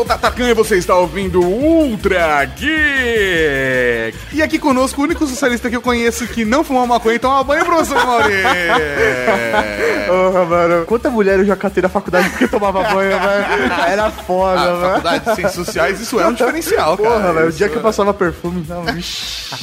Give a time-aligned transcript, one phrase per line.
[0.00, 4.16] sou o Tatacan e você está ouvindo Ultra Geek.
[4.32, 7.44] E aqui conosco o único socialista que eu conheço que não fuma maconha e toma
[7.44, 8.32] banho, professor Mauri.
[10.08, 10.86] Porra, mano.
[10.86, 13.72] Quanta mulher eu já catei na faculdade porque tomava banho, velho?
[13.86, 14.80] Era foda, velho.
[14.80, 17.10] faculdade de Ciências Sociais, isso é um diferencial, cara.
[17.10, 17.48] Porra, velho.
[17.48, 19.54] O dia que eu é- passava perfume, não, vixi.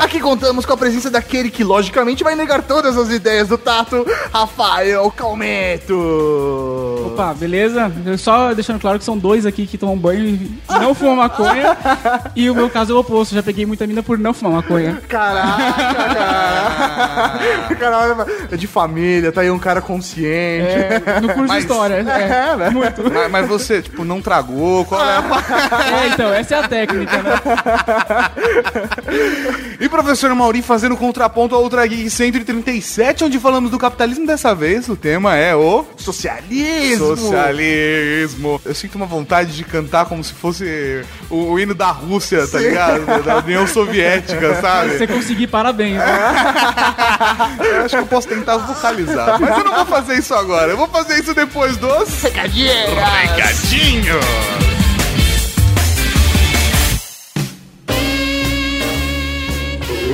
[0.00, 4.04] Aqui contamos com a presença daquele que, logicamente, vai negar todas as ideias do Tato,
[4.32, 5.92] Rafael Calmeto.
[7.12, 7.92] Opa, beleza?
[8.18, 11.76] Só deixando claro que são dois aqui que tomam banho e não fumam maconha.
[12.36, 13.34] e o meu caso é o oposto.
[13.34, 15.00] Já peguei muita mina por não fumar maconha.
[15.08, 17.74] Caraca, cara.
[17.78, 20.22] Caralho, é de família, tá aí um cara consciente.
[21.06, 21.94] É, no curso Mas- de história.
[21.94, 22.70] É, É, né?
[22.70, 23.02] muito.
[23.12, 25.22] Mas, mas você, tipo, não tragou, qual é a...
[26.02, 27.30] É, então, essa é a técnica, né?
[29.80, 34.88] E professor Mauri fazendo contraponto ao Ultra Geek 137, onde falamos do capitalismo dessa vez.
[34.88, 37.16] O tema é o Socialismo.
[37.16, 38.60] socialismo.
[38.64, 42.58] Eu sinto uma vontade de cantar como se fosse o, o hino da Rússia, tá
[42.58, 43.22] ligado?
[43.22, 44.98] Da, União Soviética, Se sabe?
[44.98, 45.96] você conseguir, parabéns.
[45.98, 46.04] né?
[47.64, 49.40] Eu acho que eu posso tentar vocalizar.
[49.40, 50.70] Mas eu não vou fazer isso agora.
[50.72, 52.22] Eu vou fazer isso depois dos.
[52.22, 54.20] Recadinho!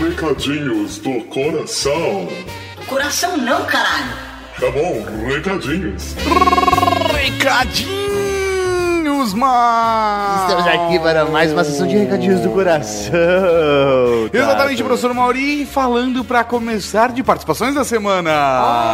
[0.01, 2.29] Recadinhos do coração.
[2.87, 4.17] Coração não, caralho.
[4.59, 6.15] Tá bom, recadinhos.
[7.13, 8.48] Recadinhos,
[9.09, 10.43] mano!
[10.49, 13.15] Estamos aqui para mais uma sessão de recadinhos do coração.
[14.33, 14.87] Exatamente, Tato.
[14.87, 18.31] professor Mauri, falando pra começar de participações da semana.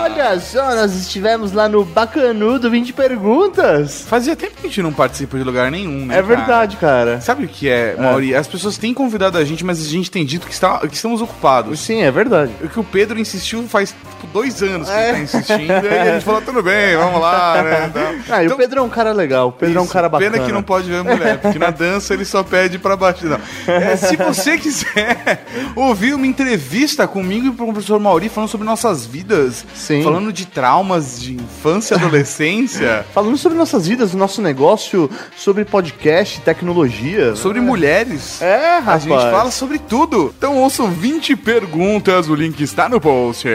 [0.04, 4.02] Olha só, nós estivemos lá no Bacanudo 20 Perguntas.
[4.08, 6.18] Fazia tempo que a gente não participa de lugar nenhum, né?
[6.18, 7.20] É verdade, cara.
[7.20, 8.34] Sabe o que é, Mauri?
[8.34, 11.20] As pessoas têm convidado a gente, mas a gente tem dito que, está, que estamos
[11.20, 11.80] ocupados.
[11.80, 12.52] Sim, é verdade.
[12.62, 15.08] O que o Pedro insistiu faz tipo, dois anos que É.
[15.08, 17.90] ele tá insistindo, e a gente falou, tudo bem, vamos lá, né?
[17.94, 18.14] Tal.
[18.36, 19.48] Ah, e Então, o Pedro é um cara legal.
[19.48, 20.30] O Pedro é um isso, bacana.
[20.32, 23.26] Pena que não pode ver a mulher, porque na dança ele só pede pra baixo.
[23.26, 23.38] Não.
[23.66, 25.44] É, se você quiser
[25.76, 30.02] ouvir uma entrevista comigo e com o professor Mauri falando sobre nossas vidas, Sim.
[30.02, 36.40] falando de traumas de infância e adolescência, Falando sobre nossas vidas, nosso negócio, sobre podcast,
[36.40, 37.34] tecnologia.
[37.36, 38.40] sobre mulheres.
[38.42, 39.02] É, A rapaz.
[39.04, 40.34] gente fala sobre tudo.
[40.36, 43.46] Então ouçam 20 perguntas, o link está no post.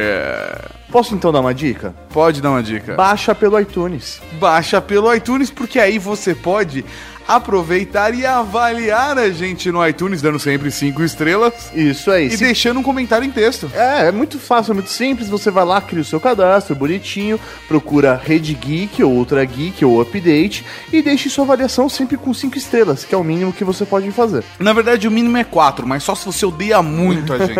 [0.91, 1.93] Posso então dar uma dica?
[2.09, 2.95] Pode dar uma dica.
[2.95, 4.19] Baixa pelo iTunes.
[4.33, 6.83] Baixa pelo iTunes, porque aí você pode
[7.29, 12.25] aproveitar e avaliar a gente no iTunes, dando sempre 5 estrelas Isso aí.
[12.27, 13.69] e Se- deixando um comentário em texto.
[13.75, 15.29] É, é muito fácil, é muito simples.
[15.29, 20.01] Você vai lá, cria o seu cadastro, bonitinho, procura Rede Geek ou Outra Geek ou
[20.01, 23.85] Update e deixe sua avaliação sempre com 5 estrelas, que é o mínimo que você
[23.85, 24.43] pode fazer.
[24.59, 27.59] Na verdade, o mínimo é 4, mas só se você odeia muito a gente.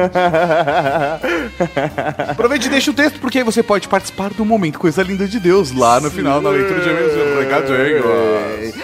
[2.29, 5.39] Aproveite e deixa o texto, porque aí você pode participar do momento Coisa Linda de
[5.39, 7.13] Deus lá no final, na leitura de e-mails.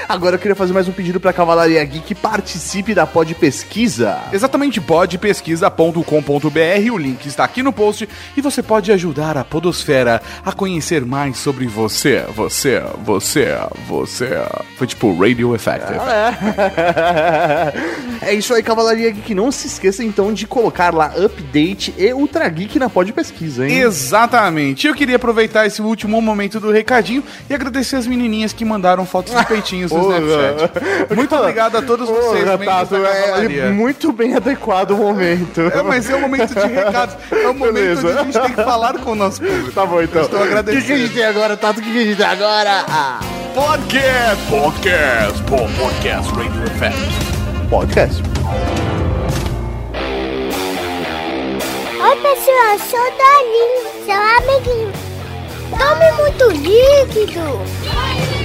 [0.07, 4.19] Agora eu queria fazer mais um pedido pra Cavalaria Geek, participe da Pod Pesquisa.
[4.33, 10.51] Exatamente, podpesquisa.com.br, o link está aqui no post e você pode ajudar a Podosfera a
[10.51, 13.55] conhecer mais sobre você, você, você,
[13.87, 14.31] você.
[14.75, 15.85] Foi tipo Radio Effect.
[18.21, 19.35] É isso aí, Cavalaria Geek.
[19.35, 23.81] Não se esqueça então de colocar lá Update e Ultra Geek na Pod Pesquisa, hein?
[23.81, 24.87] Exatamente.
[24.87, 29.35] Eu queria aproveitar esse último momento do recadinho e agradecer as menininhas que mandaram fotos
[29.35, 30.09] de peitinhos no.
[30.09, 30.64] Snapchat.
[31.15, 35.61] Muito obrigado a todos vocês, Porra, Tato, da é muito bem adequado o momento.
[35.61, 37.15] É, mas é o momento de recados.
[37.31, 38.07] É o momento Beleza.
[38.07, 39.71] onde a gente tem que falar com o nosso público.
[39.71, 40.21] Tá bom, então.
[40.21, 41.79] estou O que, que a gente tem agora, Tato?
[41.79, 42.85] O que, que a gente tem agora?
[42.89, 43.19] Ah,
[43.55, 44.43] Podcast!
[44.49, 45.41] Podcast!
[45.43, 46.99] Bom, podcast Radio Effect.
[47.69, 48.21] podcast.
[52.01, 54.91] Oi, pessoal, sou o Dolinho, seu amiguinho.
[55.71, 58.44] Tome muito líquido.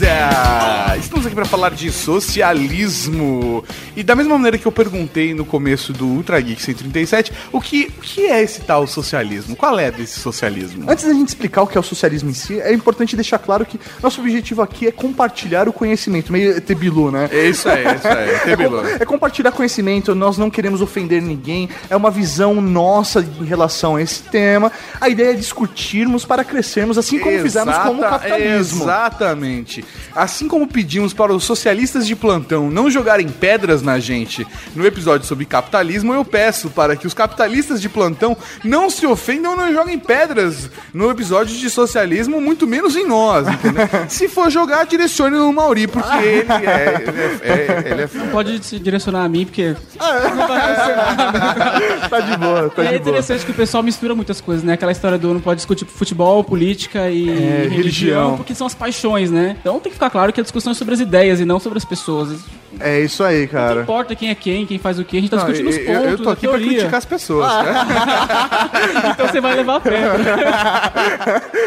[0.00, 0.87] Beleza!
[1.00, 3.64] Estamos aqui para falar de socialismo.
[3.96, 7.90] E da mesma maneira que eu perguntei no começo do Ultra Geek 137, o que,
[7.98, 9.56] o que é esse tal socialismo?
[9.56, 10.90] Qual é desse socialismo?
[10.90, 13.64] Antes da gente explicar o que é o socialismo em si, é importante deixar claro
[13.64, 17.28] que nosso objetivo aqui é compartilhar o conhecimento, meio tebilu, né?
[17.32, 18.28] É isso aí, é isso aí.
[18.28, 18.80] É, Tebilo.
[18.82, 23.96] com- é compartilhar conhecimento, nós não queremos ofender ninguém, é uma visão nossa em relação
[23.96, 24.70] a esse tema.
[25.00, 28.84] A ideia é discutirmos para crescermos, assim como fizemos com o Exata- capitalismo.
[28.84, 29.84] Exatamente.
[30.14, 34.86] Assim como pedimos para para os socialistas de plantão não jogarem pedras na gente no
[34.86, 39.70] episódio sobre capitalismo, eu peço para que os capitalistas de plantão não se ofendam não
[39.70, 43.86] joguem pedras no episódio de socialismo, muito menos em nós, entendeu?
[44.08, 47.04] se for jogar, direcione no Mauri, porque ele é.
[47.08, 49.76] Ele é, é, ele é Pode se direcionar a mim, porque
[52.08, 52.96] Tá de boa, tá é de boa.
[52.96, 54.72] interessante que o pessoal mistura muitas coisas, né?
[54.72, 58.36] Aquela história do não pode discutir futebol, política e religião, religião.
[58.36, 59.56] porque são as paixões, né?
[59.60, 61.76] Então tem que ficar claro que a discussão é sobre as ideias e não sobre
[61.78, 62.30] as pessoas.
[62.30, 62.38] Não
[62.80, 63.82] É isso aí, cara.
[63.82, 65.84] importa quem é quem, quem faz o que, a gente tá Não, discutindo os eu,
[65.86, 67.86] pontos, eu- tô aqui pra criticar as pessoas, cara.
[69.10, 70.18] Então você vai levar a pedra.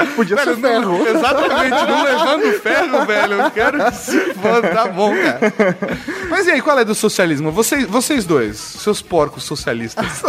[0.15, 1.17] Podia ser Velho, não, ferro.
[1.17, 3.33] exatamente, não levando ferro, velho.
[3.33, 5.77] Eu quero que se foda, tá bom, cara.
[6.29, 7.51] Mas e aí, qual é do socialismo?
[7.51, 10.23] Vocês, vocês dois, seus porcos socialistas.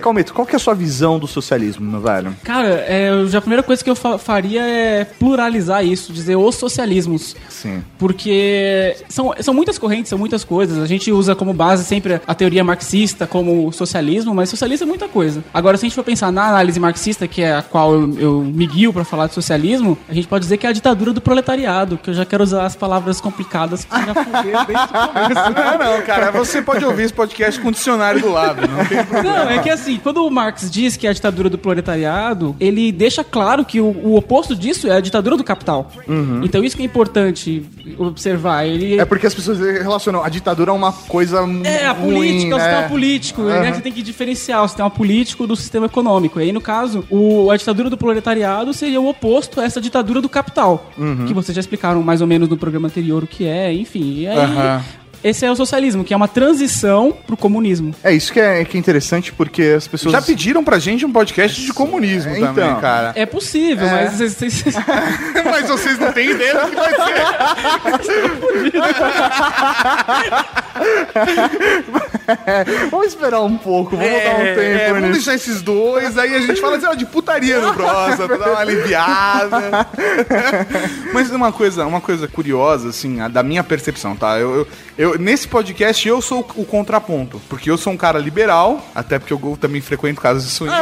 [0.00, 2.34] Calmito, qual que é a sua visão do socialismo, meu velho?
[2.42, 6.54] Cara, é, já a primeira coisa que eu fa- faria é pluralizar isso, dizer os
[6.56, 7.36] socialismos.
[7.48, 7.82] Sim.
[7.98, 10.78] Porque são, são muitas correntes, são muitas coisas.
[10.78, 15.08] A gente usa como base sempre a teoria marxista como socialismo, mas socialismo é muita
[15.08, 15.42] coisa.
[15.52, 18.40] Agora, se a gente for pensar na análise marxista, que é a qual eu, eu
[18.42, 21.20] me guio pra falar de socialismo, a gente pode dizer que é a ditadura do
[21.20, 25.50] proletariado, que eu já quero usar as palavras complicadas pra já foder desde o começo.
[25.54, 29.04] Não, não, cara, você pode ouvir esse podcast com o dicionário do lado, não tem
[29.04, 29.44] problema.
[29.44, 32.92] Não, é que assim, quando o Marx diz que é a ditadura do proletariado, ele
[32.92, 35.90] deixa claro que o, o oposto disso é a ditadura do capital.
[36.42, 37.62] Então isso que é importante
[37.98, 38.64] observar.
[38.66, 42.54] Ele É porque as pessoas relacionam a ditadura a uma coisa É, a ruim, política,
[42.54, 42.64] o né?
[42.64, 43.72] sistema político, né?
[43.72, 46.40] Você tem que diferenciar o sistema político do sistema econômico.
[46.40, 50.20] E aí, no caso, o, a ditadura do proletariado seria o oposto a essa ditadura
[50.20, 50.90] do capital.
[50.98, 51.26] Uhum.
[51.26, 54.20] Que vocês já explicaram mais ou menos no programa anterior o que é, enfim.
[54.20, 54.80] E aí.
[55.22, 57.94] Esse é o socialismo, que é uma transição pro comunismo.
[58.02, 60.12] É isso que é, que é interessante, porque as pessoas...
[60.12, 62.54] Já pediram pra gente um podcast de comunismo Então.
[62.54, 63.12] também, cara.
[63.14, 64.74] É possível, mas vocês, vocês-
[65.44, 67.20] Mas vocês não têm ideia do que vai ser.
[72.90, 75.12] Vamos esperar um pouco, vamos dar um tempo é, vamos nisso.
[75.14, 78.50] deixar esses dois, aí a gente fala assim, ó, de putaria no próximo, pra dar
[78.50, 79.86] uma aliviada.
[81.12, 84.38] Mas uma coisa, uma coisa curiosa, assim, a da minha percepção, tá?
[84.38, 84.66] Eu, eu,
[85.12, 89.32] eu- nesse podcast eu sou o contraponto, porque eu sou um cara liberal, até porque
[89.32, 90.74] eu também frequento casas de swing.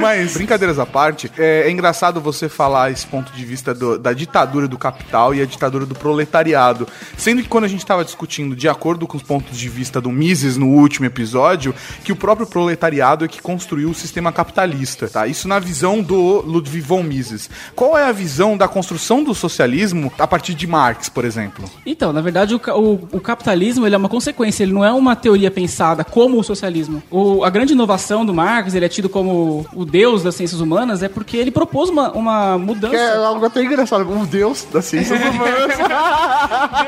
[0.00, 4.12] Mas, brincadeiras à parte, é, é engraçado você falar esse ponto de vista do- da
[4.12, 6.86] ditadura do capital e a ditadura do proletariado.
[7.16, 10.10] Sendo que quando a gente estava discutindo, de acordo com os pontos de vista do
[10.10, 11.74] Mises no último episódio,
[12.04, 15.26] que o próprio proletariado é que construiu o sistema capitalista, tá?
[15.26, 17.48] Isso na visão do Ludwig von Mises.
[17.74, 21.64] Qual é a visão da construção do socialismo a partir de Marx, por exemplo?
[21.86, 25.16] Então, na verdade, o, o- o capitalismo ele é uma consequência, ele não é uma
[25.16, 27.02] teoria pensada como o socialismo.
[27.10, 31.02] O- a grande inovação do Marx, ele é tido como o deus das ciências humanas,
[31.02, 32.96] é porque ele propôs uma, uma mudança.
[32.96, 35.78] É algo até engraçado, o deus da ciência humanas.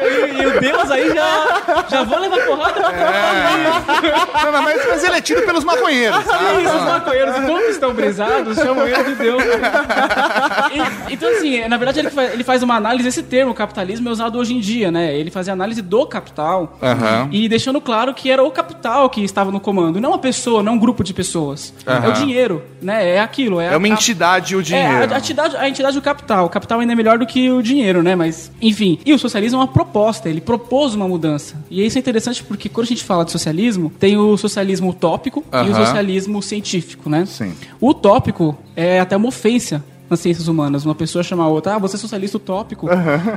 [0.03, 5.05] E, e o deus aí já, já vou levar porrada pra Não, não, mas, mas
[5.05, 6.39] ele é tido pelos maconheiros, tá?
[6.63, 9.43] Isso, os maconheiros, como estão brisados, chamam ele de Deus.
[9.47, 14.13] E- então, assim, na verdade, ele faz, ele faz uma análise, esse termo, capitalismo, é
[14.13, 15.15] usado hoje em dia, né?
[15.17, 17.29] Ele fazia análise do capital Aham.
[17.33, 20.75] e deixando claro que era o capital que estava no comando, não uma pessoa, não
[20.75, 21.73] um grupo de pessoas.
[21.87, 22.09] É Aham.
[22.09, 23.17] o dinheiro, né?
[23.17, 23.61] É aquilo.
[23.61, 25.13] É, É uma a- entidade o É, dinheiro.
[25.13, 26.47] a, a entidade, a entidade do capital.
[26.47, 28.15] O capital ainda é melhor do que o dinheiro, né?
[28.15, 28.99] Mas, enfim.
[29.05, 31.57] E o socialismo é uma proposta, ele propôs uma mudança.
[31.71, 35.45] E isso é interessante porque quando a gente fala de socialismo, tem o socialismo utópico
[35.53, 37.27] e o socialismo científico, né?
[37.27, 37.53] Sim.
[37.81, 40.85] O utópico é até uma ofensa nas ciências humanas.
[40.85, 42.89] Uma pessoa chamar a outra, ah, você é socialista utópico.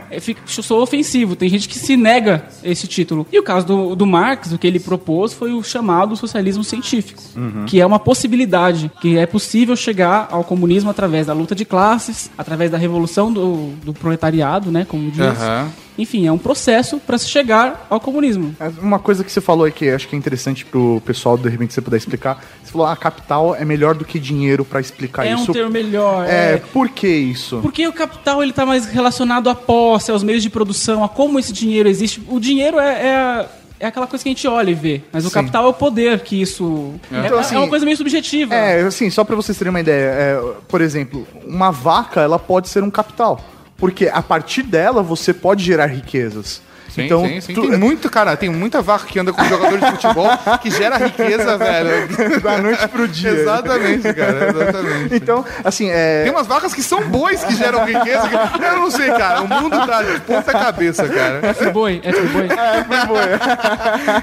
[0.09, 1.35] É, fica, sou ofensivo.
[1.35, 3.25] Tem gente que se nega esse título.
[3.31, 7.21] E o caso do, do Marx, o que ele propôs foi o chamado socialismo científico,
[7.65, 12.29] que é uma possibilidade, que é possível chegar ao comunismo através da luta de classes,
[12.37, 15.21] através da revolução do, do proletariado, né, como diz.
[15.21, 15.69] Aham.
[15.99, 18.55] Enfim, é um processo para se chegar ao comunismo.
[18.59, 21.49] É Uma coisa que você falou aí que acho que é interessante pro pessoal, de
[21.49, 22.43] repente, você puder explicar.
[22.63, 25.51] Você falou, ah, capital é melhor do que dinheiro pra explicar é isso.
[25.51, 26.25] um termo melhor.
[26.27, 26.57] É, é.
[26.57, 27.59] por que isso?
[27.61, 31.37] Porque o capital ele tá mais relacionado à posse, aos meios de produção, a como
[31.37, 32.23] esse dinheiro existe.
[32.29, 33.45] O dinheiro é, é, a-
[33.81, 35.01] é aquela coisa que a gente olha e vê.
[35.11, 35.33] Mas o Sim.
[35.35, 36.93] capital é o poder que isso.
[37.11, 38.53] É, Então, é assim, uma coisa meio subjetiva.
[38.55, 42.69] É, assim, só pra vocês terem uma ideia, é, por exemplo, uma vaca, ela pode
[42.69, 43.39] ser um capital.
[43.79, 46.61] Porque a partir dela você pode gerar riquezas.
[46.89, 47.53] Sim, então, sim, sim.
[47.53, 50.27] tu- Tem muito, cara, tem muita vaca que anda com jogador de futebol
[50.61, 52.07] que gera riqueza, velho.
[52.41, 53.29] da noite pro dia.
[53.31, 55.15] Exatamente, cara, exatamente.
[55.15, 56.23] Então, assim, é.
[56.23, 58.27] Tem umas vacas que são bois que geram riqueza.
[58.27, 59.41] que- Eu não sei, cara.
[59.41, 61.39] O mundo tá de ponta cabeça, cara.
[61.43, 62.47] É friboi, é friboi.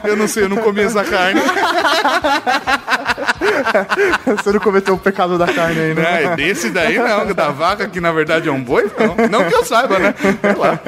[0.04, 1.40] Eu não sei, eu não comi essa carne.
[4.26, 6.24] Você não cometeu o pecado da carne aí, né?
[6.24, 9.28] É, desse daí não, da vaca que na verdade é um boi, não.
[9.28, 10.14] Não que eu saiba, né?
[10.20, 10.78] Sei lá.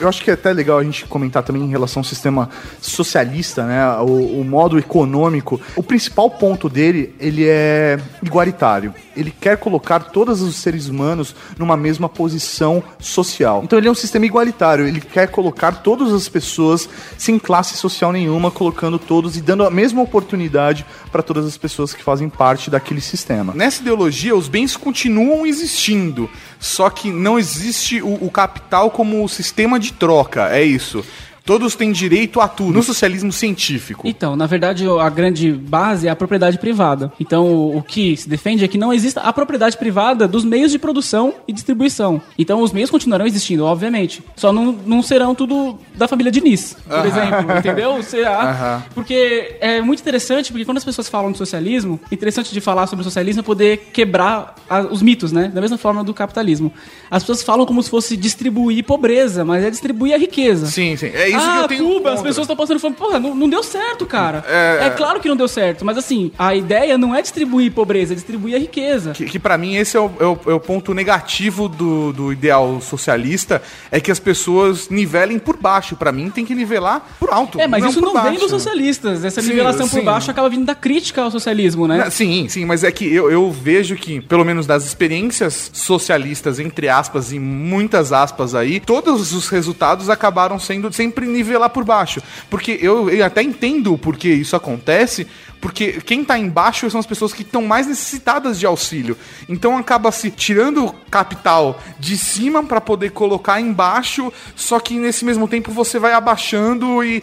[0.00, 2.48] Eu acho que é até legal a gente comentar também em relação ao sistema
[2.80, 3.96] socialista, né?
[3.98, 5.60] O, o modo econômico.
[5.76, 8.94] O principal ponto dele, ele é igualitário.
[9.16, 13.62] Ele quer colocar todos os seres humanos numa mesma posição social.
[13.64, 14.86] Então ele é um sistema igualitário.
[14.86, 19.70] Ele quer colocar todas as pessoas sem classe social nenhuma, colocando todos e dando a
[19.70, 23.52] mesma oportunidade para todas as pessoas que fazem parte daquele sistema.
[23.54, 26.30] Nessa ideologia, os bens continuam existindo,
[26.60, 31.04] só que não existe o, o capital como sistema de troca, é isso.
[31.48, 32.74] Todos têm direito a tudo.
[32.74, 34.06] No socialismo científico.
[34.06, 37.10] Então, na verdade, a grande base é a propriedade privada.
[37.18, 40.78] Então, o que se defende é que não exista a propriedade privada dos meios de
[40.78, 42.20] produção e distribuição.
[42.38, 44.22] Então, os meios continuarão existindo, obviamente.
[44.36, 47.56] Só não, não serão tudo da família Diniz, por exemplo.
[47.58, 48.02] Entendeu?
[48.04, 48.42] Será?
[48.50, 48.82] Aham.
[48.94, 53.00] Porque é muito interessante, porque quando as pessoas falam de socialismo, interessante de falar sobre
[53.00, 55.48] o socialismo é poder quebrar a- os mitos, né?
[55.54, 56.70] Da mesma forma do capitalismo.
[57.10, 60.66] As pessoas falam como se fosse distribuir pobreza, mas é distribuir a riqueza.
[60.66, 61.06] Sim, sim.
[61.06, 62.28] É isso que ah, eu tenho Cuba, as contra.
[62.30, 62.94] pessoas estão passando fome.
[62.96, 64.44] Porra, não, não deu certo, cara.
[64.48, 64.90] É- É...
[64.90, 68.56] claro que não deu certo, mas assim, a ideia não é distribuir pobreza, é distribuir
[68.56, 69.12] a riqueza.
[69.12, 72.32] Que, que para mim esse é o, é o- é o ponto negativo do, do
[72.32, 75.96] ideal socialista, é que as pessoas nivelem por baixo.
[75.96, 77.60] Pra mim tem que nivelar por alto.
[77.60, 78.40] É, mas isso por não vem baixo.
[78.40, 79.24] dos socialistas.
[79.24, 80.04] Essa Sim, nivelação por sim.
[80.04, 81.98] baixo acaba vindo da crítica ao socialismo, né?
[82.04, 86.58] Não, Sim, sim, mas é que eu, eu vejo que, pelo menos das experiências socialistas,
[86.58, 92.22] entre aspas, e muitas aspas aí, todos os resultados acabaram sendo sempre nivelar por baixo.
[92.50, 95.26] Porque eu, eu até entendo o porquê isso acontece,
[95.60, 99.16] porque quem tá embaixo são as pessoas que estão mais necessitadas de auxílio.
[99.48, 105.48] Então acaba se tirando capital de cima para poder colocar embaixo, só que nesse mesmo
[105.48, 107.22] tempo você vai abaixando e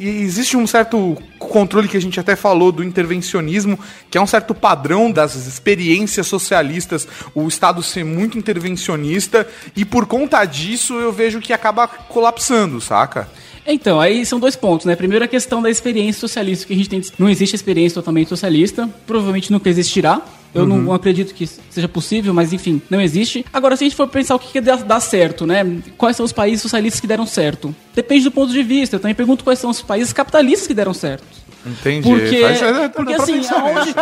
[0.00, 3.78] existe um certo controle que a gente até falou do intervencionismo,
[4.10, 10.06] que é um certo padrão das experiências socialistas, o Estado ser muito intervencionista, e por
[10.06, 13.28] conta disso eu vejo que acaba colapsando, saca?
[13.66, 14.94] Então, aí são dois pontos, né?
[14.94, 17.02] Primeiro a questão da experiência socialista, que a gente tem.
[17.18, 20.22] Não existe experiência totalmente socialista, provavelmente nunca existirá.
[20.56, 23.44] Eu não acredito que seja possível, mas enfim, não existe.
[23.52, 25.64] Agora, se a gente for pensar o que, que dá, dá certo, né?
[25.96, 27.74] Quais são os países socialistas que deram certo?
[27.94, 28.96] Depende do ponto de vista.
[28.96, 31.26] Eu também pergunto quais são os países capitalistas que deram certo.
[31.66, 32.08] Entendi.
[32.08, 33.94] Porque, Faz- dá porque assim, pensar aonde.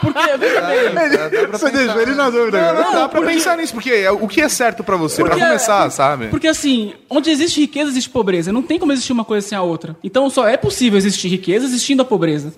[0.00, 2.80] Porque, veja bem, Você deixou ele na dúvida, Não, cara.
[2.84, 5.32] não, dá pra porque- pensar nisso, porque é o que é certo pra você, pra
[5.32, 6.28] Porque- começar, sabe?
[6.28, 8.52] Porque assim, onde existe riqueza, existe pobreza.
[8.52, 9.96] Não tem como existir uma coisa sem a outra.
[10.02, 12.52] Então só é possível existir riqueza existindo a pobreza.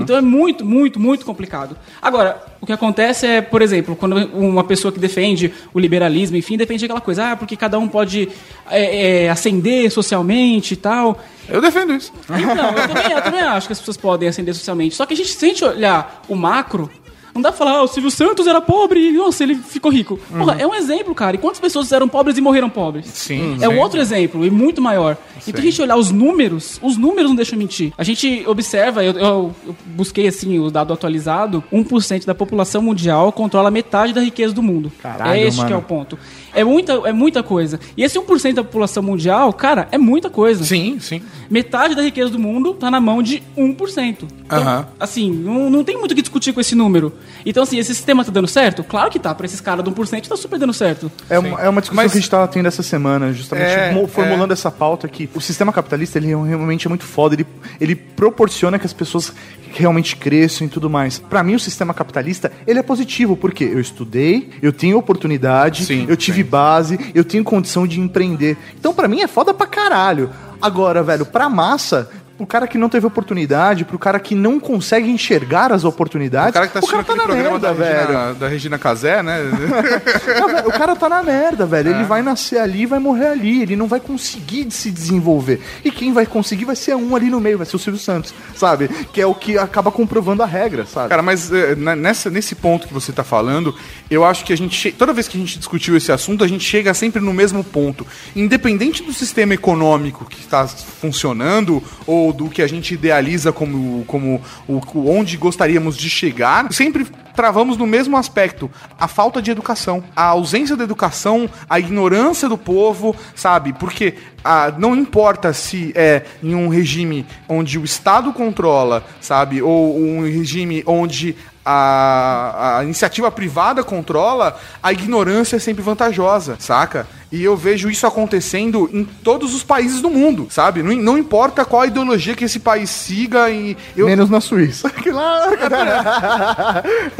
[0.00, 1.76] Então é muito, muito, muito complicado.
[2.00, 6.56] Agora, o que acontece é, por exemplo, quando uma pessoa que defende o liberalismo, enfim,
[6.56, 8.28] defende aquela coisa, ah, porque cada um pode
[8.70, 11.22] é, é, ascender socialmente e tal.
[11.48, 12.12] Eu defendo isso.
[12.28, 14.94] Então, eu também, eu também acho que as pessoas podem ascender socialmente.
[14.94, 16.90] Só que a gente, se a gente olhar o macro,
[17.34, 20.18] não dá pra falar, ah, o Silvio Santos era pobre e, nossa, ele ficou rico.
[20.30, 21.34] Porra, é um exemplo, cara.
[21.34, 23.06] E quantas pessoas eram pobres e morreram pobres?
[23.06, 23.78] Sim, É um sim.
[23.78, 25.16] outro exemplo, e muito maior.
[25.48, 27.90] Então a gente olhar os números, os números não deixam mentir.
[27.96, 33.32] A gente observa, eu, eu- eu busquei assim o dado atualizado, 1% da população mundial
[33.32, 34.92] controla metade da riqueza do mundo.
[35.02, 35.68] Caralho, é esse mano.
[35.68, 36.18] que é o ponto.
[36.54, 37.80] É muita, é muita coisa.
[37.96, 40.62] E esse 1% da população mundial, cara, é muita coisa.
[40.64, 41.22] Sim, sim.
[41.50, 44.16] Metade da riqueza do mundo tá na mão de 1%.
[44.44, 44.86] Então, Aham.
[45.00, 47.12] assim, não, não tem muito o que discutir com esse número.
[47.44, 48.84] Então, assim, esse sistema tá dando certo?
[48.84, 49.34] Claro que tá.
[49.34, 51.10] Pra esses caras do 1% tá super dando certo.
[51.30, 54.06] É uma, é uma discussão Mas- que a gente estava tendo essa semana, justamente É,
[54.08, 57.46] formulando essa pauta que o sistema capitalista ele realmente é muito foda, ele,
[57.80, 59.32] ele proporciona que as pessoas
[59.80, 61.18] realmente cresçam e tudo mais.
[61.18, 66.06] Pra mim, o sistema capitalista ele é positivo, porque eu estudei, eu tenho oportunidade, Sim,
[66.08, 66.48] eu tive sim.
[66.48, 68.56] base, eu tenho condição de empreender.
[68.78, 70.30] Então, pra mim, é foda pra caralho.
[70.60, 72.08] Agora, velho, pra massa.
[72.42, 76.54] Pro cara que não teve oportunidade, pro cara que não consegue enxergar as oportunidades, O
[76.54, 78.08] cara que tá assistindo tá aquele na programa merda, da, velho.
[78.08, 79.38] Regina, da Regina Casé, né?
[80.40, 81.90] Não, velho, o cara tá na merda, velho.
[81.90, 81.94] É.
[81.94, 83.62] Ele vai nascer ali e vai morrer ali.
[83.62, 85.60] Ele não vai conseguir se desenvolver.
[85.84, 88.34] E quem vai conseguir vai ser um ali no meio, vai ser o Silvio Santos,
[88.56, 88.88] sabe?
[89.12, 91.10] Que é o que acaba comprovando a regra, sabe?
[91.10, 93.72] Cara, mas eh, na- nessa, nesse ponto que você tá falando,
[94.10, 94.90] eu acho que a gente.
[94.90, 98.04] Toda vez que a gente discutiu esse assunto, a gente chega sempre no mesmo ponto.
[98.34, 104.40] Independente do sistema econômico que está funcionando, ou do que a gente idealiza como, como
[104.66, 110.02] o, onde gostaríamos de chegar, sempre travamos no mesmo aspecto: a falta de educação.
[110.14, 113.72] A ausência da educação, a ignorância do povo, sabe?
[113.72, 119.98] Porque ah, não importa se é em um regime onde o Estado controla, sabe, ou
[119.98, 127.06] um regime onde a, a iniciativa privada controla, a ignorância é sempre vantajosa, saca?
[127.30, 130.82] E eu vejo isso acontecendo em todos os países do mundo, sabe?
[130.82, 134.90] Não, não importa qual ideologia que esse país siga e eu, Menos na Suíça.
[135.02, 135.46] Que lá...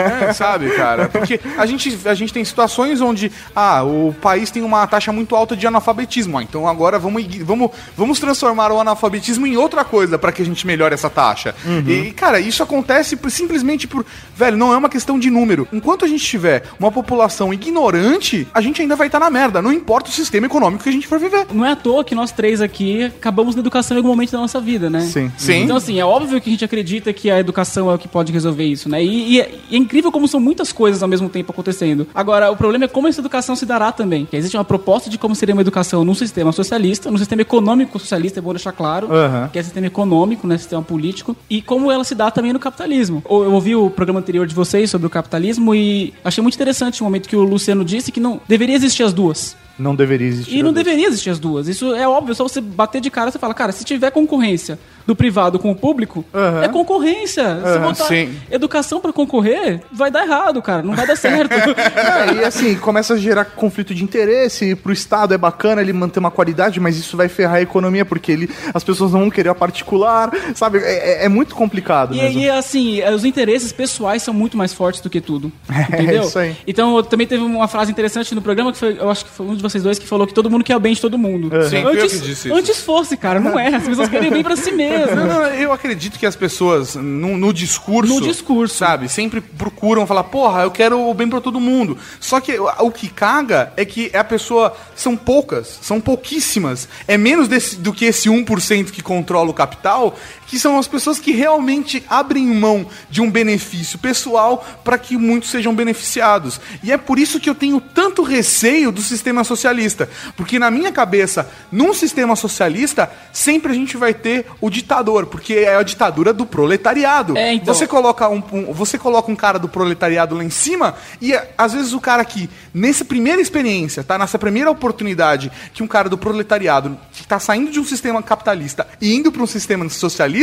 [0.03, 1.09] É, sabe, cara?
[1.09, 5.35] Porque a gente, a gente tem situações onde ah, o país tem uma taxa muito
[5.37, 6.39] alta de analfabetismo.
[6.39, 10.45] Ah, então agora vamos, vamos, vamos transformar o analfabetismo em outra coisa para que a
[10.45, 11.55] gente melhore essa taxa.
[11.87, 14.05] E, cara, isso acontece por- simplesmente por.
[14.37, 15.67] Velho, não é uma questão de número.
[15.73, 19.61] Enquanto a gente tiver uma população ignorante, a gente ainda vai estar na merda.
[19.63, 21.47] Não importa o sistema econômico que a gente for viver.
[21.53, 24.39] Não é à toa que nós três aqui acabamos na educação em algum momento da
[24.39, 25.01] nossa vida, né?
[25.01, 25.31] Sim.
[25.37, 25.63] Sim.
[25.63, 28.33] Então, assim, é óbvio que a gente acredita que a educação é o que pode
[28.33, 29.03] resolver isso, né?
[29.03, 29.51] E, e e é
[29.93, 32.07] incrível como são muitas coisas ao mesmo tempo acontecendo.
[32.15, 34.25] Agora, o problema é como essa educação se dará também.
[34.25, 37.99] Que existe uma proposta de como seria uma educação num sistema socialista, num sistema econômico
[37.99, 39.51] socialista, é bom deixar claro, Aham.
[39.53, 40.57] que é sistema econômico, né?
[40.57, 43.23] Sistema político, e como ela se dá também no capitalismo.
[43.27, 47.03] Ou- Eu ouvi o programa anterior de vocês sobre o capitalismo e achei muito interessante
[47.03, 49.55] o momento que o Luciano disse que não deveria existir as duas.
[49.79, 50.57] Não deveria existir.
[50.57, 51.67] E não deveria existir as duas.
[51.67, 55.15] Isso é óbvio, só você bater de cara, você fala, cara, se tiver concorrência do
[55.17, 56.63] privado com o público, Aham.
[56.63, 57.43] é concorrência.
[57.63, 58.35] Se Aham, botar sim.
[58.51, 60.83] educação pra concorrer, vai dar errado, cara.
[60.83, 61.53] Não vai dar certo.
[62.03, 64.75] É, e assim, começa a gerar conflito de interesse.
[64.75, 68.31] Pro Estado é bacana ele manter uma qualidade, mas isso vai ferrar a economia, porque
[68.33, 70.79] ele, as pessoas não vão querer a particular, sabe?
[70.79, 72.41] É, é- é muito complicado E, mesmo.
[72.41, 75.53] e assim, os interesses pessoais são muito mais fortes do que tudo.
[75.93, 76.23] Entendeu?
[76.23, 76.57] isso aí.
[76.67, 79.55] Então, também teve uma frase interessante no programa que foi, eu acho que foi um
[79.55, 81.51] de vocês dois que falou que todo mundo quer o bem de todo mundo.
[81.69, 82.55] Sim, fui eu antes, que disse isso.
[82.57, 83.69] antes fosse, cara, não é.
[83.75, 85.29] As pessoas querem o bem pra si Não, mesmas.
[85.29, 88.15] não, eu acredito que as pessoas, no, no discurso.
[88.15, 88.75] No discurso.
[88.77, 89.09] Sabe?
[89.09, 91.97] Sempre procuram falar, porra, eu quero o bem pra todo mundo.
[92.21, 94.75] Só que o, o que caga é que a pessoa.
[94.95, 96.89] São poucas, são pouquíssimas.
[97.09, 100.17] É menos desse- do que esse 1% que controla o capital,
[100.53, 105.49] que são as pessoas que realmente abrem mão de um benefício pessoal para que muitos
[105.49, 106.61] sejam beneficiados.
[106.83, 110.11] E é por isso que eu tenho tanto receio do sistema socialista.
[110.37, 115.55] Porque na minha cabeça, num sistema socialista, sempre a gente vai ter o ditador, porque
[115.55, 117.35] é a ditadura do proletariado.
[117.35, 120.95] É, então- Você coloca um, um- você coloca um cara do proletariado lá em cima
[121.19, 125.83] e é, às vezes o cara que nessa primeira experiência, tá nessa primeira oportunidade que
[125.83, 129.47] um cara do proletariado que tá saindo de um sistema capitalista e indo para um
[129.47, 130.42] sistema socialista,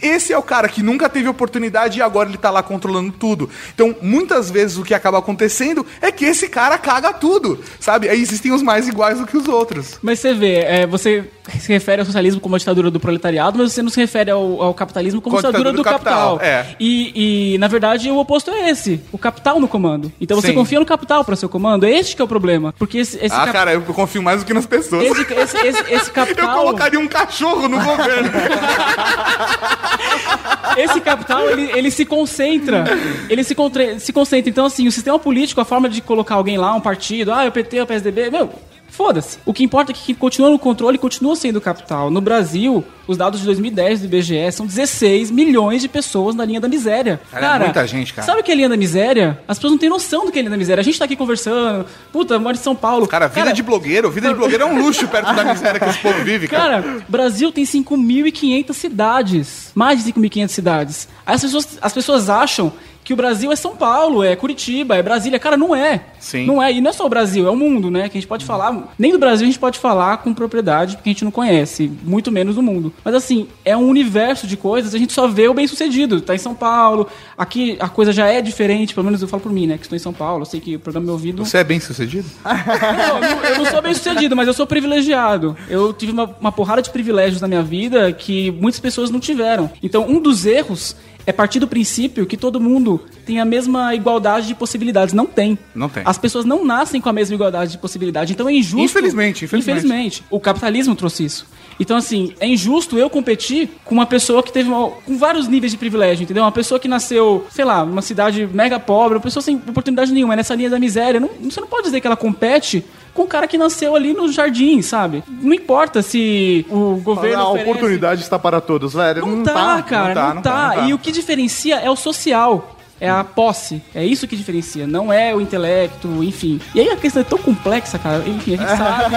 [0.00, 3.48] esse é o cara que nunca teve oportunidade e agora ele tá lá controlando tudo.
[3.74, 8.08] Então, muitas vezes o que acaba acontecendo é que esse cara caga tudo, sabe?
[8.08, 9.98] Aí existem os mais iguais do que os outros.
[10.02, 11.24] Mas você vê, é, você
[11.58, 14.62] se refere ao socialismo como a ditadura do proletariado, mas você não se refere ao,
[14.62, 16.38] ao capitalismo como a ditadura do, do capital.
[16.38, 16.74] capital, é.
[16.80, 19.00] E, e, na verdade, o oposto é esse.
[19.12, 20.12] O capital no comando.
[20.20, 20.54] Então você Sim.
[20.54, 21.84] confia no capital para seu comando.
[21.84, 22.74] É este que é o problema.
[22.78, 25.04] Porque esse, esse, ah, cap- cara, eu confio mais do que nas pessoas.
[25.04, 26.56] esse, esse, esse, esse Eu capital...
[26.58, 28.30] colocaria um cachorro no governo.
[30.76, 32.84] Esse capital, ele, ele se concentra.
[33.28, 34.50] Ele se, contra- se concentra.
[34.50, 37.52] Então, assim, o sistema político, a forma de colocar alguém lá, um partido, ah, o
[37.52, 38.50] PT, o PSDB, meu,
[38.94, 39.38] foda-se.
[39.44, 42.10] O que importa é que quem continua no controle continua sendo capital.
[42.10, 46.60] No Brasil, os dados de 2010 do IBGE são 16 milhões de pessoas na linha
[46.60, 47.20] da miséria.
[47.30, 48.26] Cara, é muita gente, cara.
[48.26, 49.38] Sabe o que é linha da miséria?
[49.48, 50.80] As pessoas não têm noção do que é linha da miséria.
[50.80, 53.06] A gente tá aqui conversando, puta, moro em São Paulo.
[53.06, 55.98] Cara, vida de blogueiro, vida de blogueiro é um luxo perto da miséria que esse
[55.98, 56.82] povo vive, cara.
[56.82, 59.72] Cara, Brasil tem 5.500 cidades.
[59.74, 61.08] Mais de 5.500 cidades.
[61.26, 62.72] Aí as pessoas, as pessoas acham
[63.04, 65.38] que o Brasil é São Paulo, é Curitiba, é Brasília.
[65.38, 66.00] Cara, não é.
[66.18, 66.46] Sim.
[66.46, 66.72] Não é.
[66.72, 68.08] E não é só o Brasil, é o mundo, né?
[68.08, 68.92] Que a gente pode falar.
[68.98, 71.92] Nem do Brasil a gente pode falar com propriedade, porque a gente não conhece.
[72.02, 72.92] Muito menos do mundo.
[73.04, 76.20] Mas assim, é um universo de coisas, a gente só vê o bem sucedido.
[76.20, 77.06] Tá em São Paulo.
[77.36, 79.76] Aqui a coisa já é diferente, pelo menos eu falo por mim, né?
[79.76, 80.42] Que estou em São Paulo.
[80.42, 81.44] Eu sei que o programa é ouvido.
[81.44, 82.26] Você é bem sucedido?
[82.44, 85.56] Não, eu não- eu não sou bem sucedido, mas eu sou privilegiado.
[85.68, 89.70] Eu tive uma, uma porrada de privilégios na minha vida que muitas pessoas não tiveram.
[89.82, 94.46] Então, um dos erros é partir do princípio que todo mundo tem a mesma igualdade
[94.46, 95.14] de possibilidades.
[95.14, 95.58] Não tem.
[95.74, 96.02] Não tem.
[96.06, 98.32] As pessoas não nascem com a mesma igualdade de possibilidade.
[98.32, 98.80] Então é injusto.
[98.84, 99.78] Infelizmente, infelizmente.
[99.86, 100.24] Infelizmente.
[100.30, 101.46] O capitalismo trouxe isso.
[101.80, 105.72] Então, assim, é injusto eu competir com uma pessoa que teve uma- com vários níveis
[105.72, 106.44] de privilégio, entendeu?
[106.44, 110.34] Uma pessoa que nasceu, sei lá, numa cidade mega pobre, uma pessoa sem oportunidade nenhuma,
[110.34, 111.18] é nessa linha da miséria.
[111.18, 114.30] Não- você não pode dizer que ela compete com o cara que nasceu ali no
[114.30, 115.22] jardim, sabe?
[115.28, 117.42] Não importa se o governo.
[117.42, 119.26] a oferece- oportunidade está para todos, velho.
[119.26, 120.88] Não, tá, cara, não tá, não tá, não tá.
[120.88, 122.73] E o que diferencia é o social.
[123.00, 123.82] É a posse.
[123.94, 124.86] É isso que diferencia.
[124.86, 126.60] Não é o intelecto, enfim.
[126.74, 128.22] E aí a questão é tão complexa, cara.
[128.26, 129.14] Enfim, a gente sabe.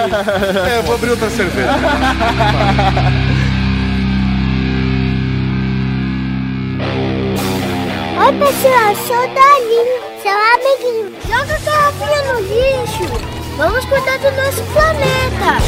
[0.70, 1.68] É, eu vou abrir outra cerveja.
[8.20, 11.16] Oi, pessoal, sou o Dalinho, seu amiguinho.
[11.26, 13.06] Joga a garrafinha no lixo.
[13.56, 15.58] Vamos cuidar do nosso planeta.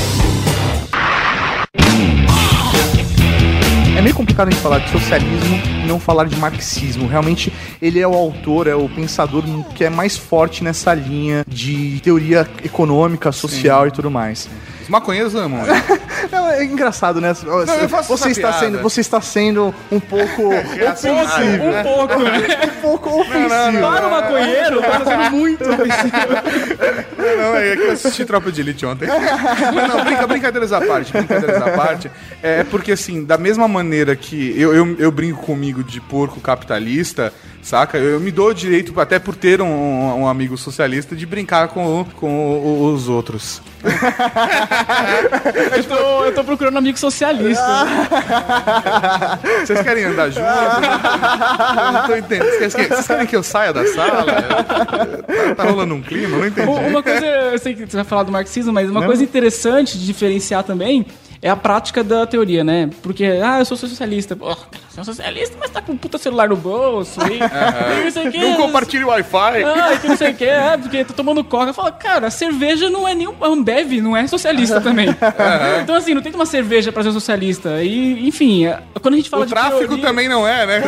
[4.01, 7.07] É meio complicado a gente falar de socialismo e não falar de marxismo.
[7.07, 12.01] Realmente, ele é o autor, é o pensador que é mais forte nessa linha de
[12.03, 14.49] teoria econômica, social e tudo mais.
[14.91, 15.63] Os maconheiros amam.
[15.63, 15.83] né?
[16.33, 17.33] Não, é engraçado, né?
[17.89, 18.67] faço você, está piada.
[18.67, 21.15] sendo, você está sendo um pouco ofensivo.
[21.15, 22.41] Um pouco, né?
[22.81, 23.81] Um pouco ofensivo.
[23.81, 29.07] Para o maconheiro, tá sendo muito Não, é que eu assisti Tropa de Elite ontem.
[29.07, 32.11] Mas não, brinca, brincadeiras à parte, brincadeiras à parte.
[32.43, 37.33] É porque, assim, da mesma maneira que eu, eu, eu brinco comigo de porco capitalista,
[37.63, 37.99] saca?
[37.99, 42.05] Eu, me dou o direito, até por ter um, um amigo socialista, de brincar com,
[42.17, 43.61] com o- os outros.
[45.77, 47.65] Eu tô, eu tô procurando um amigo socialista.
[49.65, 50.51] Vocês querem andar juntos?
[50.51, 52.51] Eu não tô entendendo.
[52.59, 54.25] Vocês querem, vocês querem que eu saia da sala?
[54.25, 56.37] Tá, tá rolando um clima?
[56.37, 56.69] Eu não entendi.
[56.69, 60.07] Uma coisa, eu sei que você vai falar do marxismo, mas uma coisa interessante de
[60.07, 61.07] diferenciar também
[61.43, 62.91] é a prática da teoria, né?
[63.03, 64.37] Porque, ah, eu sou socialista.
[64.37, 64.57] Cara,
[64.91, 67.37] você é um socialista, mas tá com um puta celular no bolso e,
[68.01, 68.39] e não sei o que.
[68.39, 69.63] Não compartilhe o Wi-Fi.
[69.65, 71.73] Ah, que não sei o que, é, porque tô tomando coca.
[71.73, 75.09] Fala, cara, a cerveja não é nem um Ambev, não é socialista também.
[75.83, 77.83] Então, assim, não tem tomar cerveja pra ser socialista.
[77.83, 80.83] E, enfim, é- quando a gente fala O de tráfico teoria- também não é, né?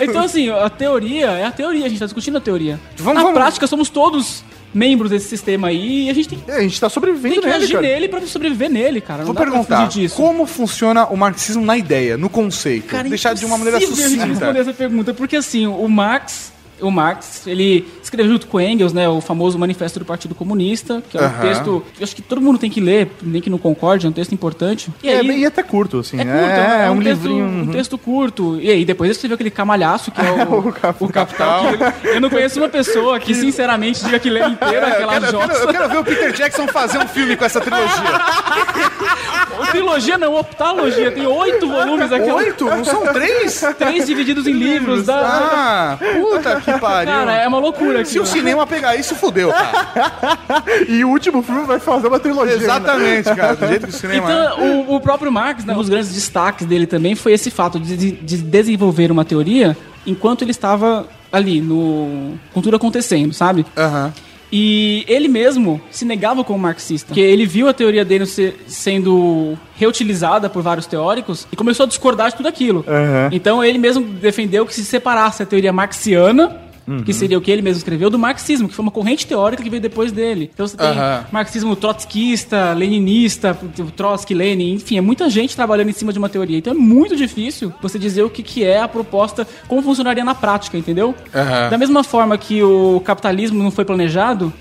[0.00, 2.78] É, então assim, a teoria é a teoria, a gente tá discutindo a teoria.
[2.96, 4.44] Vamos- Na vamos- prática, somos todos
[4.76, 7.48] membros desse sistema aí e a gente tem, É, a gente tá sobrevivendo tem que
[7.48, 7.86] nele, agir cara.
[7.86, 9.18] nele pra sobreviver nele, cara.
[9.20, 10.14] Não Vou dá pra perguntar, fugir disso.
[10.16, 12.86] como funciona o marxismo na ideia, no conceito?
[12.88, 14.60] Cara, Deixar de uma maneira impossível a gente responder sucinta.
[14.60, 19.20] essa pergunta, porque assim, o Marx, o Marx, ele escreveu junto com Engels, né, o
[19.20, 21.40] famoso Manifesto do Partido Comunista, que é um Aham.
[21.40, 24.08] texto, que eu acho que todo mundo tem que ler, nem que não concorde, é
[24.08, 24.90] um texto importante.
[25.02, 26.20] E É, aí, bem- e até curto, assim.
[26.20, 27.46] É curto, é, é, um, texto, livrinho.
[27.46, 28.60] um texto curto.
[28.60, 31.62] E aí, depois ele escreveu aquele camalhaço que é o, O Cap- o Capital.
[32.04, 35.26] eu não conheço uma pessoa que, sinceramente, diga que lê inteira É, eu, aquela quero,
[35.26, 35.62] eu, quero, jossa.
[35.64, 37.86] eu quero ver o Peter Jackson fazer um filme com essa trilogia.
[39.70, 41.10] Trilogia não, optalogia.
[41.10, 42.30] Tem oito volumes aqui.
[42.30, 42.64] Oito?
[42.66, 43.62] Não são três?
[43.78, 45.06] Três divididos em livros.
[45.06, 45.16] Da...
[45.18, 47.12] Ah, puta que pariu.
[47.12, 48.10] Cara, é uma loucura aqui.
[48.10, 50.36] Se o cinema pegar isso, fudeu, cara.
[50.88, 52.52] E o último filme vai fazer uma trilogia.
[52.54, 52.64] ainda.
[52.64, 53.56] Exatamente, cara.
[53.56, 54.44] Do jeito que o cinema é.
[54.44, 57.78] Então, o, o próprio Marx, né, um dos grandes destaques dele também foi esse fato
[57.80, 59.76] de, de- de desenvolver uma teoria
[60.06, 63.64] enquanto ele estava ali, no, com tudo acontecendo, sabe?
[63.76, 64.12] Aham.
[64.52, 67.08] E ele mesmo se negava como marxista.
[67.08, 71.86] Porque ele viu a teoria dele ser- sendo reutilizada por vários teóricos e começou a
[71.88, 72.84] discordar de tudo aquilo.
[72.86, 73.28] Aham.
[73.32, 76.56] Então ele mesmo defendeu que se separasse a teoria marxiana,
[77.04, 79.70] que seria o que ele mesmo escreveu, do marxismo, que foi uma corrente teórica que
[79.70, 80.50] veio depois dele.
[80.52, 81.24] Então você tem Aham.
[81.32, 83.56] marxismo trotskista, leninista,
[83.96, 86.58] Trotsky, Lenin, enfim, é muita gente trabalhando em cima de uma teoria.
[86.58, 90.34] Então é muito difícil você dizer o que, que é a proposta, como funcionaria na
[90.34, 91.14] prática, entendeu?
[91.34, 91.70] Aham.
[91.70, 94.52] Da mesma forma que o capitalismo não foi planejado,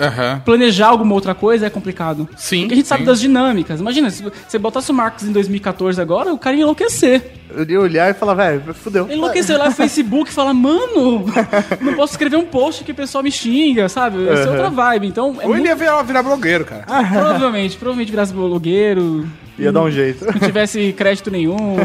[0.43, 2.27] planejar alguma outra coisa é complicado.
[2.35, 3.07] Sim, Porque a gente sabe sim.
[3.07, 3.79] das dinâmicas.
[3.79, 7.31] Imagina, se você botasse o Marx em 2014 agora, o cara ia enlouquecer.
[7.55, 9.05] Eu ia olhar e falar, velho, fudeu.
[9.05, 11.25] Ele enlouqueceu lá no Facebook e fala, mano,
[11.81, 14.27] não posso escrever um post que o pessoal me xinga, sabe?
[14.27, 15.07] Essa é outra vibe.
[15.07, 16.83] Então, é Ou ele muito- ia virar, virar blogueiro, cara.
[16.85, 20.25] provavelmente, provavelmente virasse blogueiro, Ia dar um jeito.
[20.25, 21.77] não tivesse crédito nenhum.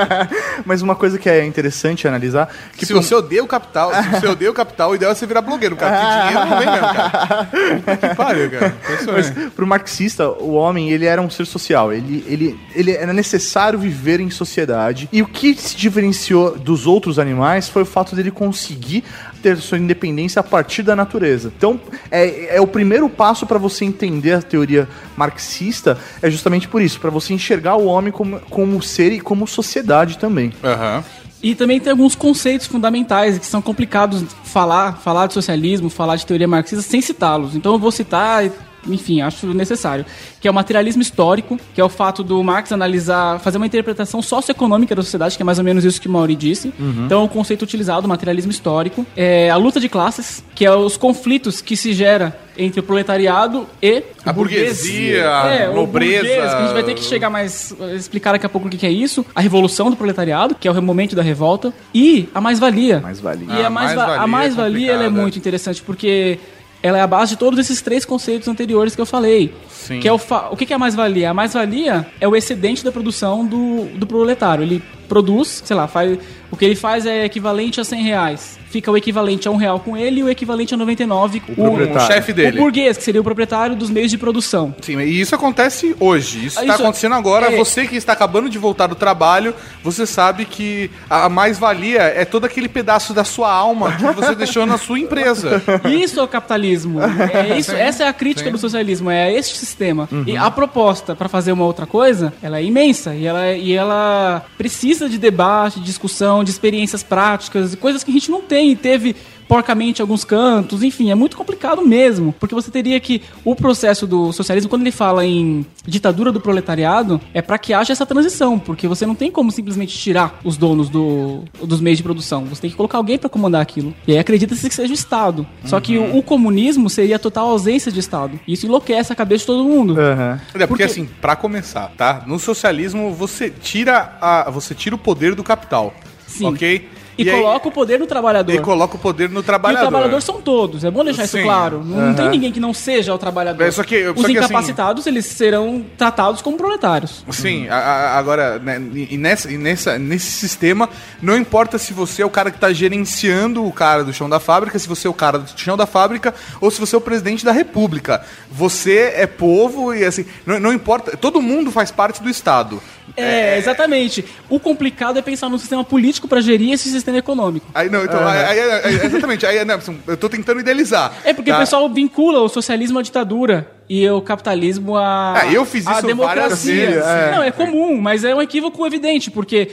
[0.64, 4.08] Mas uma coisa que é interessante analisar, que se pro- você odeia o capital, se
[4.20, 5.96] você odeia o capital, o ideal é você virar blogueiro, cara.
[5.96, 7.48] Porque dinheiro não vem mesmo, cara.
[7.84, 8.74] Puta que pariu, cara.
[9.12, 11.92] Mas pro marxista, o homem, ele era um ser social.
[11.92, 15.08] Ele, ele, ele era necessário viver em sociedade.
[15.12, 19.04] E o que se diferenciou dos outros animais foi o fato dele conseguir
[19.40, 21.52] ter sua independência a partir da natureza.
[21.56, 26.82] Então, é, é o primeiro passo para você entender a teoria marxista, é justamente por
[26.82, 30.52] isso, para você enxergar o homem como, como ser e como sociedade também.
[30.62, 31.04] Aham.
[31.42, 36.26] E também tem alguns conceitos fundamentais que são complicados falar, falar de socialismo, falar de
[36.26, 37.54] teoria marxista sem citá-los.
[37.54, 38.44] Então eu vou citar,
[38.86, 40.04] enfim, acho necessário,
[40.40, 44.22] que é o materialismo histórico, que é o fato do Marx analisar, fazer uma interpretação
[44.22, 46.72] socioeconômica da sociedade, que é mais ou menos isso que o Mauri disse.
[47.04, 50.96] Então, o conceito utilizado, o materialismo histórico, é a luta de classes, que é os
[50.96, 56.18] conflitos que se gera entre o proletariado e A burguesia, a é, o nobreza.
[56.22, 58.84] burguês, que a gente vai ter que chegar mais explicar daqui a pouco o que
[58.86, 63.00] é isso, a revolução do proletariado, que é o momento da revolta, e a mais-valia.
[63.00, 63.46] Mais-valia.
[63.48, 65.22] E Ah, a mais-valia, a mais-valia ela é complicada.
[65.22, 66.38] muito interessante porque
[66.82, 69.54] ela é a base de todos esses três conceitos anteriores que eu falei.
[69.68, 70.00] Sim.
[70.00, 71.30] Que é o, o que que é a mais-valia?
[71.30, 74.62] A mais-valia é o excedente da produção do, do proletário.
[74.62, 76.18] Ele produz, sei lá, faz,
[76.50, 78.59] o que ele faz é equivalente a 100 reais.
[78.70, 82.00] Fica o equivalente a um real com ele e o equivalente a 99 com O
[82.06, 82.58] chefe dele.
[82.58, 84.74] o burguês, que seria o proprietário dos meios de produção.
[84.80, 86.46] Sim, e isso acontece hoje.
[86.46, 87.52] Isso Ah, está isso- acontecendo agora.
[87.52, 87.56] é.
[87.56, 92.44] Você que está acabando de voltar do trabalho, você sabe que a mais-valia é todo
[92.44, 95.62] aquele pedaço da sua alma que você deixou na sua empresa.
[95.90, 97.00] Isso é o capitalismo.
[97.50, 100.08] É isso, essa é a crítica do socialismo, é este sistema.
[100.26, 104.44] E a proposta para fazer uma outra coisa, ela é imensa e ela, e ela
[104.58, 108.76] precisa de debate, de discussão, de experiências práticas, coisas que a gente não tem e
[108.76, 109.16] teve
[109.48, 114.32] porcamente alguns cantos, enfim, é muito complicado mesmo, porque você teria que o processo do
[114.32, 118.86] socialismo, quando ele fala em ditadura do proletariado, é para que haja essa transição, porque
[118.86, 122.70] você não tem como simplesmente tirar os donos do, dos meios de produção, você tem
[122.70, 123.92] que colocar alguém para comandar aquilo.
[124.06, 125.44] E aí acredita-se que seja o Estado.
[125.64, 128.38] Só que o, o comunismo seria a total ausência de Estado.
[128.46, 129.98] Isso enlouquece a cabeça de todo mundo.
[130.00, 130.34] Aham.
[130.40, 132.22] É porque, Porque- assim, pra começar, tá?
[132.24, 135.92] No socialismo você tira a, você tira o poder do capital,
[136.28, 136.46] Sim.
[136.46, 136.88] ok?
[137.22, 138.52] E, aí- coloca o poder no trabalhador.
[138.54, 139.88] e coloca o poder no E o trabalhador.
[139.88, 141.42] trabalhador são todos, é bom deixar isso Sim.
[141.44, 141.82] claro.
[141.84, 143.62] Não tem ninguém que não seja o trabalhador.
[143.64, 147.24] É, só que- só Os que, assim- incapacitados, eles serão tratados como proletários.
[147.30, 148.80] Sim, a- a- agora, né,
[149.10, 150.88] e nessa, e nessa, nesse sistema,
[151.22, 154.38] não importa se você é o cara que está gerenciando o cara do chão da
[154.40, 157.00] fábrica, se você é o cara do chão da fábrica, ou se você é o
[157.00, 158.22] presidente da república.
[158.50, 162.80] Você é povo e assim, não, não importa, todo mundo faz parte do Estado.
[163.16, 164.24] É, exatamente.
[164.48, 167.66] O complicado é pensar no sistema político para gerir esse sistema econômico.
[167.74, 171.12] Aí, não, então, aí- aí- aí- exatamente, aí, não, eu tô tentando idealizar.
[171.24, 171.56] É porque tá?
[171.56, 176.06] o pessoal vincula o socialismo à ditadura e o capitalismo à, Ah, eu fiz isso
[176.06, 176.46] democracia.
[176.46, 177.30] várias vezes, é.
[177.34, 179.68] Não, é comum, mas é um equívoco evidente, porque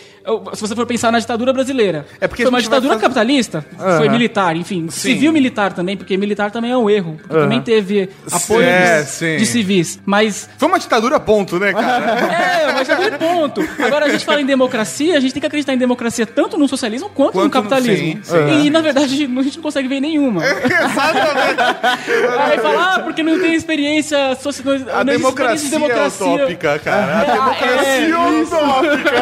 [0.56, 3.63] se você for pensar na ditadura brasileira, É porque foi a uma ditadura fazer- capitalista,
[3.99, 8.10] foi militar, enfim, civil militar também, porque militar também é um erro, porque também teve
[8.32, 9.38] apoio É, sim.
[9.38, 12.17] de civis, mas Foi uma ditadura, ponto, né, cara?
[12.34, 13.62] é, é ponto.
[13.80, 16.67] Agora a gente fala em democracia, a gente tem que acreditar em democracia tanto no
[16.67, 17.97] socialismo quanto, Quanto no no- capitalismo.
[17.97, 18.65] sim, sim.
[18.65, 19.27] E na verdade a gente
[19.58, 20.41] não consegue ver nenhuma.
[22.49, 24.07] Aí fala, ah, porque não tem experiência
[24.39, 24.74] social.
[24.76, 26.26] A não existe democracia, experiência de democracia.
[26.28, 27.17] é utópica, cara.
[27.17, 29.17] A É, democracia utópica.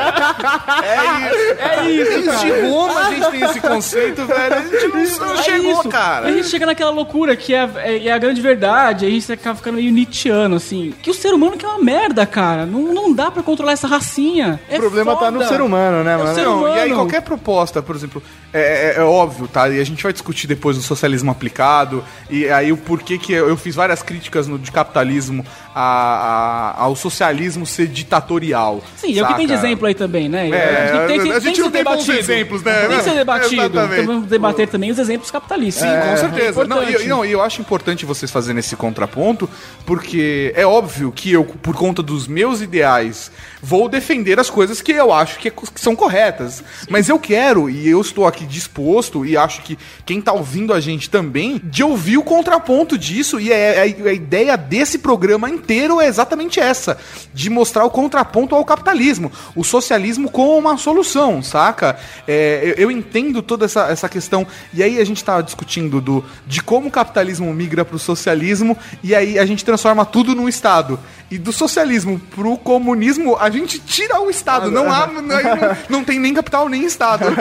[0.84, 1.56] É isso.
[1.60, 2.68] É isso, Desde cara.
[2.70, 4.56] Roma a gente tem esse conceito, velho.
[4.56, 4.88] A gente
[5.20, 5.90] não, não É chegou, isso.
[5.90, 6.28] cara.
[6.28, 9.56] A gente chega naquela loucura que é, é- é a grande verdade, a gente acaba
[9.56, 10.94] ficando meio Nietzscheano, assim.
[11.02, 12.66] Que o ser humano que é uma merda, cara.
[12.66, 14.60] Não, não dá pra controlar essa racinha.
[14.70, 15.50] É O problema tá no foda.
[15.50, 16.36] ser humano, né, É o mano?
[16.44, 16.96] Não, e aí humano.
[17.04, 18.22] qualquer proposta, por exemplo,
[18.60, 19.68] é, é- é óbvio, tá?
[19.70, 23.50] E a gente vai discutir depois o socialismo aplicado, e aí o porquê que eu,
[23.50, 28.82] eu fiz várias críticas no de capitalismo a- a- ao socialismo ser ditatorial.
[28.96, 29.68] Sim, é o que tem de saca?
[29.68, 30.50] exemplo aí também, né?
[30.50, 32.18] É, Tem que- a gente que não ser tem bons debatido.
[32.18, 32.88] exemplos, né?
[32.88, 33.66] Tem que ser debatido.
[33.66, 35.84] Então vamos debater também os exemplos capitalistas.
[35.88, 36.62] Sim, com certeza.
[36.62, 39.50] É Não, e, não, eu acho importante vocês fazerem esse contraponto,
[39.86, 43.30] porque é óbvio que eu, por conta dos meus ideais,
[43.62, 46.64] vou defender as coisas que eu acho que, é que são corretas.
[46.90, 50.80] Mas eu quero, e eu estou aqui disposto, e acho que quem tá ouvindo a
[50.80, 53.40] gente também, de ouvir o contraponto disso.
[53.40, 56.98] E é, é- a ideia desse programa inteiro é exatamente essa:
[57.34, 59.32] de mostrar o contraponto ao capitalismo.
[59.56, 61.98] O socialismo como uma solução, saca?
[62.28, 64.46] É, eu, eu entendo toda essa, essa questão.
[64.74, 69.14] E aí a gente tava discutindo do, de como o capitalismo migra pro socialismo, e
[69.16, 71.00] aí a gente transforma tudo num Estado.
[71.30, 74.70] E do socialismo pro comunismo, a gente tira o Estado.
[74.70, 75.08] Não há.
[75.08, 77.26] Não, não, não tem nem capital nem Estado.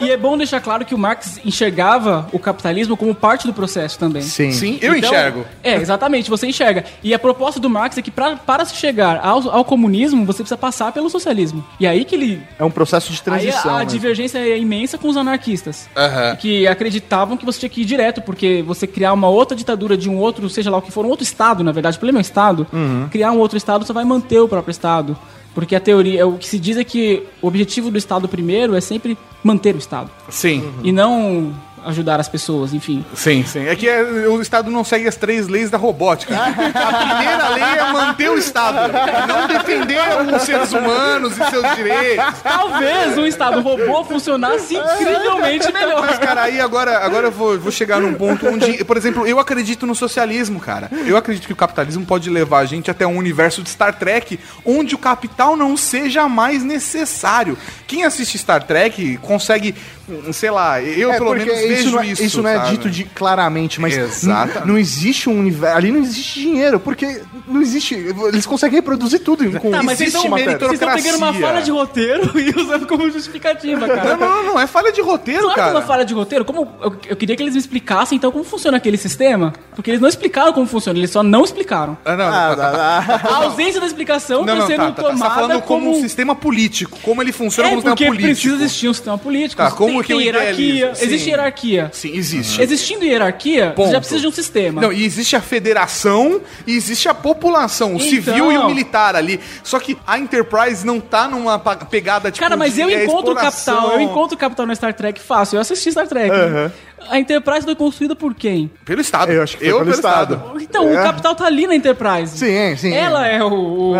[0.00, 3.98] E é bom deixar claro que o Marx enxergava o capitalismo como parte do processo
[3.98, 4.22] também.
[4.22, 4.52] Sim.
[4.52, 5.46] Sim, eu Então, enxergo.
[5.62, 6.84] É, exatamente, você enxerga.
[7.02, 10.38] E a proposta do Marx é que pra, para se chegar ao, ao comunismo, você
[10.42, 11.64] precisa passar pelo socialismo.
[11.80, 12.42] E aí que ele.
[12.58, 13.72] É um processo de Aí transição.
[13.72, 13.84] a, a né?
[13.86, 15.88] divergência é imensa com os anarquistas.
[15.96, 16.36] Aham.
[16.36, 20.08] Que acreditavam que você tinha que ir direto, porque você criar uma outra ditadura de
[20.10, 22.20] um outro, seja lá o que for, um outro Estado, na verdade, o problema é
[22.20, 22.66] o Estado.
[22.72, 23.08] Uhum.
[23.10, 25.16] Criar um outro Estado, você vai manter o próprio Estado.
[25.54, 28.80] Porque a teoria, o que se diz é que o objetivo do Estado primeiro é
[28.80, 30.10] sempre manter o Estado.
[30.28, 30.64] Sim.
[30.82, 31.54] E não
[31.84, 33.04] ajudar as pessoas, enfim.
[33.14, 33.66] Sim, sim.
[33.66, 36.34] É que é, o Estado não segue as três leis da robótica.
[36.36, 38.92] A primeira lei é manter o Estado,
[39.28, 40.00] não defender
[40.34, 42.40] os seres humanos e seus direitos.
[42.42, 46.00] Talvez um Estado robô funcionasse incrivelmente melhor.
[46.06, 49.38] Mas, cara, aí agora, agora eu vou, vou chegar num ponto onde, por exemplo, eu
[49.38, 50.90] acredito no socialismo, cara.
[51.06, 54.38] Eu acredito que o capitalismo pode levar a gente até um universo de Star Trek
[54.64, 57.56] onde o capital não seja mais necessário.
[57.86, 59.74] Quem assiste Star Trek consegue,
[60.32, 62.22] sei lá, eu É, pelo menos isso vejo não é, isso.
[62.22, 62.70] isso não é sabe?
[62.70, 64.24] dito de claramente, mas
[64.64, 65.76] não existe um universo.
[65.76, 67.94] Ali não existe dinheiro, porque não existe.
[67.94, 71.70] Eles conseguem reproduzir tudo com Tá, mas vocês existe vocês estão pegando uma falha de
[71.70, 74.16] roteiro e usando como justificativa, cara.
[74.16, 75.76] Não, não, não, não, é falha de roteiro, Claro que é cara.
[75.76, 76.44] uma falha de roteiro.
[76.44, 79.52] Como eu, eu queria que eles me explicassem, então, como funciona aquele sistema.
[79.74, 81.96] Porque eles não explicaram como funciona, eles só não explicaram.
[82.04, 84.76] Ah, não, Ah, não, tá, tá, ah, A ausência da explicação Não, está não, sendo
[84.78, 85.02] tá, tá, tá.
[85.02, 85.98] Você tomada tá falando como, como...
[85.98, 86.98] um sistema político.
[87.02, 88.32] Como ele funciona É como um sistema político.
[88.40, 89.62] precisa existir um sistema político.
[89.62, 90.92] Tá, como tem, que eu tem hierarquia.
[91.00, 91.90] Existe hierarquia.
[91.92, 92.60] Sim, existe.
[92.60, 93.92] Existindo hierarquia, você Ponto.
[93.92, 94.80] já precisa de um sistema.
[94.80, 98.08] Não, e existe a federação e existe a população, o Então.
[98.08, 99.40] civil e o militar ali.
[99.62, 102.42] Só que a Enterprise não tá numa pegada tipo.
[102.42, 105.56] Cara, mas eu encontro o capital, eu encontro o capital no Star Trek fácil.
[105.56, 106.30] Eu assisti Star Trek.
[107.10, 108.70] A Enterprise foi construída por quem?
[108.84, 109.32] Pelo Estado.
[109.32, 110.42] Eu acho que foi pelo Estado.
[110.60, 112.38] Então, o capital tá ali na Enterprise.
[112.38, 112.92] Sim, sim.
[112.92, 113.52] Ela é o.
[113.92, 113.94] o-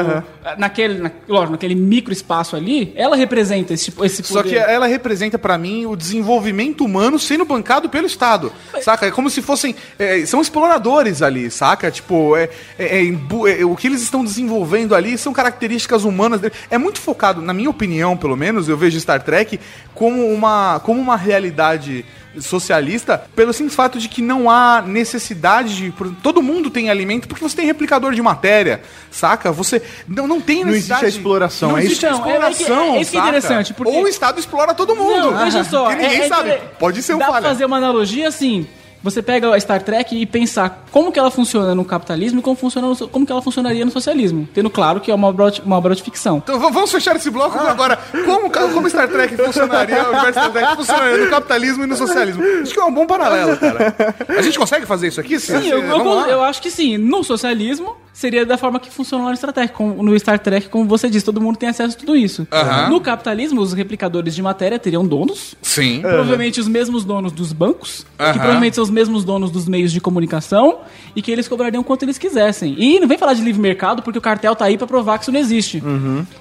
[0.59, 4.33] Naquele, na, lógico, naquele micro espaço ali, ela representa esse, esse poder.
[4.35, 9.07] Só que ela representa pra mim o desenvolvimento humano sendo bancado pelo Estado, saca?
[9.07, 11.91] É como se fossem é, são exploradores ali, saca?
[11.91, 16.41] Tipo, é, é- é é- o que eles estão desenvolvendo ali são características humanas.
[16.43, 16.53] dele.
[16.71, 19.59] É muito focado, na minha opinião, pelo menos, eu vejo Star Trek
[19.95, 22.05] como uma como uma realidade
[22.41, 27.29] socialista pelo simples fato de que não há necessidade de por- todo mundo tem alimento
[27.29, 29.53] porque você tem replicador de matéria, saca?
[29.53, 32.07] Você não, não tem Não existe necessidade a exploração, não é existe isso?
[32.07, 34.75] a Não, é- é exploração, é isso que é interessante, porque- ou o Estado explora
[34.75, 35.31] todo mundo.
[35.33, 35.87] Não, veja só.
[35.87, 36.59] Porque ninguém é- é sabe.
[36.79, 37.49] Pode ser um Dá pra falha.
[37.49, 38.67] fazer uma analogia assim.
[39.05, 42.57] Você pega a Star Trek e pensar como que ela funciona no capitalismo e como,
[42.57, 44.49] funciona no como que ela funcionaria no socialismo.
[44.55, 46.39] Tendo claro que é uma obra, de- uma obra de ficção.
[46.39, 47.99] Então vamos fechar esse bloco agora.
[48.25, 52.43] Como, como Star Trek funcionaria, o universo Star Trek funcionaria no capitalismo e no socialismo?
[52.63, 53.95] Acho que é um bom paralelo, cara.
[54.27, 55.39] A gente consegue fazer isso aqui?
[55.39, 56.97] Sim, eu, eu, eu acho que sim.
[56.97, 59.75] No socialismo, seria da forma que funciona lá no Star Trek.
[59.75, 62.47] Com- no Star Trek, como você disse, todo mundo tem acesso a tudo isso.
[62.89, 65.55] No capitalismo, os replicadores de matéria teriam donos.
[65.61, 66.01] Sim.
[66.01, 70.01] Provavelmente os mesmos donos dos bancos, que provavelmente são os mesmos donos dos meios de
[70.01, 70.79] comunicação,
[71.15, 72.75] e que eles cobrariam quanto eles quisessem.
[72.79, 75.25] E não vem falar de livre mercado, porque o cartel tá aí pra provar que
[75.25, 75.83] isso não existe.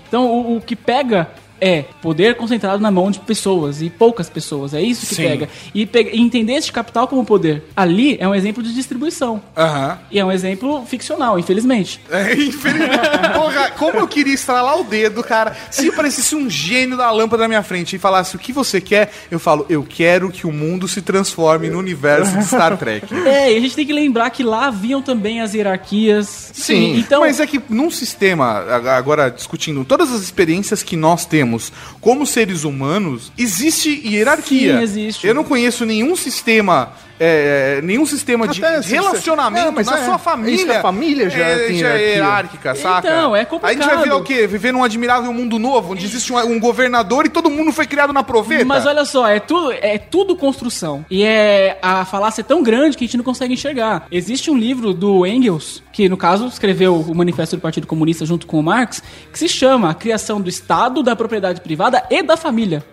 [0.08, 1.30] Então, o, o que pega
[1.64, 5.24] é poder concentrado na mão de pessoas, e poucas pessoas, é isso que Sim.
[5.24, 5.50] pega.
[5.74, 7.64] E, e entender esse capital como poder.
[7.74, 9.42] Ali é um exemplo de distribuição.
[9.56, 9.98] Aham.
[10.12, 12.02] E é um exemplo ficcional, infelizmente.
[12.12, 13.00] É, infelizmente.
[13.34, 15.56] Porra, como eu queria estralar o dedo, cara.
[15.72, 19.12] Se aparecesse um gênio da lâmpada na minha frente e falasse o que você quer,
[19.32, 23.08] eu falo, eu quero que o mundo se transforme no universo de Star Trek.
[23.24, 26.52] É, e a gente tem que lembrar que lá haviam também as hierarquias.
[26.54, 27.22] Sim, então.
[27.22, 28.60] mas é que num sistema,
[28.96, 31.53] agora discutindo todas as experiências que nós temos
[32.00, 34.78] como seres humanos, existe hierarquia.
[34.78, 35.28] Sim, existe.
[35.28, 36.94] Eu não conheço nenhum sistema.
[37.20, 40.56] É, nenhum sistema de se- relacionamento É, mas na é, sua família.
[40.56, 43.08] isso, a família já é, tem já é hierárquica, saca?
[43.08, 44.04] Então, é A gente vai complicado.
[44.04, 44.48] virar o quê?
[44.48, 48.12] Viver num admirável mundo novo, onde existe um, um governador e todo mundo foi criado
[48.14, 48.66] na proveta.
[48.66, 51.06] Mas olha só, é tudo, é tudo construção.
[51.10, 54.08] E é a falácia é tão grande que a gente não consegue enxergar.
[54.12, 58.48] Existe um livro do Engels, que no caso escreveu o Manifesto do Partido Comunista junto
[58.48, 62.36] com o Marx, que se chama A Criação do Estado, da Propriedade Privada e da
[62.36, 62.84] Família.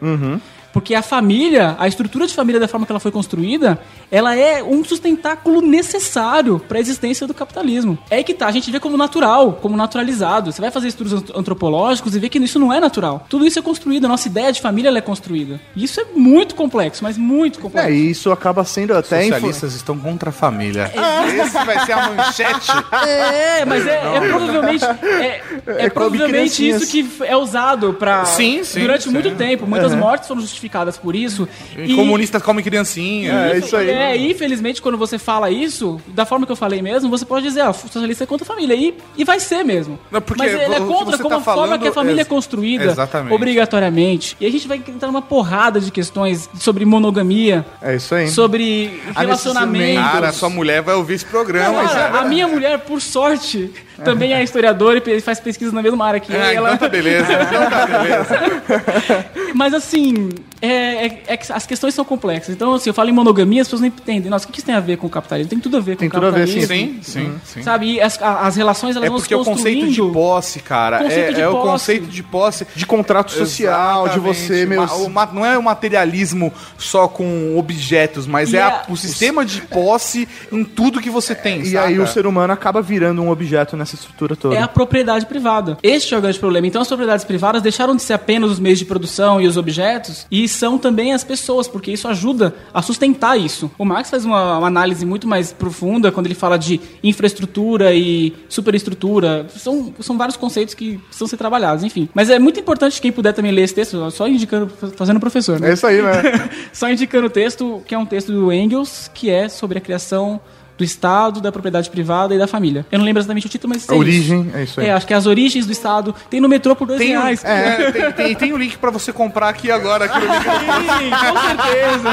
[0.72, 3.78] Porque a família, a estrutura de família da forma que ela foi construída,
[4.10, 7.98] ela é um sustentáculo necessário para a existência do capitalismo.
[8.08, 10.52] É aí que tá, a gente vê como natural, como naturalizado.
[10.52, 13.26] Você vai fazer estudos ant- antropológicos e vê que isso não é natural.
[13.28, 15.60] Tudo isso é construído, a nossa ideia de família ela é construída.
[15.74, 17.88] E isso é muito complexo, mas muito complexo.
[17.88, 20.90] É, e isso acaba sendo até Socialistas estão contra a família.
[21.44, 22.70] Esse vai ser a manchete.
[23.08, 28.62] É, mas é, é provavelmente é, é É provavelmente isso que é usado para Sim,
[28.64, 29.10] sim, durante sim.
[29.10, 29.66] muito tempo.
[29.66, 30.59] Muitas mortes foram justificadas
[31.02, 31.48] por isso.
[31.76, 33.32] E comunistas comem criancinha.
[33.52, 33.90] É, isso aí.
[33.90, 37.46] É, e infelizmente, quando você fala isso, da forma que eu falei mesmo, você pode
[37.46, 38.74] dizer, ah, o socialista é contra a família.
[38.74, 39.98] E, e vai ser mesmo.
[40.10, 42.24] Não, porque Mas ele é contra você como tá a forma que a família é
[42.24, 43.34] construída exatamente.
[43.34, 44.36] obrigatoriamente.
[44.40, 48.28] E a gente vai entrar numa porrada de questões sobre monogamia, É isso aí.
[48.28, 50.00] sobre A relacionamento.
[50.00, 51.82] Cara, sua mulher vai ouvir esse programa.
[51.84, 52.18] Cara, cara.
[52.20, 53.70] a minha mulher, por sorte,
[54.04, 56.34] também é historiadora e faz pesquisa na mesma área que.
[56.34, 56.68] Ah, e ela...
[56.74, 57.32] então tá beleza.
[57.32, 59.50] Então tá beleza.
[59.54, 60.30] Mas assim,
[60.62, 62.54] é, é- é que as questões são complexas.
[62.54, 64.30] Então, assim, eu falo em monogamia, as pessoas não entendem.
[64.30, 65.50] Nossa, o que isso tem a ver com o capitalismo?
[65.50, 67.02] Tem tudo a ver com Tem o tudo a ver, sim, capitalismo.
[67.02, 67.62] Sim, sim, sim.
[67.62, 67.92] Sabe?
[67.94, 70.12] E as, a- as relações elas É vão porque se o conceito de construindo.
[70.12, 71.66] posse, cara, Conceito é, de é o posse.
[71.70, 74.38] conceito de posse De contrato social, de Exatamente.
[74.38, 74.82] você, meu.
[74.86, 78.92] Ma- o ma- não é o materialismo só com objetos, mas E é a- a-
[78.92, 81.86] o sistema de posse em tudo que você tem, E saca?
[81.88, 84.54] aí o ser humano acaba virando um objeto nessa estrutura toda.
[84.54, 85.78] É a propriedade privada.
[85.82, 86.66] Este é o grande problema.
[86.66, 90.26] Então, as propriedades privadas deixaram de ser apenas os meios de produção e os objetos,
[90.30, 93.70] e são também as pessoas, porque isso ajuda a sustentar isso.
[93.78, 98.34] O Marx faz uma, uma análise muito mais profunda quando ele fala de infraestrutura e
[98.48, 99.46] superestrutura.
[99.56, 102.08] São, são vários conceitos que precisam ser trabalhados, enfim.
[102.14, 105.70] Mas é muito importante quem puder também ler esse texto, só indicando, fazendo professor, né?
[105.70, 106.50] É isso aí, né?
[106.72, 110.40] Só indicando o texto, que é um texto do Engels, que é sobre a criação
[110.80, 112.86] do Estado, da propriedade privada e da família.
[112.90, 114.56] Eu não lembro exatamente o título, mas A é origem, isso.
[114.56, 114.86] é isso aí.
[114.86, 116.14] É, acho que é as origens do Estado.
[116.30, 117.44] Tem no metrô por dois Tem, o- reais.
[117.44, 120.06] é, tem, tem, tem o link pra você comprar aqui agora.
[120.06, 120.20] Aqui.
[120.20, 122.10] Sim, com certeza.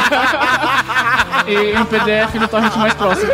[1.47, 3.31] e um PDF no torrent mais próximo.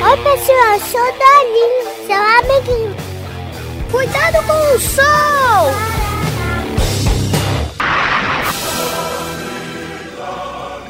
[0.00, 2.96] Oi, pessoal, sou o Dolinho, seu amiguinho.
[3.90, 5.97] Cuidado com o sol!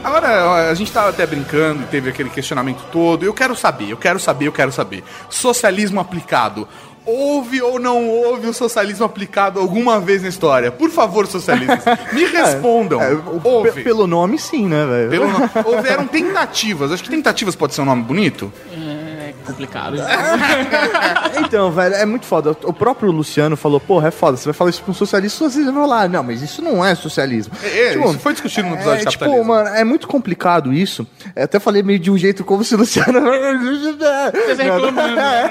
[0.09, 3.25] Agora, a gente tava até brincando, teve aquele questionamento todo.
[3.25, 5.05] Eu quero saber, eu quero saber, eu quero saber.
[5.29, 6.67] Socialismo aplicado.
[7.05, 10.71] Houve ou não houve o socialismo aplicado alguma vez na história?
[10.71, 11.83] Por favor, socialistas,
[12.13, 13.01] me respondam.
[13.01, 13.73] É, houve.
[13.73, 15.23] pe- Pelo nome, sim, né, velho?
[15.65, 16.93] Houveram tentativas.
[16.93, 18.53] Acho que tentativas pode ser um nome bonito.
[18.71, 18.98] É
[19.49, 19.97] complicado.
[21.39, 22.51] Então, velho, é muito foda.
[22.65, 25.75] O próprio Luciano falou, porra, é foda, você vai falar isso pra um socialista, socialistas
[25.75, 27.55] vão falar, não, mas isso não é socialismo.
[27.63, 29.55] É, isso foi discutido no episódio é, de tipo, capitalismo.
[29.55, 31.07] mano, é muito complicado isso.
[31.35, 33.21] Eu até falei meio de um jeito como se o Luciano...
[34.49, 35.51] Você reclamando, né?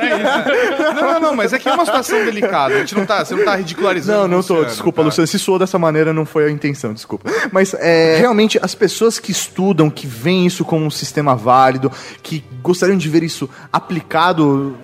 [0.93, 2.75] Não, não, não, mas é que é uma situação delicada.
[2.75, 4.21] A gente não tá, você não tá ridicularizando.
[4.21, 5.05] Não, não o tô, Luciano, desculpa, tá?
[5.05, 5.27] Luciano.
[5.27, 7.29] Se soou dessa maneira, não foi a intenção, desculpa.
[7.51, 11.91] Mas é, realmente as pessoas que estudam, que veem isso como um sistema válido,
[12.21, 13.86] que gostariam de ver isso aplicado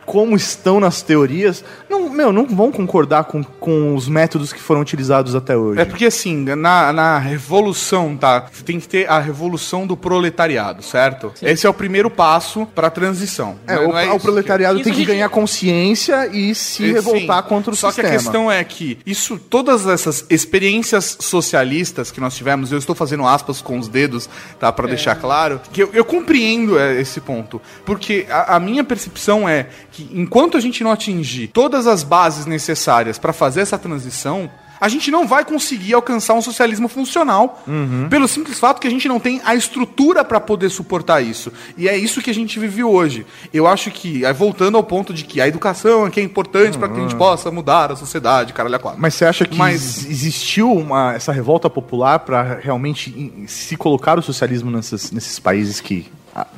[0.06, 4.82] como estão nas teorias, não, meu, não vão concordar com, com os métodos que foram
[4.82, 5.80] utilizados até hoje.
[5.82, 8.45] É porque assim, na, na revolução, tá?
[8.66, 11.32] Tem que ter a revolução do proletariado, certo?
[11.41, 13.56] Esse é o primeiro passo pra transição.
[13.68, 16.91] É, Não o, é o proletariado Isso tem a que ganhar consciência e se que-
[16.93, 17.49] revoltar Sim.
[17.49, 18.10] contra o Só sistema.
[18.10, 22.95] que a questão é que isso, todas essas experiências socialistas que nós tivemos, eu estou
[22.95, 24.30] fazendo aspas com os dedos,
[24.60, 24.72] tá?
[24.72, 27.62] Pra deixar claro, que eu, eu compreendo é, esse ponto.
[27.86, 32.46] Porque a, a minha percepção é que enquanto a gente não atingir todas as bases
[32.46, 34.50] necessárias pra fazer essa transição,
[34.82, 37.64] a gente não vai conseguir alcançar um socialismo funcional.
[38.10, 41.54] Pelo simples fato que a gente não tem a estrutura para poder suportar isso.
[41.78, 43.26] E é isso que a gente vive hoje.
[43.54, 46.89] Eu acho que, voltando ao ponto de que a educação é que é importante para
[46.89, 49.02] que a gente possa mudar a sociedade, caralho, a quatro.
[49.02, 54.20] Mas você acha que Mas- ex- existiu uma, essa revolta popular para realmente se colocar
[54.20, 56.12] o socialismo nessas- nesses países que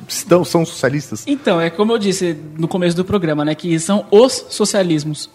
[0.08, 1.24] estão, são socialistas?
[1.26, 3.54] Então, é como eu disse no começo do programa, né?
[3.54, 5.30] Que são os socialismos.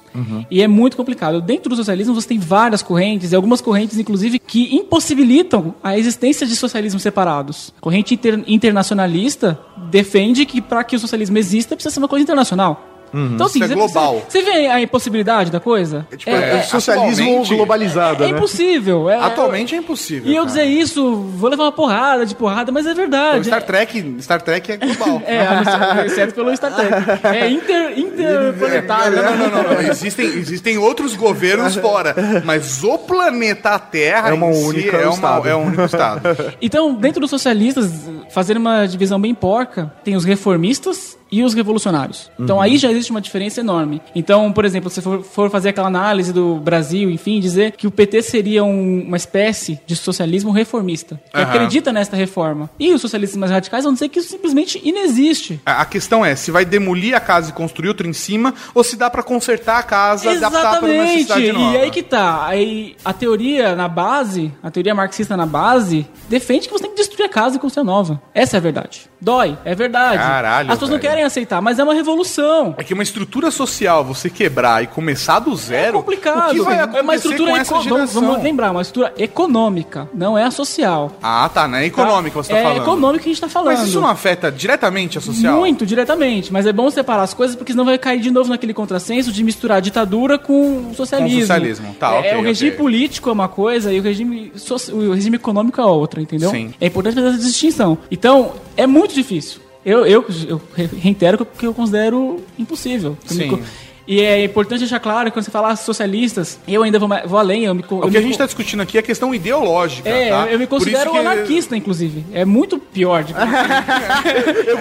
[0.49, 1.39] E é muito complicado.
[1.41, 6.45] Dentro do socialismo você tem várias correntes, e algumas correntes, inclusive, que impossibilitam a existência
[6.45, 7.73] de socialismos separados.
[7.77, 9.57] A corrente inter- internacionalista
[9.89, 12.90] defende que para que o socialismo exista precisa ser uma coisa internacional.
[13.13, 14.23] Então, assim, Isso é você- global.
[14.27, 16.05] Você, você vê a impossibilidade da coisa?
[16.15, 18.37] Tipo, é, o socialismo atualmente- globalizado, é né?
[18.37, 19.09] impossível.
[19.09, 20.31] É, Atualmente é impossível.
[20.31, 20.47] E eu cara.
[20.47, 23.45] dizer isso, vou levar uma porrada de porrada, mas é verdade.
[23.47, 25.21] Star Trek, Star Trek é global.
[25.31, 26.91] É, exceto pelo Star Trek.
[27.27, 29.21] É inter, interplanetário.
[29.21, 29.81] Não, não, não, não.
[29.81, 35.07] Existem, existem outros governos fora, mas o planeta Terra É uma em si única é,
[35.07, 36.21] uma, é um único estado.
[36.61, 37.91] Então, dentro dos socialistas,
[38.29, 42.29] fazendo uma divisão bem porca, tem os reformistas e os revolucionários.
[42.39, 44.01] Então aí já existe uma diferença enorme.
[44.15, 47.87] Então, por exemplo, se você for, for fazer aquela análise do Brasil, enfim, dizer que
[47.87, 51.49] o PT seria um- uma espécie de socialismo reformista, que Aham.
[51.49, 52.69] acredita nesta reforma.
[52.79, 55.59] E os socialistas mais radicais vão dizer que isso simplesmente inexiste.
[55.65, 58.83] A a questão é se vai demolir a casa e construir outra em cima, ou
[58.83, 61.77] se dá pra consertar a casa, adaptar para uma necessidade nova.
[61.77, 62.45] E aí que tá.
[62.45, 66.97] Aí a teoria na base, a teoria marxista na base, defende que você tem que
[66.97, 68.21] destruir a casa e construir a nova.
[68.33, 69.09] Essa é a verdade.
[69.21, 70.17] Dói, é verdade.
[70.17, 71.09] Caralho, As pessoas não velho.
[71.09, 72.73] querem aceitar, mas é uma revolução.
[72.77, 75.93] É que uma estrutura social você quebrar e começar do É zero.
[75.99, 76.49] complicado.
[76.51, 80.37] O que vai é uma estrutura com essa eco- vamos, lembrar, uma estrutura econômica, não
[80.37, 81.11] é a social.
[81.21, 81.85] Ah, tá, né?
[81.85, 82.81] Econômica você tá é falando.
[82.81, 83.77] econômica que a gente tá falando.
[83.77, 85.57] Mas isso não afeta diretamente a social?
[85.57, 88.73] Muito diretamente, mas é bom separar as coisas porque senão vai cair de novo naquele
[88.73, 91.37] contrassenso de misturar a ditadura com o socialismo.
[91.37, 92.79] Com o socialismo, tá, é, ok, o regime ok.
[92.83, 96.49] político é uma coisa e o regime, soci- o regime econômico é outra, entendeu?
[96.49, 96.73] Sim.
[96.81, 97.97] É importante fazer essa distinção.
[98.09, 99.61] Então, é muito difícil.
[99.85, 100.61] Eu, eu, eu
[100.97, 103.17] reitero que eu- considero impossível.
[103.25, 103.59] Sim.
[104.07, 107.65] E é importante deixar claro que quando você fala socialistas, eu ainda vou, vou além.
[107.65, 110.09] Eu me, co- O eu que me a gente está discutindo aqui é questão ideológica.
[110.09, 110.47] É, tá?
[110.47, 112.25] eu me considero anarquista, inclusive.
[112.33, 113.23] É muito pior.
[113.23, 113.33] de-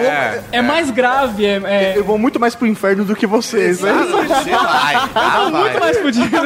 [0.01, 3.81] É, é mais grave, é, é- Eu vou muito mais pro inferno do que vocês,
[3.81, 3.91] né?
[3.93, 5.61] Você vai, ah, vai.
[5.61, 6.37] muito mais fudido.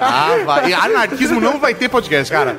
[0.00, 0.70] Ah, vai.
[0.70, 2.56] E anarquismo não vai ter podcast, cara.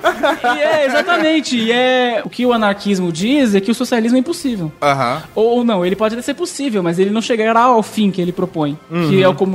[0.55, 1.57] E é, exatamente.
[1.57, 4.71] E é, o que o anarquismo diz é que o socialismo é impossível.
[4.81, 8.21] Aham, Ou não, ele pode até ser possível, mas ele não chegará ao fim que
[8.21, 8.77] ele propõe,
[9.09, 9.52] que é o comunismo.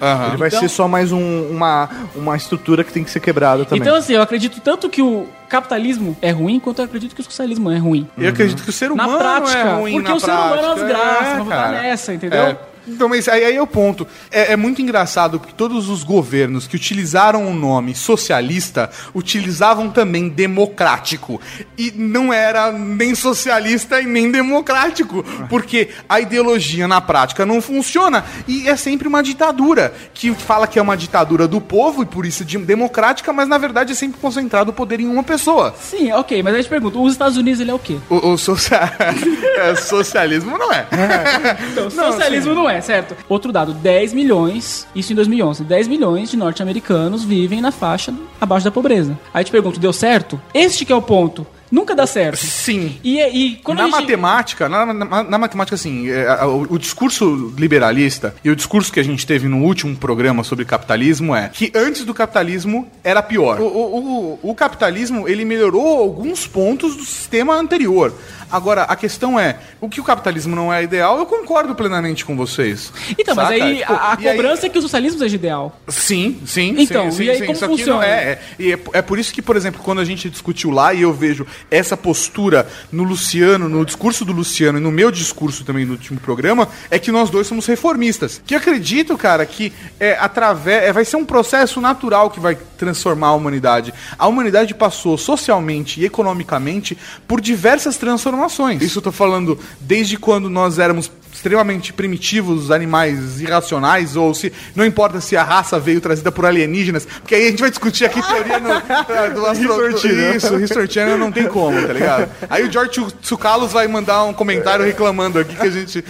[0.00, 0.28] Aham.
[0.28, 3.64] Ele vai Então- ser só mais um- uma, uma estrutura que tem que ser quebrada
[3.64, 3.80] também.
[3.80, 7.24] Então, assim, eu acredito tanto que o capitalismo é ruim, quanto eu acredito que o
[7.24, 8.06] socialismo é ruim.
[8.16, 10.54] Eu acredito que o ser Na humano prática, é ruim porque na o ser humano
[10.56, 11.82] é uma desgraça, vamos botar cara.
[11.82, 12.40] nessa, entendeu?
[12.40, 12.56] É.
[12.86, 14.06] Então, mas aí, aí é o ponto.
[14.30, 20.28] É, é muito engraçado porque todos os governos que utilizaram o nome socialista utilizavam também
[20.28, 21.40] democrático.
[21.76, 25.24] E não era nem socialista e nem democrático.
[25.48, 28.24] Porque a ideologia na prática não funciona.
[28.46, 29.92] E é sempre uma ditadura.
[30.14, 33.58] Que fala que é uma ditadura do povo e por isso de- democrática, mas na
[33.58, 35.74] verdade é sempre concentrado o poder em uma pessoa.
[35.80, 37.96] Sim, ok, mas aí eu te pergunto, os Estados Unidos ele é o quê?
[38.08, 38.36] O, o
[39.58, 40.86] é, socialismo não é.
[41.72, 43.16] Então, socialismo não é, certo?
[43.28, 48.64] Outro dado, 10 milhões, isso em 2011, 10 milhões de norte-americanos vivem na faixa abaixo
[48.64, 49.18] da pobreza.
[49.32, 50.40] Aí te pergunto, deu certo?
[50.52, 51.46] Este que é o ponto.
[51.70, 52.36] Nunca dá certo.
[52.38, 52.98] Sim.
[53.04, 53.92] E, e quando na gente...
[54.00, 58.92] matemática, na, na- na matemática, assim, é, a- o, o discurso liberalista e o discurso
[58.92, 63.22] que a gente teve no último programa sobre capitalismo é que antes do capitalismo era
[63.22, 63.60] pior.
[63.60, 68.12] O, o- o- o capitalismo, ele melhorou alguns pontos do sistema anterior.
[68.50, 72.36] Agora, a questão é, o que o capitalismo não é ideal, eu concordo plenamente com
[72.36, 72.92] vocês.
[73.16, 73.64] Então, mas Saca?
[73.64, 75.80] aí Tipo, a, a e aí- cobrança é que o socialismo seja ideal.
[75.86, 76.74] Sim, sim.
[76.76, 78.00] Então, sim, e aí sim, como Isso aqui funciona?
[78.00, 80.92] não é, é, é, é por isso que, por exemplo, quando a gente discutiu lá
[80.92, 85.64] e eu vejo essa postura no Luciano, no discurso do Luciano e no meu discurso
[85.64, 88.40] também no último programa, é que nós dois somos reformistas.
[88.46, 92.56] Que eu acredito, cara, que é, através, é, vai ser um processo natural que vai
[92.76, 93.92] transformar a humanidade.
[94.18, 96.96] A humanidade passou socialmente e economicamente
[97.26, 98.82] por diversas transformações.
[98.82, 104.84] Isso eu tô falando desde quando nós éramos extremamente primitivos, animais irracionais, ou se não
[104.84, 108.20] importa se a raça veio trazida por alienígenas, porque aí a gente vai discutir aqui
[108.20, 108.68] teoria no,
[109.34, 109.88] do astro...
[109.88, 110.36] History Channel.
[110.36, 112.30] Isso, History Channel não tem como, tá ligado?
[112.48, 116.04] Aí o George Tsukalos vai mandar um comentário reclamando aqui que a gente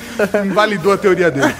[0.44, 1.54] invalidou a teoria dele.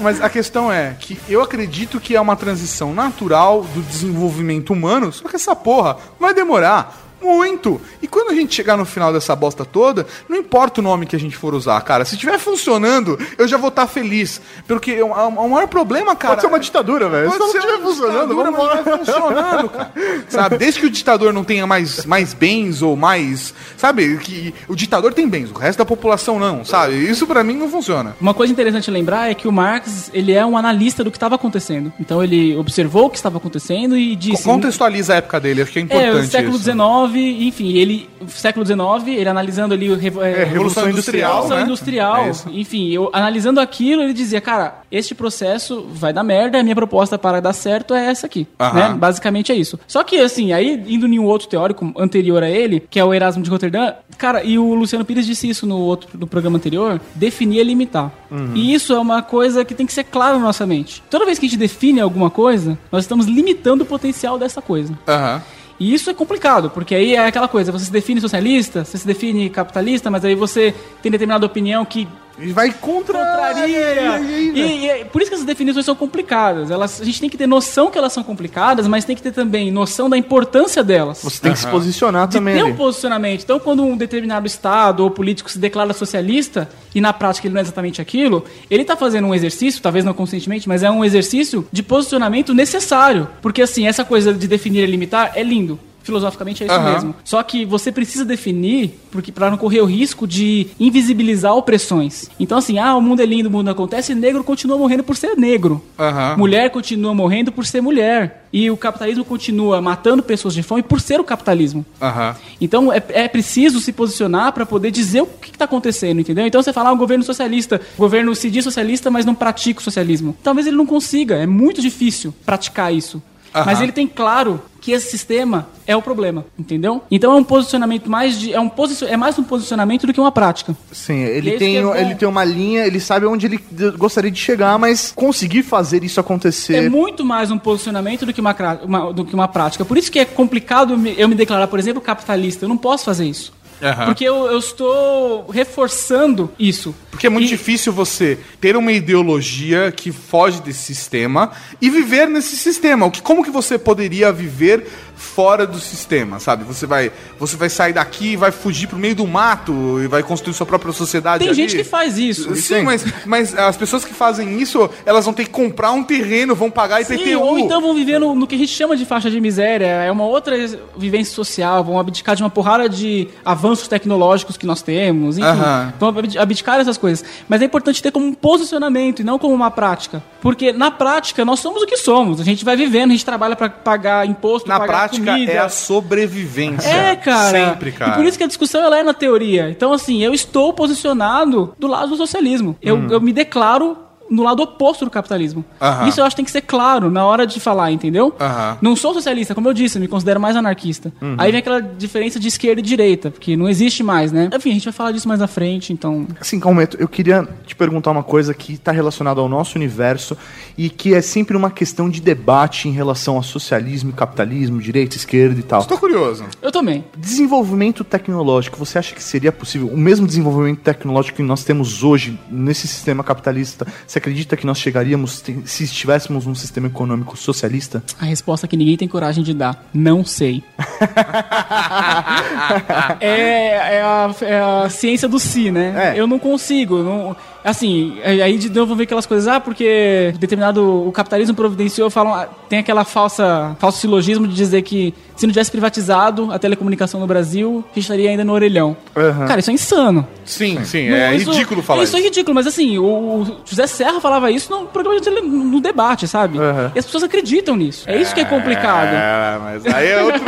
[0.00, 5.12] Mas a questão é que eu acredito que é uma transição natural do desenvolvimento humano,
[5.12, 7.09] só que essa porra vai demorar.
[7.22, 7.80] Muito!
[8.02, 11.14] E quando a gente chegar no final dessa bosta toda, não importa o nome que
[11.14, 12.04] a gente for usar, cara.
[12.04, 14.40] Se estiver funcionando, eu já vou estar feliz.
[14.66, 16.34] Porque o, o- o maior problema, cara.
[16.34, 17.30] Pode ser uma ditadura, velho.
[17.30, 18.82] Se não estiver funcionando, vamos embora.
[18.82, 19.92] vai funcionando, cara.
[20.28, 20.58] Sabe?
[20.58, 23.52] Desde que o ditador não tenha mais, mais bens ou mais.
[23.76, 24.16] Sabe?
[24.18, 26.94] Que o ditador tem bens, o resto da população não, sabe?
[27.08, 28.16] Isso pra mim não funciona.
[28.20, 31.34] Uma coisa interessante lembrar é que o Marx, ele é um analista do que estava
[31.34, 31.92] acontecendo.
[32.00, 34.44] Então ele observou o que estava acontecendo e disse...
[34.44, 36.26] Contextualiza a época dele, acho que é É, importante.
[36.26, 36.64] o século isso.
[36.64, 38.80] XIX, enfim, ele, século XIX,
[39.18, 41.62] ele analisando ali o revo- é, É, Revolução Industrial, Revolução né?
[41.64, 46.62] Industrial, É enfim, eu analisando aquilo, ele dizia, cara, este processo vai dar merda, a
[46.62, 48.74] minha proposta para dar certo é essa aqui, Aham.
[48.90, 48.94] né?
[48.94, 49.78] Basicamente é isso.
[49.86, 53.12] Só que, assim, aí, indo em um outro teórico anterior a ele, que é o
[53.14, 57.00] Erasmo de Roterdã, cara, e o Luciano Pires disse isso no outro, no programa anterior,
[57.14, 58.10] definir é limitar.
[58.30, 58.52] Uhum.
[58.54, 61.02] E isso é uma coisa que tem que ser claro na nossa mente.
[61.10, 64.96] Toda vez que a gente define alguma coisa, nós estamos limitando o potencial dessa coisa.
[65.08, 65.42] Aham.
[65.80, 69.06] E isso é complicado, porque aí é aquela coisa, você se define socialista, você se
[69.06, 72.06] define capitalista, mas aí você tem determinada opinião que
[72.40, 73.18] E vai contra.
[73.18, 74.18] contraria.
[74.20, 76.70] E, e é por isso que essas definições são complicadas.
[76.70, 79.32] Elas, a gente tem que ter noção que elas são complicadas, mas tem que ter
[79.32, 81.20] também noção da importância delas.
[81.22, 82.54] Você tem que se posicionar De também.
[82.56, 83.42] ter um posicionamento.
[83.42, 87.60] Então, quando um determinado Estado ou político se declara socialista e na prática ele não
[87.60, 91.66] é exatamente aquilo, ele está fazendo um exercício, talvez não conscientemente, mas é um exercício
[91.70, 93.28] de posicionamento necessário.
[93.42, 95.78] Porque, assim, essa coisa de definir e limitar é lindo.
[96.10, 96.92] Filosoficamente é isso Aham.
[96.92, 97.14] mesmo.
[97.22, 102.28] Só que você precisa definir porque para não correr o risco de invisibilizar opressões.
[102.38, 105.36] Então, assim, ah, o mundo é lindo, o mundo acontece, negro continua morrendo por ser
[105.36, 105.80] negro.
[105.96, 106.36] Aham.
[106.36, 108.48] Mulher continua morrendo por ser mulher.
[108.52, 111.86] E o capitalismo continua matando pessoas de fome por ser o capitalismo.
[112.02, 112.34] Aham.
[112.60, 116.44] Então é, é preciso se posicionar para poder dizer o que está acontecendo, entendeu?
[116.44, 119.80] Então você fala, ah, o governo socialista, o governo se diz socialista, mas não pratica
[119.80, 120.36] o socialismo.
[120.42, 123.22] Talvez ele não consiga, é muito difícil praticar isso.
[123.52, 127.02] Mas ele tem claro que esse sistema é o problema, entendeu?
[127.10, 128.52] Então é um posicionamento mais de.
[128.54, 130.74] É, um posicio, é mais um posicionamento do que uma prática.
[130.90, 133.60] Sim, é ele isso tem, é ele tem uma linha, ele sabe onde ele
[133.98, 136.88] gostaria de chegar, mas conseguir fazer isso É acontecer.
[136.90, 139.84] muito mais um posicionamento do que uma, uma- do que uma prática.
[139.84, 142.64] Por isso que é complicado eu me declarar, por exemplo, capitalista.
[142.64, 143.52] Eu não posso fazer isso.
[143.82, 144.06] Aham.
[144.06, 146.94] Porque eu, eu estou reforçando isso.
[147.10, 151.50] Porque é muito E- difícil você ter uma ideologia que foge desse sistema
[151.80, 153.06] e viver nesse sistema.
[153.06, 154.86] O que, como que você poderia viver
[155.20, 156.64] fora do sistema, sabe?
[156.64, 160.54] Você vai, você vai sair daqui, vai fugir pro meio do mato e vai construir
[160.54, 161.40] sua própria sociedade.
[161.40, 161.56] Tem ali?
[161.56, 162.56] gente que faz isso.
[162.56, 166.54] Sim, mas, mas as pessoas que fazem isso, elas vão ter que comprar um terreno,
[166.54, 167.38] vão pagar Sim, IPTU.
[167.40, 169.84] ou então vão viver no, no que a gente chama de faixa de miséria.
[169.86, 170.56] É uma outra
[170.96, 171.84] vivência social.
[171.84, 175.36] Vão abdicar de uma porrada de avanços tecnológicos que nós temos.
[175.36, 175.92] Enfim, Aham.
[176.00, 177.22] vão abdi- abdicar dessas coisas.
[177.46, 180.22] Mas é importante ter como um posicionamento e não como uma prática.
[180.40, 182.40] Porque na prática nós somos o que somos.
[182.40, 185.52] A gente vai vivendo, a gente trabalha para pagar imposto, Na pagar prática comida.
[185.52, 186.88] é a sobrevivência.
[186.88, 187.50] É, cara.
[187.72, 188.12] Sempre, cara.
[188.12, 189.68] E por isso que a discussão ela é na teoria.
[189.70, 192.76] Então, assim, eu estou posicionado do lado do socialismo.
[192.82, 193.08] Eu, Hum.
[193.10, 193.96] eu me declaro
[194.30, 195.64] no lado oposto do capitalismo.
[196.06, 198.34] Isso eu acho que tem que ser claro na hora de falar, entendeu?
[198.80, 201.12] Não sou socialista, como eu disse, eu me considero mais anarquista.
[201.20, 201.34] Uhum.
[201.36, 204.48] Aí vem aquela diferença de esquerda e direita, porque não existe mais, né?
[204.54, 206.26] Enfim, a gente vai falar disso mais à frente, então.
[206.40, 210.36] Assim, Calmeto, eu queria te perguntar uma coisa que está relacionada ao nosso universo
[210.78, 215.16] e que é sempre uma questão de debate em relação a socialismo e capitalismo, direita,
[215.16, 215.80] esquerda e tal.
[215.80, 216.44] Estou curioso.
[216.62, 217.04] Eu também.
[217.16, 222.38] Desenvolvimento tecnológico, você acha que seria possível o mesmo desenvolvimento tecnológico que nós temos hoje
[222.50, 228.02] nesse sistema capitalista ser acredita que nós chegaríamos se estivéssemos num sistema econômico socialista?
[228.20, 229.84] A resposta que ninguém tem coragem de dar.
[229.92, 230.62] Não sei.
[233.20, 236.14] é, é a, é a ciência do si, né?
[236.14, 236.20] É.
[236.20, 237.02] Eu não consigo.
[237.02, 240.80] Não, assim, é- aí de novo vem aquelas coisas, ah, porque determinado.
[241.06, 245.52] O capitalismo providenciou, falam, ah, tem aquela falsa, falso silogismo de dizer que se não
[245.52, 248.94] tivesse privatizado a telecomunicação no Brasil, a gente estaria ainda no orelhão.
[249.16, 249.46] Aham.
[249.46, 250.26] Cara, isso é insano.
[250.44, 252.14] Sim, sim, Não, é isso- ridículo falar isso.
[252.16, 252.22] isso.
[252.22, 256.28] é ridículo, mas assim, o José Serra falava isso no programa de tele, no debate,
[256.28, 256.58] sabe?
[256.58, 256.92] Aham.
[256.94, 258.04] E as pessoas acreditam nisso.
[258.08, 259.08] É isso que é complicado.
[259.14, 260.42] É, mas aí é outro.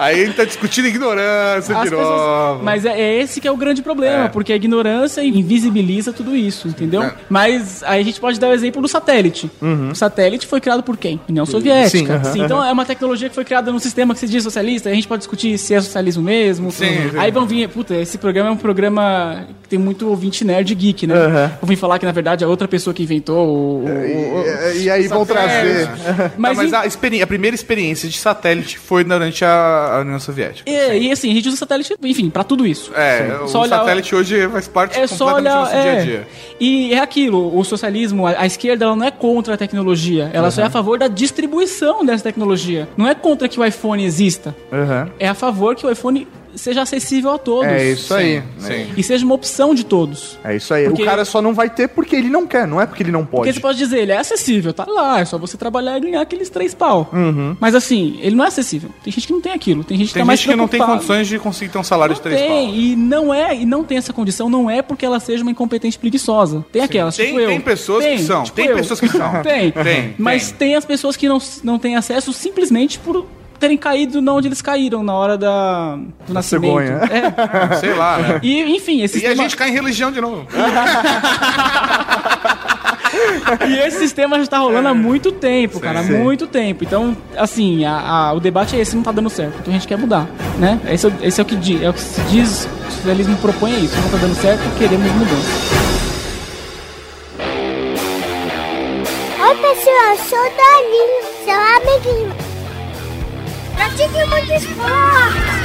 [0.00, 2.62] aí a gente tá discutindo ignorância As de pessoas- novo.
[2.64, 4.28] Mas é, é esse que é o grande problema, É.
[4.28, 7.02] porque a ignorância invisibiliza tudo isso, entendeu?
[7.02, 7.12] É.
[7.28, 9.50] Mas aí a gente pode dar o exemplo do satélite.
[9.90, 11.20] O satélite foi criado por quem?
[11.28, 12.20] União Soviética.
[12.24, 14.88] Sim, aham, então é uma tecnologia que foi criada num sistema que se diz socialista,
[14.90, 16.70] a gente pode discutir se é socialismo mesmo.
[16.70, 17.18] Sim, sim.
[17.18, 21.06] Aí vão vir, puta, esse programa é um programa que tem muito ouvinte nerd geek,
[21.06, 21.14] né?
[21.14, 21.52] Aham.
[21.60, 23.84] Vão vir falar que na verdade é outra pessoa que inventou o.
[23.84, 24.44] o- o-
[24.76, 25.88] E, e aí vão trazer.
[26.36, 30.18] Mas, Mas, mas a, experi- a primeira experiência de satélite foi durante a, a União
[30.20, 30.68] Soviética.
[30.70, 32.92] é, e assim, a gente usa satélite, enfim, pra tudo isso.
[32.94, 35.60] É, o Só olhar- satélite hoje faz parte É só completamente do olhar.
[35.60, 35.82] nosso É.
[35.82, 36.28] dia a dia.
[36.60, 40.62] E é aquilo, o socialismo, a, esquerda ela não é contra a tecnologia, ela só
[40.62, 42.88] é a favor da distribuição dessa tecnologia.
[42.96, 45.10] Não é contra que o iPhone exista, Aham.
[45.18, 47.66] é a favor que o iPhone seja acessível a todos.
[47.70, 48.42] É isso aí.
[48.58, 48.86] Sim.
[48.96, 50.38] E seja uma opção de todos.
[50.44, 50.86] É isso aí.
[50.86, 53.12] Porque- O cara só não vai ter porque ele não quer, não é porque ele
[53.12, 53.52] não Porque pode.
[53.54, 56.48] você pode dizer, ele é acessível, tá lá, é só você trabalhar e ganhar aqueles
[56.50, 57.08] três pau.
[57.12, 57.56] Uhum.
[57.60, 58.90] Mas assim, ele não é acessível.
[59.02, 60.68] Tem gente que não tem aquilo, tem gente que Tem tá mais gente que não
[60.68, 62.74] tem condições de conseguir ter um salário Não de três tem, pau.
[62.74, 65.98] e não é, e não tem essa condição, não é porque ela seja uma incompetente
[65.98, 66.64] preguiçosa.
[66.72, 67.48] Tem aquelas, Tem- tipo eu.
[67.48, 68.76] tem pessoas que são, tem eu.
[68.76, 69.30] pessoas que são.
[69.42, 69.70] tem.
[69.70, 70.74] Tem, Mas tem.
[70.74, 73.26] as pessoas que não, não têm acesso simplesmente por
[73.58, 75.96] terem caído na onde eles caíram na hora da,
[76.26, 76.78] do nascimento.
[76.78, 77.00] cegonha.
[77.10, 77.76] É.
[77.80, 78.40] Sei lá, né?
[78.42, 80.46] E, enfim, esse E a sistema, gente cai em religião de novo.
[83.68, 86.12] e esse sistema já tá rolando há muito tempo, cara, sim.
[86.18, 86.84] muito tempo.
[86.84, 89.54] Então, assim, a- a- o debate é esse, não tá dando certo.
[89.60, 90.26] Então a gente quer mudar,
[90.58, 90.78] né?
[90.90, 93.36] Esse é, o- esse é o que diz, é o que se diz, o socialismo
[93.38, 95.84] propõe é isso, não tá dando certo, queremos mudança.
[99.46, 102.32] Oi, pessoal, sou o Dalinho, seu amiguinho.
[103.76, 105.64] Pratique muito esporte.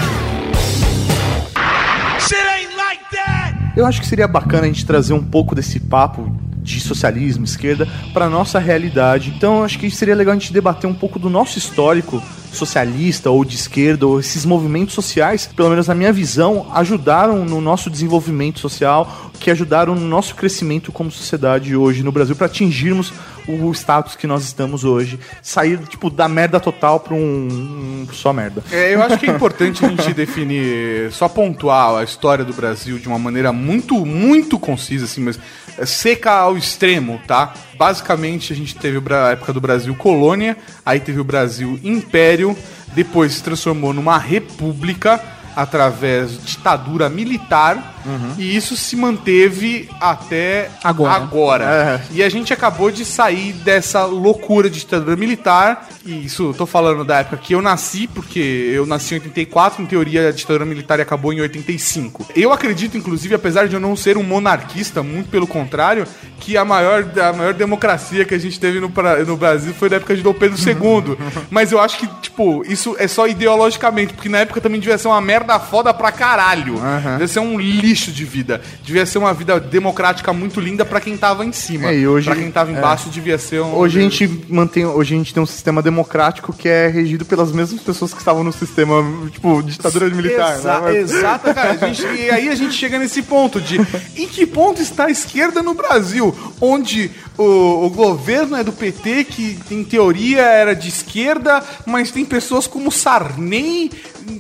[3.79, 6.29] Eu acho que seria bacana a gente trazer um pouco desse papo
[6.61, 9.33] de socialismo, esquerda, para nossa realidade.
[9.35, 13.29] Então, eu acho que seria legal a gente debater um pouco do nosso histórico socialista
[13.29, 17.89] ou de esquerda, ou esses movimentos sociais, pelo menos na minha visão, ajudaram no nosso
[17.89, 23.13] desenvolvimento social, que ajudaram no nosso crescimento como sociedade hoje no Brasil para atingirmos
[23.49, 28.31] o status que nós estamos hoje, sair tipo da merda total para um, um só
[28.31, 28.63] merda.
[28.71, 32.99] É, eu acho que é importante a gente definir, só pontuar a história do Brasil
[32.99, 35.39] de uma maneira muito, muito concisa, assim, mas
[35.77, 37.53] é, seca ao extremo, tá?
[37.77, 42.55] Basicamente, a gente teve a época do Brasil colônia, aí teve o Brasil império,
[42.93, 45.21] depois se transformou numa república
[45.55, 47.98] através de ditadura militar,
[48.37, 51.13] e isso se manteve até Agora.
[51.13, 52.01] agora.
[52.11, 55.87] E a gente acabou de sair dessa loucura de ditadura militar.
[56.05, 58.39] E isso, eu tô falando da época que eu nasci, porque
[58.73, 62.27] eu nasci em 84, em teoria a ditadura militar acabou em 85.
[62.35, 66.05] Eu acredito, inclusive, apesar de eu não ser um monarquista, muito pelo contrário,
[66.39, 68.91] que a maior, a maior democracia que a gente teve no,
[69.27, 71.17] no Brasil foi da época de Dom Pedro II.
[71.49, 75.07] Mas eu acho que, tipo, isso é só ideologicamente, porque na época também devia ser
[75.07, 76.75] uma merda foda pra caralho.
[77.11, 78.61] Devia ser um lixo de vida.
[78.83, 81.89] Devia ser uma vida democrática muito linda pra quem tava em cima.
[81.89, 83.73] É, e hoje- pra quem tava embaixo devia ser um.
[83.75, 87.51] Hoje a gente mantém, hoje a gente tem um sistema democrático que é regido pelas
[87.51, 90.55] mesmas pessoas que estavam no sistema, tipo, ditadura militar.
[90.57, 90.97] Exa né?
[90.97, 91.77] Exato, cara.
[91.93, 93.77] Gente- e aí a gente chega nesse ponto de
[94.15, 96.35] em que ponto está a esquerda no Brasil?
[96.61, 102.25] Onde o, o governo é do PT, que em teoria era de esquerda, mas tem
[102.25, 103.89] pessoas como Sarney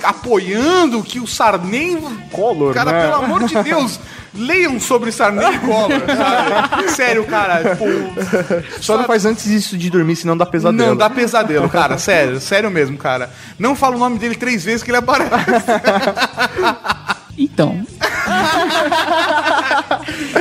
[0.03, 1.97] apoiando que o Sarney.
[2.31, 3.01] Collor, Cara, né?
[3.03, 3.99] pelo amor de Deus.
[4.33, 6.91] Leiam sobre Sarney e Collor, sabe?
[6.91, 7.71] Sério, cara.
[7.71, 7.85] Tipo,
[8.81, 10.89] Só não faz antes disso de dormir, senão dá pesadelo.
[10.89, 11.97] não, dá pesadelo, cara.
[11.97, 13.31] Sério, sério mesmo, cara.
[13.57, 15.29] Não fala o nome dele três vezes que ele aparece.
[17.41, 17.85] Então.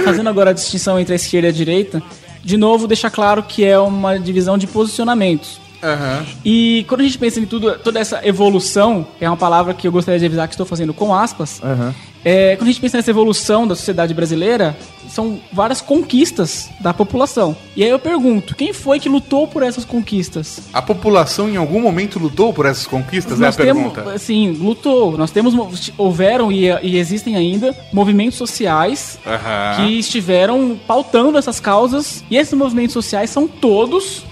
[0.04, 2.02] Fazendo agora a distinção entre a esquerda e a direita,
[2.42, 5.60] de novo deixa claro que é uma divisão de posicionamentos.
[5.82, 6.24] Aham.
[6.44, 9.86] E quando a gente pensa em tudo, toda essa evolução, que é uma palavra que
[9.86, 11.94] eu gostaria de avisar que estou fazendo com aspas, Aham.
[12.24, 14.76] é, quando a gente pensa nessa evolução da sociedade brasileira,
[15.08, 17.56] são várias conquistas da população.
[17.74, 20.60] E aí eu pergunto, quem foi que lutou por essas conquistas?
[20.72, 23.40] A população em algum momento lutou por essas conquistas?
[23.40, 24.12] é a temos, pergunta.
[24.14, 25.16] assim, lutou.
[25.16, 29.76] Nós temos, mo- houveram e, e existem ainda movimentos sociais Aham.
[29.76, 32.22] que estiveram pautando essas causas.
[32.30, 34.24] E esses movimentos sociais são todos.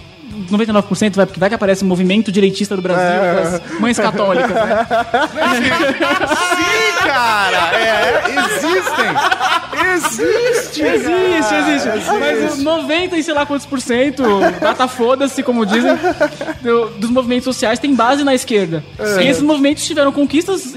[0.50, 3.04] 99% vai, porque vai que aparece o movimento direitista do Brasil,
[3.60, 4.86] das mães católicas, né?
[6.56, 7.76] Sim, cara!
[7.76, 8.24] É,
[8.54, 9.06] existem!
[9.94, 10.82] Existe!
[10.82, 12.10] Existe, existe.
[12.18, 14.22] Mas o 90 e sei lá quantos por cento,
[14.60, 15.96] data foda-se, como dizem,
[16.62, 18.84] do- dos movimentos sociais tem base na esquerda.
[19.20, 20.74] E esses movimentos tiveram conquistas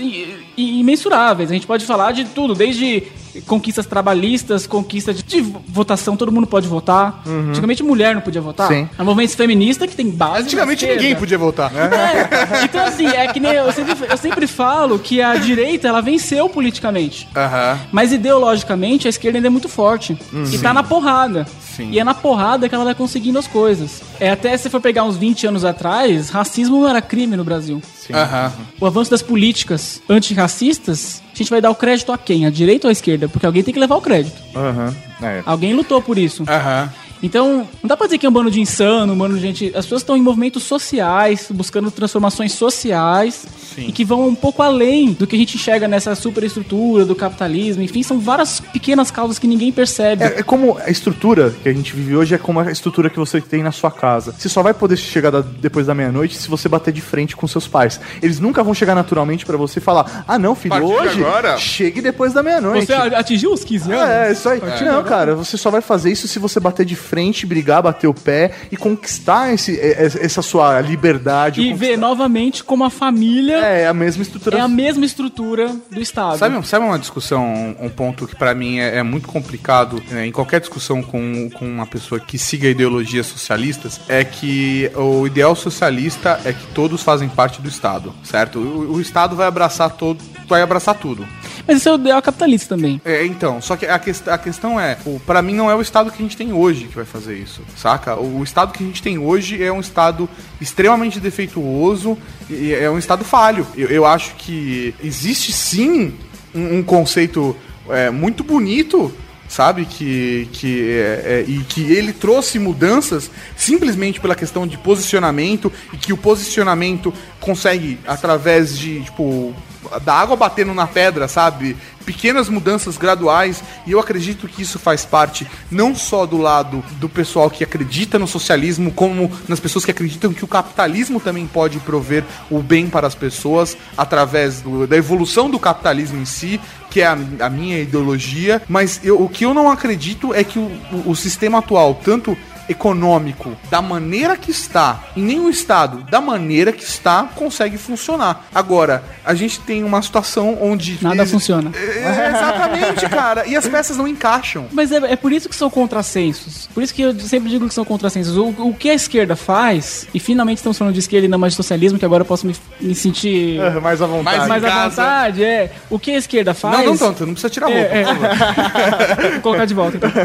[0.57, 1.49] imensuráveis.
[1.49, 3.03] A gente pode falar de tudo, desde
[3.45, 7.21] conquistas trabalhistas, conquistas de, de votação, todo mundo pode votar.
[7.25, 8.67] Antigamente mulher não podia votar.
[8.67, 8.89] Sim.
[8.97, 11.71] Há movimentos feministas que tem base Antigamente ninguém podia votar.
[11.75, 16.01] É, então assim, é que nem eu sempre, eu sempre falo que a direita ela
[16.01, 17.27] venceu politicamente.
[17.35, 17.79] Aham.
[17.91, 20.17] Mas ideologicamente a esquerda ainda é muito forte.
[20.51, 21.45] E tá na porrada.
[21.75, 21.91] Sim.
[21.91, 24.01] E é na porrada que ela vai conseguindo as coisas.
[24.19, 27.81] É até se for pegar uns 20 anos atrás, racismo não era crime no Brasil.
[28.13, 28.51] Aham.
[28.79, 32.45] O avanço das políticas antirracistas, gente vai dar o crédito a quem?
[32.45, 33.27] A direita ou a esquerda?
[33.27, 34.41] Porque alguém tem que levar o crédito.
[34.55, 34.95] Aham.
[35.21, 35.41] É.
[35.45, 36.43] Alguém lutou por isso.
[36.47, 36.89] Aham.
[37.21, 39.67] Então, não dá pra dizer que é um bando de insano, um bando de gente.
[39.75, 43.45] As pessoas estão em movimentos sociais, buscando transformações sociais
[43.77, 47.83] e que vão um pouco além do que a gente enxerga nessa superestrutura do capitalismo.
[47.83, 50.23] Enfim, são várias pequenas causas que ninguém percebe.
[50.23, 53.17] É, é como a estrutura que a gente vive hoje é como a estrutura que
[53.19, 54.33] você tem na sua casa.
[54.37, 57.47] Você só vai poder chegar da- depois da meia-noite se você bater de frente com
[57.47, 57.99] seus pais.
[58.21, 61.57] Eles nunca vão chegar naturalmente pra você e falar: "Ah, não, filho, Partir hoje agora."
[61.57, 62.85] chegue depois da meia-noite".
[62.85, 64.09] Você atingiu os 15 anos?
[64.09, 64.61] É, isso aí.
[64.85, 67.08] Não, cara, você só vai fazer isso se você bater de frente,
[67.45, 71.61] brigar, bater o pé e conquistar esse, é- é- essa sua liberdade.
[71.61, 74.57] E ver novamente como a família É, a mesma estrutura.
[74.57, 76.37] é a mesma estrutura do Estado.
[76.37, 80.31] Sabe, sabe uma discussão, um, ponto que pra mim é, é muito complicado né, em
[80.31, 83.99] qualquer discussão com, com uma pessoa que siga ideologias socialistas?
[84.07, 88.59] É que o ideal socialista é que todos fazem parte do Estado, certo?
[88.59, 91.25] O, o Estado vai abraçar todo, vai abraçar tudo.
[91.67, 92.99] Mas isso é o ideal capitalista também.
[93.05, 95.81] É, então, só que a, quest a questão é, o, pra mim não é o
[95.81, 98.19] Estado que a gente tem hoje que vai fazer isso, saca?
[98.19, 100.29] O, Estado que a gente tem hoje é um Estado
[100.59, 102.17] extremamente defeituoso
[102.49, 103.65] e é um Estado falho.
[103.75, 106.13] Eu, eu acho que existe sim
[106.53, 107.55] um, um conceito
[107.89, 109.11] é, muito bonito
[109.47, 115.73] sabe que que é, é, e que ele trouxe mudanças simplesmente pela questão de posicionamento
[115.91, 119.55] e que o posicionamento consegue através de tipo
[120.03, 121.75] da água batendo na pedra, sabe?
[122.05, 127.07] Pequenas mudanças graduais, e eu acredito que isso faz parte não só do lado do
[127.07, 131.77] pessoal que acredita no socialismo, como nas pessoas que acreditam que o capitalismo também pode
[131.79, 136.59] prover o bem para as pessoas através do- da evolução do capitalismo em si,
[136.89, 138.61] que é a, a minha ideologia.
[138.67, 142.35] Mas eu- o que eu não acredito é que o, o- o sistema atual, tanto
[142.69, 148.45] econômico da maneira que está, em nenhum estado da maneira que está consegue funcionar.
[148.53, 151.71] Agora, a gente tem uma situação onde Nada funciona.
[151.75, 153.47] É, exatamente, cara.
[153.47, 154.67] E as peças não encaixam.
[154.71, 156.67] Mas é, é por isso que são contrassensos.
[156.73, 158.37] Por isso que eu sempre digo que são contrassensos.
[158.37, 161.53] O, o que a esquerda faz, e finalmente estamos falando de esquerda e não mais
[161.53, 164.37] de socialismo, que agora eu posso me, me sentir É, mais à vontade.
[164.37, 165.43] Mais- mais à vontade.
[165.43, 166.77] É, o que a esquerda faz.
[166.77, 167.79] Não, não tanto, não precisa tirar a roupa.
[167.95, 169.29] É, é.
[169.33, 169.97] Vou colocar de volta.
[169.97, 170.09] Então.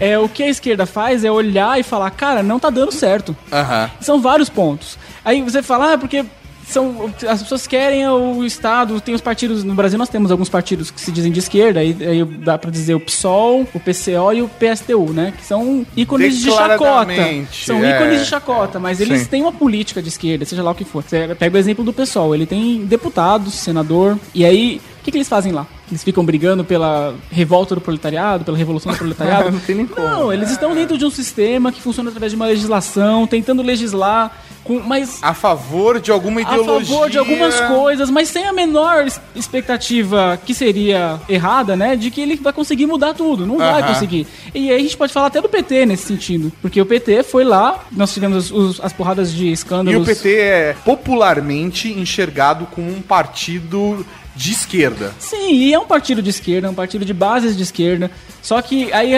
[0.00, 3.36] É, o que a esquerda faz é olhar e falar, cara, não tá dando certo.
[3.52, 3.90] Aham.
[4.00, 4.98] São vários pontos.
[5.24, 6.24] Aí você fala, ah, porque
[6.70, 10.90] são, as pessoas querem o Estado, tem os partidos, no Brasil nós temos alguns partidos
[10.90, 14.42] que se dizem de esquerda, aí, aí dá pra dizer o PSOL, o PCO e
[14.42, 15.34] o PSTU, né?
[15.36, 17.12] Que são ícones de chacota.
[17.52, 17.96] São é.
[17.96, 19.26] ícones de chacota, mas eles Sim.
[19.26, 21.02] têm uma política de esquerda, seja lá o que for.
[21.02, 25.16] Você pega o exemplo do PSOL, ele tem deputados, senador, e aí, o que, que
[25.16, 25.66] eles fazem lá?
[25.90, 29.50] Eles ficam brigando pela revolta do proletariado, pela revolução do proletariado?
[29.50, 30.06] Não tem nem como.
[30.06, 34.30] Não, eles estão dentro de um sistema que funciona através de uma legislação, tentando legislar,
[34.62, 36.86] com, mas A favor de alguma a ideologia.
[36.94, 41.96] favor de algumas coisas, mas sem a menor expectativa que seria errada, né?
[41.96, 43.44] De que ele vai conseguir mudar tudo.
[43.46, 44.26] Não vai conseguir.
[44.54, 46.52] E aí a gente pode falar até do PT nesse sentido.
[46.62, 50.02] Porque o PT foi lá, nós tivemos os- as porradas de E escândalos.
[50.02, 54.04] o PT é popularmente enxergado como um partido
[54.40, 55.14] de esquerda.
[55.18, 58.10] Sim, e é um partido de esquerda, é um partido de bases de esquerda.
[58.40, 59.12] Só que aí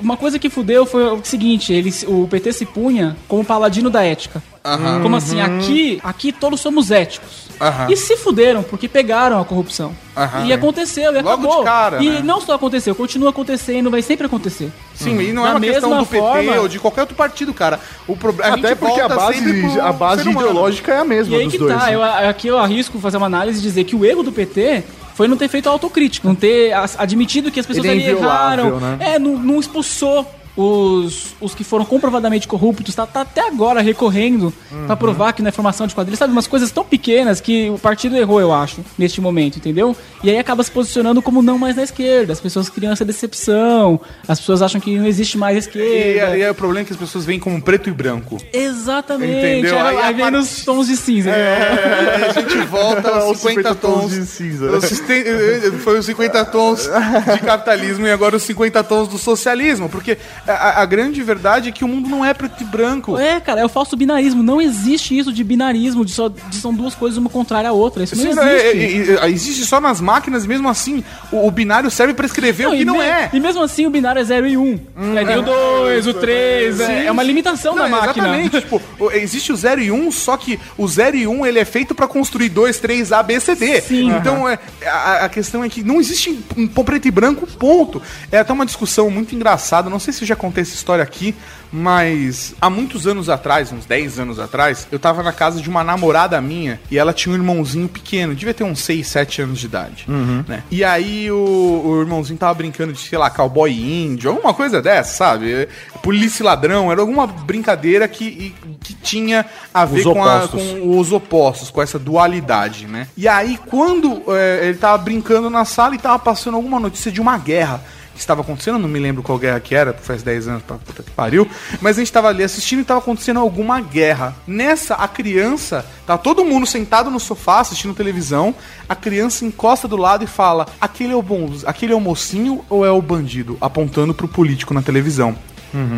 [0.00, 4.04] uma coisa que fudeu foi o seguinte, ele, o PT se punha como paladino da
[4.04, 4.40] ética.
[4.64, 5.02] Aham.
[5.02, 7.49] Como assim, aqui, aqui todos somos éticos.
[7.60, 7.88] Aham.
[7.90, 9.92] E se fuderam, porque pegaram a corrupção.
[10.16, 10.46] Aham.
[10.46, 11.58] E aconteceu, e Logo acabou.
[11.58, 12.20] de cara, e né?
[12.24, 14.70] não só aconteceu, continua acontecendo, vai sempre acontecer.
[14.94, 17.14] Sim, e não é Da uma questão mesma do PT forma- ou de qualquer outro
[17.14, 17.78] partido, cara.
[18.08, 21.52] O problema Até porque a base, a base ideológica é a mesma E aí dos
[21.52, 21.74] que dois.
[21.74, 21.94] tá, né?
[21.94, 24.82] eu, aqui eu arrisco fazer uma análise e dizer que o erro do PT
[25.14, 28.96] foi não ter feito autocrítica, não ter admitido que as pessoas é ali erraram, né?
[29.00, 30.26] é, não, não expulsou
[30.56, 34.86] os, os que foram comprovadamente corruptos, tá, tá até agora recorrendo Uhum.
[34.86, 36.32] pra provar que não é formação de quadrilha, sabe?
[36.32, 39.96] Umas coisas tão pequenas que o partido errou, eu acho, neste momento, entendeu?
[40.22, 42.32] E aí acaba se posicionando como não mais na esquerda.
[42.32, 46.32] As pessoas criam essa decepção, as pessoas acham que não existe mais E esquerda.
[46.32, 48.38] aí é o problema que as pessoas veem como preto e branco.
[48.52, 49.32] Exatamente.
[49.32, 49.78] Entendeu?
[49.78, 51.30] Aí, Aí vem parte- nos tons de cinza.
[51.30, 54.10] É, a gente volta aos 50 tons.
[54.10, 54.70] de cinza.
[54.70, 59.18] Os sisten- eh, Foi os 50 tons de capitalismo e agora os 50 tons do
[59.18, 59.88] socialismo.
[59.88, 60.16] Porque
[60.52, 63.18] a, a grande verdade é que o mundo não é preto e branco.
[63.18, 64.42] É, cara, é o falso binarismo.
[64.42, 68.04] Não existe isso de binarismo, de, só, de são duas coisas uma contrária à outra.
[68.04, 69.12] Isso não é- existe.
[69.12, 72.72] é- é- existe só nas máquinas, mesmo assim, o, o binário serve pra escrever o
[72.72, 73.30] que não me- é.
[73.32, 74.80] E mesmo assim o binário é 0 e 1.
[74.96, 75.16] Um.
[75.16, 76.80] Aí tem o 2, o 3.
[76.80, 78.38] É, é uma limitação Não, da máquina.
[78.38, 78.60] Exatamente.
[78.60, 78.82] tipo,
[79.12, 81.64] existe o 0 e 1, um, só que o 0 e 1 um, ele é
[81.64, 83.80] feito pra construir 2, 3, A, B, C, D.
[83.80, 84.10] Sim.
[84.10, 88.00] Então é, a, a questão é que não existe um preto e branco, ponto.
[88.32, 89.88] É até uma discussão muito engraçada.
[89.90, 91.34] Não sei se já contei essa história aqui,
[91.72, 95.84] mas há muitos anos atrás, uns 10 anos atrás, eu tava na casa de uma
[95.84, 99.66] namorada minha e ela tinha um irmãozinho pequeno, devia ter uns 6, 7 anos de
[99.66, 100.04] idade.
[100.48, 100.62] Né?
[100.70, 105.14] E aí o, o irmãozinho tava brincando de, sei lá, cowboy índio, alguma coisa dessa,
[105.16, 105.68] sabe?
[106.02, 110.40] Polícia e ladrão, era alguma brincadeira que, que tinha a ver com, a-
[110.82, 113.06] com os opostos, com essa dualidade, né?
[113.16, 117.20] E aí, quando é, ele tava brincando na sala e tava passando alguma notícia de
[117.20, 117.80] uma guerra
[118.20, 121.10] estava acontecendo, não me lembro qual guerra que era, faz 10 anos pra puta que
[121.10, 121.48] pariu,
[121.80, 124.34] mas a gente tava ali assistindo e tava acontecendo alguma guerra.
[124.46, 128.54] Nessa, a criança, tá todo mundo sentado no sofá assistindo televisão,
[128.88, 132.64] a criança encosta do lado e fala: aquele é o bom, aquele é o mocinho
[132.68, 133.56] ou é o bandido?
[133.60, 135.36] Apontando pro político na televisão.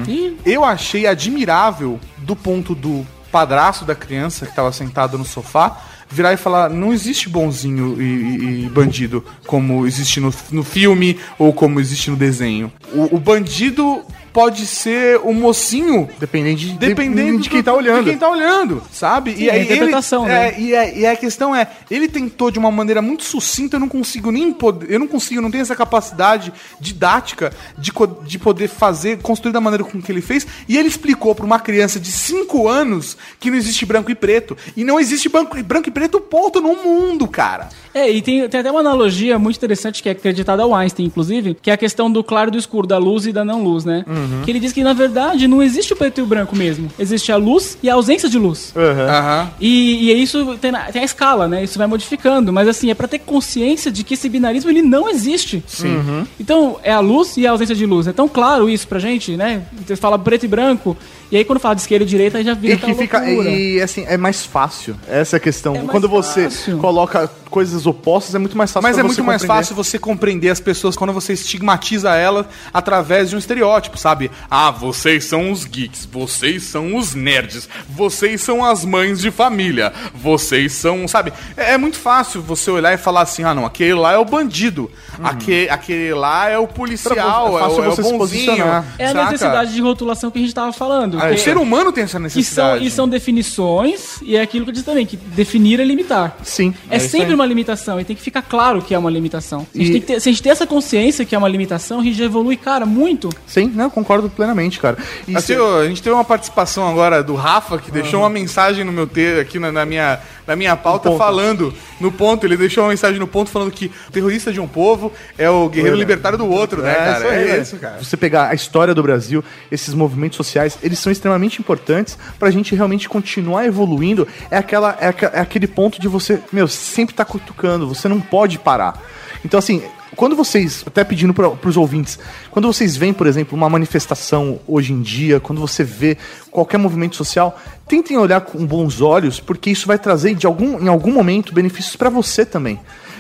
[0.07, 5.81] Ih, Eu achei admirável do ponto do padrasto da criança que estava sentado no sofá
[6.13, 11.19] virar e falar: não existe bonzinho e, e- e bandido como existe no, no filme
[11.39, 12.71] ou como existe no desenho.
[12.93, 14.03] O, o bandido
[14.33, 16.09] pode ser o mocinho.
[16.19, 18.05] Dependente de, Dependendo de quem do- tá olhando.
[18.05, 19.37] De quem tá olhando, sabe?
[19.37, 20.49] Sim, é a interpretação, ele, né?
[20.49, 23.81] é, e, é- e a questão é, ele tentou de uma maneira muito sucinta, eu
[23.81, 27.93] não consigo nem poder, eu não consigo, não tenho essa capacidade didática de,
[28.27, 31.59] de poder fazer, construir da maneira com que ele fez, e ele explicou pra uma
[31.61, 35.89] criança de 5 anos que não existe branco e preto, e não existe branco, branco
[35.89, 37.69] e preto ponto no mundo, cara.
[37.95, 41.55] É, e tem, tem até uma analogia muito interessante que é acreditada ao Einstein, inclusive,
[41.61, 43.85] que é a questão do claro e do escuro, da luz e da não luz,
[43.85, 44.05] né?
[44.45, 46.91] Que ele diz que, na verdade, não existe o preto e o branco mesmo.
[46.99, 48.73] Existe a luz e a ausência de luz.
[48.77, 49.51] Aham.
[49.61, 51.63] E, e é isso tem, tem a escala, né?
[51.65, 52.53] Isso vai modificando.
[52.53, 55.63] Mas assim, é pra ter consciência de que esse binarismo ele não existe.
[55.67, 56.27] Sim.
[56.39, 58.07] Então, é a luz e a ausência de luz.
[58.07, 59.63] É tão claro isso pra gente, né?
[59.87, 60.97] Você fala preto e branco,
[61.33, 63.19] e aí quando fala de esquerda e direita, aí já vira E que fica.
[63.19, 63.49] loucura.
[63.51, 64.95] E assim, é mais fácil.
[65.09, 65.75] Essa é a questão.
[65.75, 66.77] É Quando você fácil.
[66.79, 69.61] coloca coisas opostas, é muito mais fácil Mas é você muito mais compreender.
[69.63, 74.31] fácil você compreender as pessoas quando você estigmatiza elas através de um estereótipo, sabe?
[74.51, 79.93] Ah, vocês são os geeks, vocês são os nerds, vocês são as mães de família,
[80.15, 81.33] vocês são, sabe?
[81.57, 84.25] É, é muito fácil você olhar e falar assim: ah, não, aquele lá é o
[84.25, 84.91] bandido,
[85.23, 88.19] aquele, aquele lá é o policial, é é, o, fácil é o você se bonzinho.
[88.19, 88.85] posicionar.
[88.99, 91.22] É a necessidade de rotulação que a gente tava falando.
[91.23, 92.87] Ah, que- O ser humano tem essa que são, necessidade.
[92.87, 96.37] e são definições, e é aquilo que eu disse também, que definir é limitar.
[96.43, 96.75] Sim.
[96.91, 99.67] É, isso sempre uma limitação e tem que ficar claro que é uma limitação.
[99.75, 101.49] A gente E- tem que ter- se a gente ter essa consciência que é uma
[101.49, 103.29] limitação, a gente já evolui, cara, muito.
[103.47, 104.97] Sim, não, eu concordo plenamente, cara.
[105.29, 108.31] E Assim, se- ó, a gente teve uma participação agora do Rafa, que deixou uma
[108.31, 111.19] mensagem no meu te aqui na, na minha, na minha pauta, ponto.
[111.19, 114.67] falando, no ponto, ele deixou uma mensagem no ponto falando que o terrorista de um
[114.69, 117.19] povo é o guerreiro libertário do outro, né, cara?
[117.19, 117.99] isso aí, é isso, cara.
[118.03, 122.75] Você pegar a história do Brasil, esses movimentos sociais, eles são extremamente importantes pra gente
[122.75, 124.27] realmente continuar evoluindo.
[124.51, 128.59] É, aquela, é, é aquele ponto de você, meu, sempre tá cutucando, você não pode
[128.59, 129.01] parar.
[129.45, 129.83] Então, assim,
[130.15, 132.19] quando vocês, até pedindo para os ouvintes,
[132.51, 136.19] quando vocês veem, por exemplo, uma manifestação hoje em dia, quando você vê
[136.51, 137.59] qualquer movimento social,
[137.89, 141.97] tentem olhar com bons olhos, porque isso vai trazer de algum, em algum momento benefícios
[141.97, 142.79] pra você também.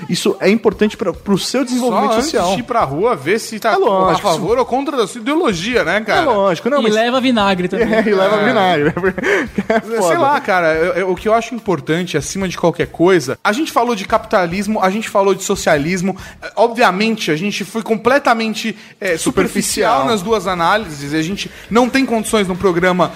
[0.08, 2.54] Isso é importante para o seu Só desenvolvimento antes social.
[2.54, 5.20] de ir pra rua, ver se tá É lógico, a favor ou contra da sua
[5.20, 6.22] ideologia, né, É cara?
[6.30, 7.92] lógico, não, e mas leva vinagre também.
[7.94, 8.92] É, e leva vinagre.
[9.68, 13.38] É Sei lá, cara, eu- eu- o que eu acho importante, acima de qualquer coisa,
[13.42, 17.82] a gente falou de capitalismo, a gente falou de socialismo, eh, obviamente a gente foi
[17.82, 20.04] completamente eh, superficial Superficial.
[20.06, 23.12] nas duas análises, a gente não tem condições num programa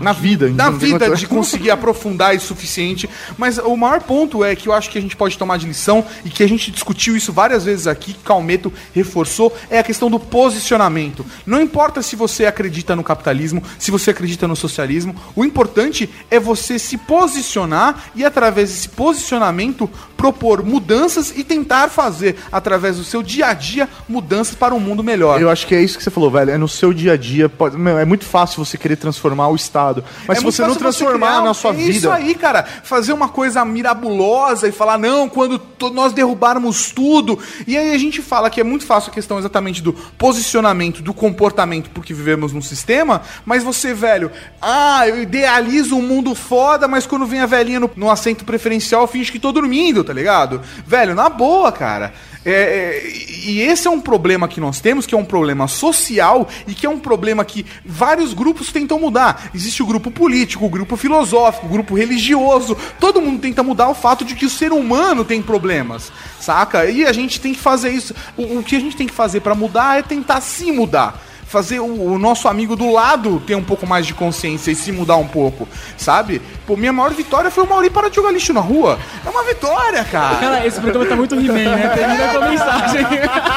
[0.00, 0.46] Na vida.
[0.48, 3.08] na então, vida quanto- de conseguir aprofundar isso o suficiente.
[3.36, 6.04] Mas o maior ponto é que eu acho que a gente pode tomar de lição
[6.24, 10.10] e que a gente discutiu isso várias vezes aqui, que Calmeto reforçou, é a questão
[10.10, 11.24] do posicionamento.
[11.44, 16.38] Não importa se você acredita no capitalismo, se você acredita no socialismo, o importante é
[16.38, 23.22] você se posicionar e através desse posicionamento propor mudanças e tentar fazer através do seu
[23.22, 25.40] dia a dia mudanças para um mundo melhor.
[25.40, 26.50] Eu acho que é isso que você falou, velho.
[26.50, 27.48] É no seu dia a dia.
[27.48, 30.04] pode- meu, é muito fácil você querer transformar o Estado.
[30.26, 31.90] Mas É se você não transformar criar- na sua é vida.
[31.92, 32.64] Isso aí, cara.
[32.82, 35.60] Fazer uma coisa mirabulosa e falar, não, quando
[35.94, 37.38] nós derrubarmos tudo.
[37.66, 41.14] E aí a gente fala que é muito fácil a questão exatamente do posicionamento, do
[41.14, 43.22] comportamento, porque vivemos num sistema.
[43.46, 47.90] Mas você, velho, ah, eu idealizo um mundo foda, mas quando vem a velhinha no,
[47.96, 50.62] no assento preferencial, eu finge que tô dormindo, tá ligado?
[50.86, 52.14] Velho, na boa, cara.
[52.42, 53.06] É, é,
[53.46, 56.86] e esse é um problema que nós temos, que é um problema social e que
[56.86, 59.50] é um problema que vários grupos tentam mudar.
[59.54, 62.74] Existe o grupo político, o grupo filosófico, o grupo religioso.
[62.98, 66.86] Todo mundo tenta mudar o fato de que o ser humano tem problemas, saca?
[66.86, 68.14] E a gente tem que fazer isso.
[68.34, 71.27] O, o que a gente tem que fazer pra mudar é tentar se mudar.
[71.48, 74.92] Fazer o, o nosso amigo do lado ter um pouco mais de consciência e se
[74.92, 76.42] mudar um pouco, sabe?
[76.66, 78.98] Pô, minha maior vitória foi o Mauri para de jogar lixo na rua.
[79.24, 80.36] É uma vitória, cara.
[80.36, 81.88] Cara, esse programa tá muito He-Man, né?
[81.96, 83.06] Termina com a mensagem.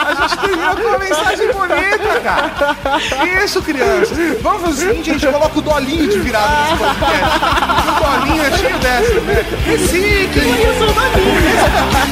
[0.02, 3.44] A gente termina com uma mensagem bonita, cara.
[3.44, 4.18] Isso, crianças.
[4.42, 7.40] Vamos fazer o seguinte, a gente coloca o dolinho de virada nesse podcast.
[7.90, 9.46] O dolinho é cheio dessa, né?
[9.66, 10.42] Recicle.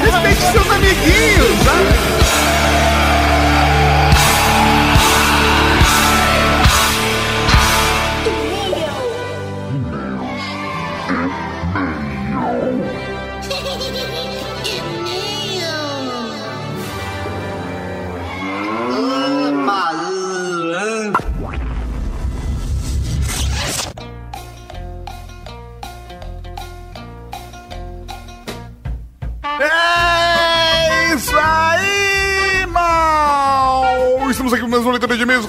[0.04, 2.09] Respeite seus amiguinhos, sabe?
[29.62, 34.30] É isso aí, mal!
[34.32, 35.46] Estamos aqui com mais uma leitura de e-mails.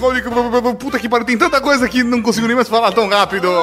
[0.78, 3.48] Puta que pariu, tem tanta coisa que não consigo nem mais falar tão rápido.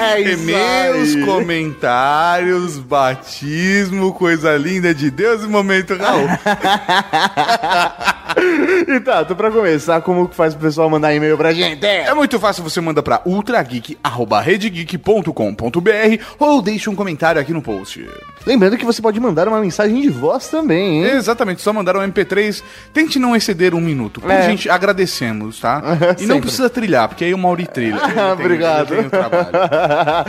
[0.00, 1.24] É isso E-mails, aí.
[1.24, 6.26] comentários, batismo, coisa linda de Deus e momento Raul.
[8.90, 11.84] E tá, tô pra começar, como que faz o pessoal mandar e-mail pra gente?
[11.86, 18.06] É muito fácil, você manda pra ultrageek.redgeek.com.br ou deixa um comentário aqui no post.
[18.46, 21.10] Lembrando que você pode mandar uma mensagem de voz também, hein?
[21.12, 22.62] Exatamente, só mandar um MP3.
[22.92, 24.20] Tente não exceder um minuto.
[24.20, 24.42] Por É.
[24.42, 25.82] gente, agradecemos, tá?
[26.18, 26.40] e não Sempre.
[26.42, 28.00] precisa trilhar, porque aí o Mauri trilha.
[28.02, 29.10] Ele tem- Obrigado.
[29.10, 29.48] trabalho.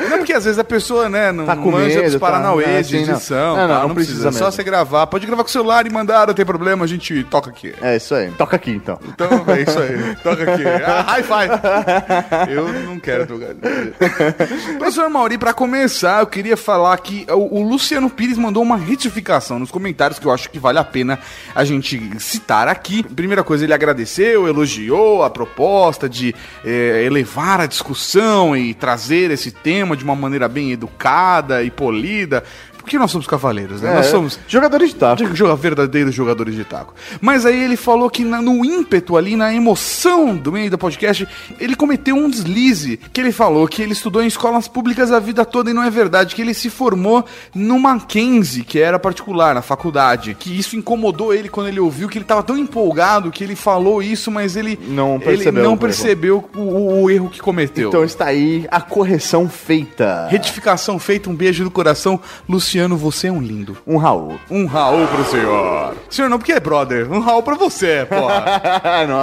[0.09, 2.66] Não, porque às vezes a pessoa, né, não Tá com manja medo, dos tá, Paranauê
[2.68, 3.14] né, de assim, não.
[3.16, 3.55] edição.
[3.57, 3.80] Não, tá?
[3.80, 4.51] não, não precisa É só mesmo.
[4.51, 5.07] você gravar.
[5.07, 7.74] Pode gravar com o celular e mandar, não tem problema, a gente toca aqui.
[7.82, 8.32] É isso aí.
[8.32, 8.99] Toca aqui então.
[9.08, 10.16] Então é isso aí.
[10.24, 10.64] Toca aqui.
[10.66, 12.52] Ah, high five.
[12.52, 13.56] Eu não quero tocar.
[14.78, 19.60] Professor Mauri, pra começar, eu queria falar que o, o Luciano Pires mandou uma retificação
[19.60, 21.20] nos comentários que eu acho que vale a pena
[21.54, 23.04] a gente citar aqui.
[23.04, 26.36] Primeira coisa, ele agradeceu, elogiou a proposta de
[26.66, 32.43] eh, elevar a discussão e trazer esse tema de uma maneira bem educada e polida.
[32.82, 33.93] Porque nós somos cavaleiros, né?
[33.93, 35.36] nós somos jogadores de taco.
[35.36, 36.93] joga- verdadeiros jogadores de taco.
[37.21, 41.27] Mas aí ele falou que na- no ímpeto ali, na emoção do meio do podcast,
[41.59, 42.99] ele cometeu um deslize.
[43.13, 45.89] Que ele falou que ele estudou em escolas públicas a vida toda e não é
[45.89, 46.36] verdade.
[46.36, 47.23] Que ele se formou
[47.53, 50.36] no Mackenzie, que era particular, na faculdade.
[50.38, 54.01] Que isso incomodou ele quando ele ouviu, que ele tava tão empolgado que ele falou
[54.01, 57.89] isso, mas ele Não ele percebeu não o percebeu o, o- o erro que cometeu.
[57.89, 60.27] Então está aí a correção feita.
[60.29, 62.19] Retificação feita, um beijo no coração.
[62.47, 63.78] Luciano, você é um lindo.
[63.86, 64.39] Um Raul.
[64.49, 65.95] Um Raul pro senhor.
[66.09, 67.11] Senhor não, porque é brother.
[67.11, 68.61] Um Raul pra você, porra.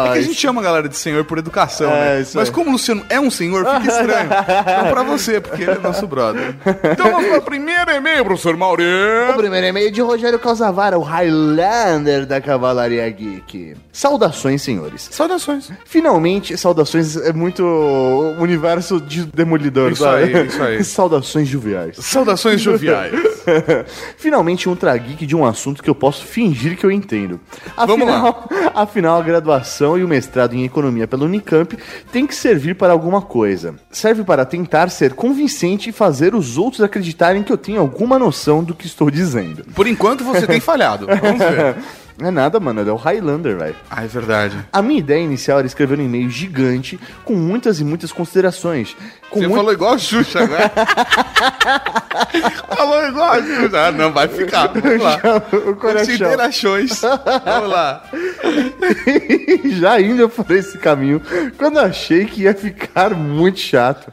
[0.08, 2.20] É que a gente chama a galera de senhor por educação, É, né?
[2.22, 2.54] isso Mas aí.
[2.54, 4.28] como o Luciano é um senhor, fica estranho.
[4.28, 6.54] Então pra você, porque ele é nosso brother.
[6.92, 8.84] Então vamos para o primeiro e-mail, professor Mauri.
[9.30, 13.74] O primeiro e-mail de Rogério Calzavara, o Highlander da Cavalaria Geek.
[13.92, 15.08] Saudações, senhores.
[15.10, 15.70] Saudações.
[15.84, 17.64] Finalmente, saudações é muito
[18.38, 20.34] universo de demolidor, Isso sabe?
[20.36, 20.84] aí, isso aí.
[20.84, 21.96] Saudações joviais.
[21.98, 23.12] Saudações joviais.
[24.16, 27.40] Finalmente um trageek de um assunto que eu posso fingir que eu entendo.
[27.76, 31.76] Vamos Afinal, afinal, a graduação e o mestrado em economia pela Unicamp
[32.12, 33.74] tem que servir para alguma coisa.
[33.90, 38.62] Serve para tentar ser convincente e fazer os outros acreditarem que eu tenho alguma noção
[38.62, 39.64] do que estou dizendo.
[39.74, 41.06] Por enquanto você tem falhado.
[41.06, 41.76] Vamos ver.
[42.18, 43.76] Não é nada, mano, é o Highlander, velho.
[43.88, 44.58] Ah, é verdade.
[44.72, 48.96] A minha ideia inicial era escrever um e-mail gigante com muitas e muitas considerações.
[49.30, 50.72] Com Você muito- falou igual a Xuxa agora.
[52.76, 53.86] falou igual a Xuxa.
[53.86, 54.66] Ah, não, vai ficar.
[54.68, 55.16] Vamos lá.
[55.68, 56.06] o coração.
[56.06, 57.00] Considerações.
[57.44, 58.02] Vamos lá.
[59.78, 61.20] Já indo por esse caminho,
[61.56, 64.12] quando achei que ia ficar muito chato.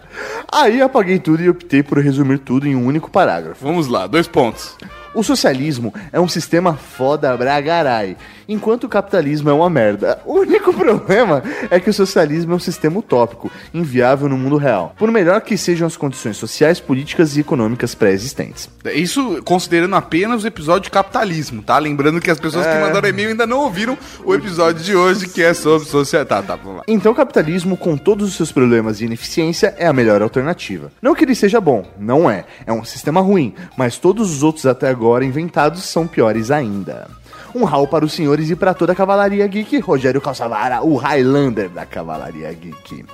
[0.52, 3.66] Aí apaguei tudo e optei por resumir tudo em um único parágrafo.
[3.66, 4.76] Vamos lá, dois pontos.
[5.16, 10.20] O socialismo é um sistema foda bragarai, enquanto o capitalismo é uma merda.
[10.26, 14.96] O único problema é que o socialismo é um sistema utópico, inviável no mundo real,
[14.98, 18.70] por melhor que sejam as condições sociais, políticas e econômicas pré-existentes.
[18.94, 21.78] Isso considerando apenas o episódio de capitalismo, tá?
[21.78, 25.42] Lembrando que as pessoas que mandaram e-mail ainda não ouviram o episódio de hoje, que
[25.42, 26.26] é sobre social.
[26.26, 26.84] Tá, tá, vamos lá.
[26.88, 30.92] Então o capitalismo, com todos os seus problemas e ineficiência, é a melhor alternativa.
[31.02, 32.46] Não que ele seja bom, não é.
[32.66, 37.08] É um sistema ruim, mas todos os outros até agora inventados são piores ainda.
[37.56, 41.70] Um rau para os senhores e para toda a Cavalaria Geek, Rogério Calçavara, o Highlander
[41.70, 43.06] da Cavalaria Geek.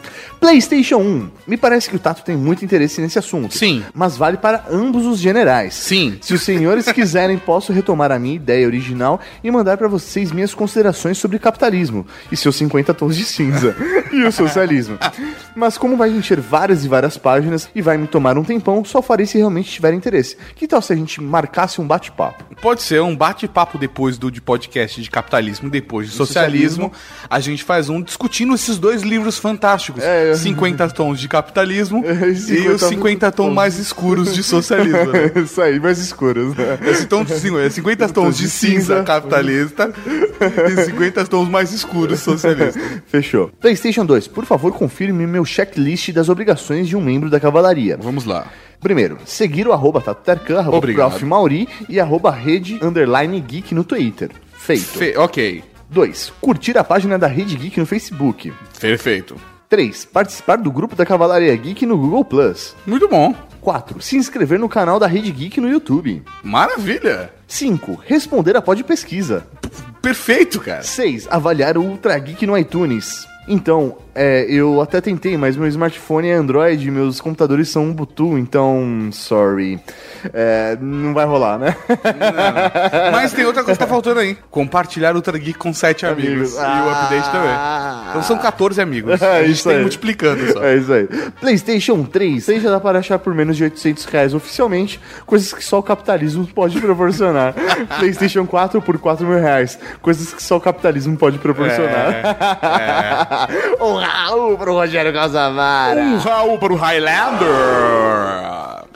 [0.41, 1.29] PlayStation 1.
[1.45, 3.55] Me parece que o Tato tem muito interesse nesse assunto.
[3.55, 3.85] Sim.
[3.93, 5.75] Mas vale para ambos os generais.
[5.75, 6.17] Sim.
[6.19, 10.55] Se os senhores quiserem, posso retomar a minha ideia original e mandar para vocês minhas
[10.55, 13.75] considerações sobre capitalismo e seus 50 tons de cinza
[14.11, 14.97] e o socialismo.
[15.55, 18.99] Mas como vai encher várias e várias páginas e vai me tomar um tempão, só
[18.99, 20.35] farei se realmente tiver interesse.
[20.55, 22.43] Que tal se a gente marcasse um bate-papo?
[22.59, 26.91] Pode ser um bate-papo depois do de podcast de capitalismo, depois de socialismo.
[27.29, 30.30] A gente faz um discutindo esses dois livros fantásticos: É.
[30.36, 35.11] 50 tons de capitalismo É, e 50 os 50 tons mais escuros de socialismo.
[35.11, 35.32] né?
[35.43, 36.77] Isso aí, mais escuros, né?
[36.88, 39.91] Esse tom de cinco- é 50 tons de cinza capitalista
[40.77, 42.79] e 50 tons mais escuros socialista.
[43.07, 43.49] Fechou.
[43.59, 47.97] PlayStation 2, por favor, confirme meu checklist das obrigações de um membro da cavalaria.
[48.01, 48.45] Vamos lá.
[48.79, 51.11] Primeiro, seguir o arroba Tatutercan, arroba Obrigado.
[51.11, 51.25] Prof.
[51.25, 54.29] Mauri e arroba rede underline geek no Twitter.
[54.53, 54.84] Feito.
[54.84, 56.34] Fe- ok, 2.
[56.41, 58.51] Curtir a página da Rede Geek no Facebook.
[58.79, 59.36] perfeito.
[59.72, 60.03] 3.
[60.03, 62.76] Participar do grupo da Cavalaria Geek no Google Plus.
[62.86, 63.34] Muito bom.
[63.61, 64.01] 4.
[64.01, 66.22] Se inscrever no canal da Rede Geek no YouTube.
[66.43, 67.34] Maravilha.
[67.47, 68.01] 5.
[68.05, 69.47] Responder a pod pesquisa.
[70.01, 70.84] Perfeito, cara.
[70.84, 71.30] 6.
[71.32, 73.26] Avaliar o Ultra Geek no iTunes.
[73.47, 78.38] Então, é, eu até tentei, mas meu smartphone é Android e meus computadores são Ubuntu,
[78.38, 79.80] então, sorry.
[80.34, 81.76] É, não vai rolar, né?
[83.12, 84.38] Mas tem outra coisa que tá faltando aí.
[84.49, 86.57] Compartilhar o Ultra Geek com 7 amigos.
[86.57, 86.57] Amigos.
[86.57, 87.32] E o update Ah.
[87.32, 88.09] também.
[88.09, 89.22] Então são 14 amigos.
[89.22, 89.82] É a gente tem aí.
[89.82, 90.64] multiplicando só.
[90.64, 91.07] É isso aí.
[91.39, 95.80] PlayStation 3, seja dá para achar por menos de 800 reais oficialmente, coisas que só
[95.80, 97.53] o capitalismo pode proporcionar.
[97.99, 102.12] PlayStation 4 por 4 mil reais, coisas que só o capitalismo pode proporcionar.
[103.80, 106.02] É, um Raul pro Rogério Casamara.
[106.02, 107.47] Um Raul para o Highlander.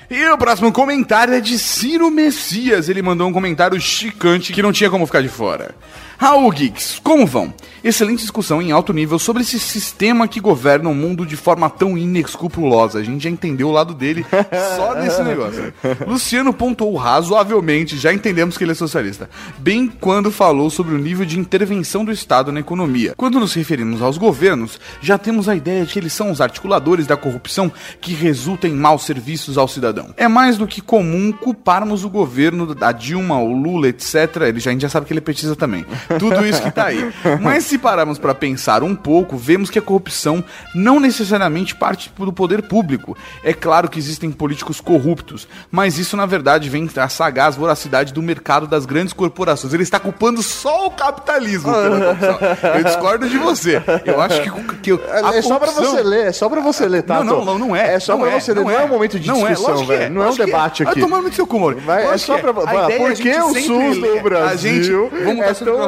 [0.10, 2.90] E o próximo comentário é de Ciro Messias.
[2.90, 5.76] Ele mandou um comentário chicante que não tinha como ficar de fora.
[6.18, 7.54] Raul Geeks, como vão?
[7.86, 11.96] Excelente discussão em alto nível sobre esse sistema que governa o mundo de forma tão
[11.96, 12.98] inescrupulosa.
[12.98, 14.26] A gente já entendeu o lado dele
[14.76, 15.72] só nesse negócio.
[16.08, 19.30] Luciano pontuou razoavelmente, já entendemos que ele é socialista,
[19.60, 23.14] bem quando falou sobre o nível de intervenção do Estado na economia.
[23.16, 27.06] Quando nos referimos aos governos, já temos a ideia de que eles são os articuladores
[27.06, 27.72] da corrupção
[28.02, 30.10] que resulta em maus serviços ao cidadão.
[30.18, 34.38] É mais do que comum culparmos o governo da Dilma, o Lula, etc.
[34.48, 35.86] Ele já, a gente já sabe que ele é petista também.
[36.18, 37.14] Tudo isso que tá aí.
[37.40, 42.32] Mas se pararmos para pensar um pouco, vemos que a corrupção não necessariamente parte do
[42.34, 43.18] poder público.
[43.44, 48.22] É claro que existem políticos corruptos, mas isso na verdade vem da sagaz voracidade do
[48.22, 49.74] mercado das grandes corporações.
[49.74, 52.40] Ele está culpando só o capitalismo pela corrupção.
[52.76, 53.82] Eu discordo de você.
[54.06, 56.88] Eu acho que, que a É só pra corrupção- você ler, é só pra você
[56.88, 57.24] ler, tá?
[57.24, 57.96] não, não, não, não é.
[57.96, 60.14] É só pra você ler, não é um momento de é, discussão, velho.
[60.14, 61.02] Não é um debate Vai aqui.
[61.02, 61.74] tomar no seu cu.
[61.82, 64.16] Vai, é só que pra- A vai, ideia é por que o SUS lê.
[64.16, 65.88] no Brasil A gente, vamos é tão-.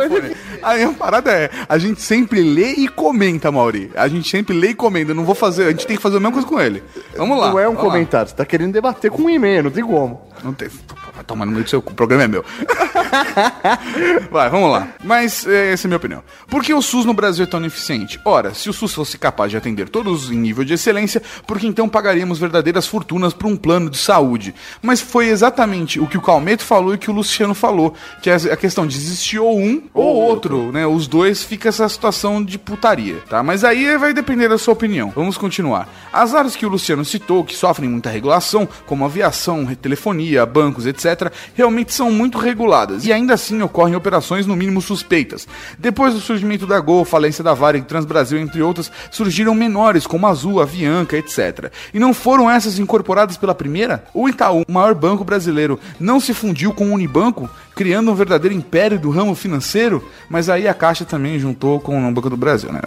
[0.63, 3.91] Aí a parada é, a gente sempre lê e comenta, Mauri.
[3.95, 5.11] A gente sempre lê e comenta.
[5.11, 6.83] Eu não vou fazer, a gente tem que fazer a mesma coisa com ele.
[7.15, 7.49] Vamos lá.
[7.51, 7.91] Não é um vamos lá.
[7.91, 10.21] comentário, você tá querendo debater com um e-mail, não tem como.
[10.43, 10.69] Não tem.
[11.27, 12.45] Vai tomar no meio do seu cu, o programa é meu.
[14.31, 14.87] Vai, vamos lá.
[15.03, 16.23] Mas é, essa é a minha opinião.
[16.47, 18.19] Por que o SUS no Brasil é tão ineficiente?
[18.23, 21.67] Ora, se o SUS fosse capaz de atender todos em nível de excelência, por que
[21.67, 24.55] então pagaríamos verdadeiras fortunas por um plano de saúde?
[24.81, 28.35] Mas foi exatamente o que o Calmeto falou e que o Luciano falou, que é
[28.35, 30.87] a questão de existir ou um ou outro, né?
[30.87, 33.43] Os dois fica essa situação de putaria, tá?
[33.43, 35.11] Mas aí vai depender da sua opinião.
[35.13, 35.89] Vamos continuar.
[36.13, 41.16] As áreas que o Luciano citou, que sofrem muita regulação, como aviação, telefonia, bancos, etc.,
[41.55, 43.05] realmente são muito reguladas.
[43.05, 45.47] e ainda assim ocorrem operações no mínimo suspeitas.
[45.77, 50.61] Depois do surgimento da Gol, falência da Varig, Transbrasil, entre outras, surgiram menores como Azul,
[50.61, 51.71] Avianca, etc.
[51.93, 54.03] E não foram essas incorporadas pela primeira?
[54.13, 58.55] O Itaú, o maior banco brasileiro, não se fundiu com o Unibanco, criando um verdadeiro
[58.55, 60.03] império do ramo financeiro?
[60.27, 62.81] Mas aí a Caixa também juntou com o Banco do Brasil, né?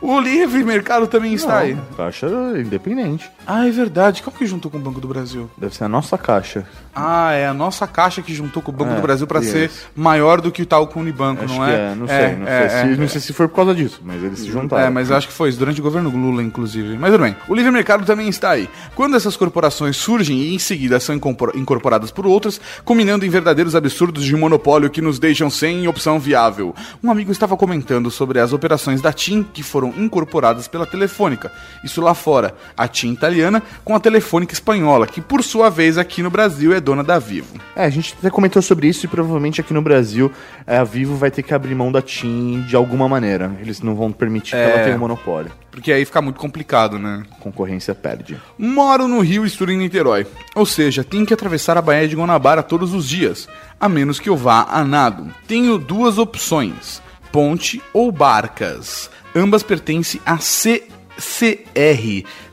[0.00, 1.76] O livre mercado também está aí.
[1.96, 2.26] Caixa
[2.58, 3.30] independente.
[3.46, 4.22] Ah, é verdade.
[4.22, 5.48] Qual que juntou com o Banco do Brasil?
[5.56, 6.66] Deve ser a nossa caixa.
[6.94, 9.70] Ah, é a nossa caixa que juntou com o Banco É, do Brasil para ser
[9.94, 11.74] maior do que o tal com o Unibanco, Acho não é?
[11.92, 12.16] é, não sei.
[12.16, 14.40] É, não, é, sei é, se, não sei se foi por causa disso, mas eles
[14.40, 14.86] se juntaram.
[14.86, 16.96] É, mas eu acho que foi isso, durante o governo Lula, inclusive.
[16.98, 17.36] Mas tudo bem.
[17.48, 18.68] O livre mercado também está aí.
[18.94, 23.76] Quando essas corporações surgem e em seguida são incorpor- incorporadas por outras, combinando em verdadeiros
[23.76, 26.74] absurdos de monopólio que nos deixam sem opção viável.
[27.02, 31.52] Um amigo estava comentando sobre as operações da TIM que foram incorporadas pela Telefônica.
[31.84, 32.54] Isso lá fora.
[32.76, 36.80] A TIM italiana com a Telefônica espanhola, que por sua vez aqui no Brasil é
[36.80, 37.56] dona da Vivo.
[37.74, 40.30] É, a gente até comentou sobre isso e provavelmente aqui no Brasil
[40.66, 43.56] é, a Vivo vai ter que abrir mão da TIM de alguma maneira.
[43.60, 44.70] Eles não vão permitir que É.
[44.70, 45.50] ela tenha um monopólio.
[45.70, 47.22] Porque aí fica muito complicado, né?
[47.30, 48.38] A concorrência perde.
[48.58, 50.26] Moro no Rio e estudo em Niterói.
[50.54, 53.46] Ou seja, tenho que atravessar a Baía de Guanabara todos os dias,
[53.80, 55.34] a menos que eu vá a nado.
[55.46, 59.10] Tenho duas opções: ponte ou barcas.
[59.34, 60.86] Ambas pertencem a CCR.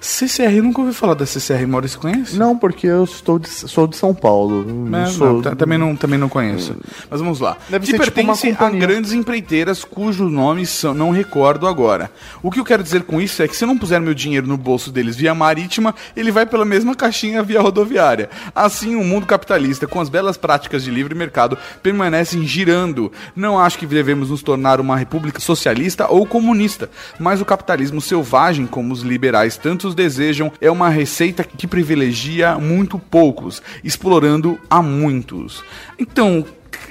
[0.05, 2.35] CCR, nunca ouvi falar da CCR, Maurício conhece?
[2.35, 4.63] Não, porque eu estou de- sou de São Paulo.
[4.65, 5.33] Não É, sou...
[5.35, 6.75] não, ta- também, não, também não conheço.
[7.09, 7.55] Mas vamos lá.
[7.69, 8.79] Deve que ser tipo uma pertence a companhia.
[8.85, 12.11] grandes empreiteiras cujos nomes são, não recordo agora.
[12.41, 14.45] O que eu quero dizer com isso é que se eu não puser meu dinheiro
[14.45, 18.29] no bolso deles via marítima, ele vai pela mesma caixinha via rodoviária.
[18.53, 23.09] Assim, o mundo capitalista, com as belas práticas de livre mercado, permanecem girando.
[23.33, 28.65] Não acho que devemos nos tornar uma república socialista ou comunista, mas o capitalismo selvagem,
[28.65, 35.63] como os liberais tantos desejam, é uma receita que privilegia muito poucos, explorando a muitos.
[35.97, 36.45] Então,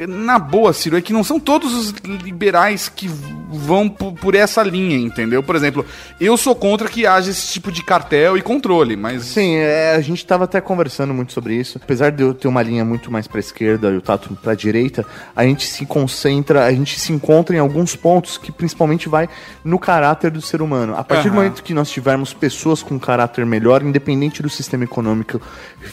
[0.06, 1.90] na boa, Ciro, é que não são todos os
[2.22, 3.08] liberais que
[3.52, 5.42] vão por, essa linha, entendeu?
[5.42, 5.84] Por exemplo,
[6.20, 9.24] eu sou contra que haja esse tipo de cartel e controle, mas.
[9.24, 11.78] Sim, é, a gente tava até conversando muito sobre isso.
[11.82, 15.04] Apesar de eu ter uma linha muito mais pra esquerda e o Tato pra direita,
[15.36, 19.28] a gente se concentra, a gente se encontra em alguns pontos que principalmente vai
[19.64, 20.96] no caráter do ser humano.
[20.96, 21.42] A partir do Aham.
[21.42, 25.40] momento que nós tivermos pessoas com caráter melhor, independente do sistema econômico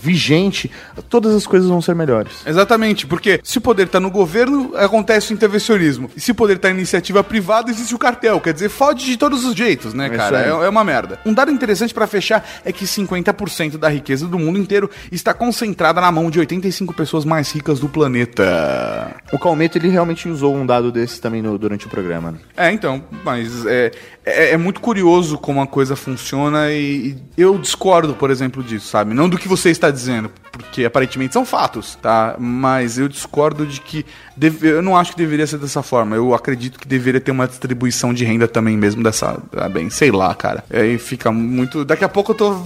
[0.01, 0.71] vigente,
[1.09, 2.45] todas as coisas vão ser melhores.
[2.45, 6.09] Exatamente, porque se o poder está no governo, acontece o intervencionismo.
[6.15, 8.39] E se o poder está em iniciativa privada, existe o cartel.
[8.39, 10.39] Quer dizer, fode de todos os jeitos, né, É cara?
[10.41, 11.19] É, é uma merda.
[11.25, 15.99] Um dado interessante para fechar é que 50% da riqueza do mundo inteiro está concentrada
[15.99, 19.15] na mão de 85 pessoas mais ricas do planeta.
[19.33, 22.31] O Calmeto, ele realmente usou um dado desse também no- durante o programa.
[22.31, 22.37] né?
[22.55, 23.91] É, então, mas é,
[24.25, 28.87] é, é muito curioso como a coisa funciona e, e eu discordo, por exemplo, disso,
[28.87, 29.13] sabe?
[29.13, 32.35] Não do que você está dizendo, porque aparentemente são fatos, tá?
[32.37, 34.05] Mas eu discordo de que.
[34.35, 36.15] deve- eu não acho que deveria ser dessa forma.
[36.15, 39.41] Eu acredito que deveria ter uma distribuição de renda também mesmo dessa.
[39.55, 40.63] Ah, bem, sei lá, cara.
[40.71, 41.83] Aí fica muito.
[41.85, 42.61] Daqui a pouco eu tô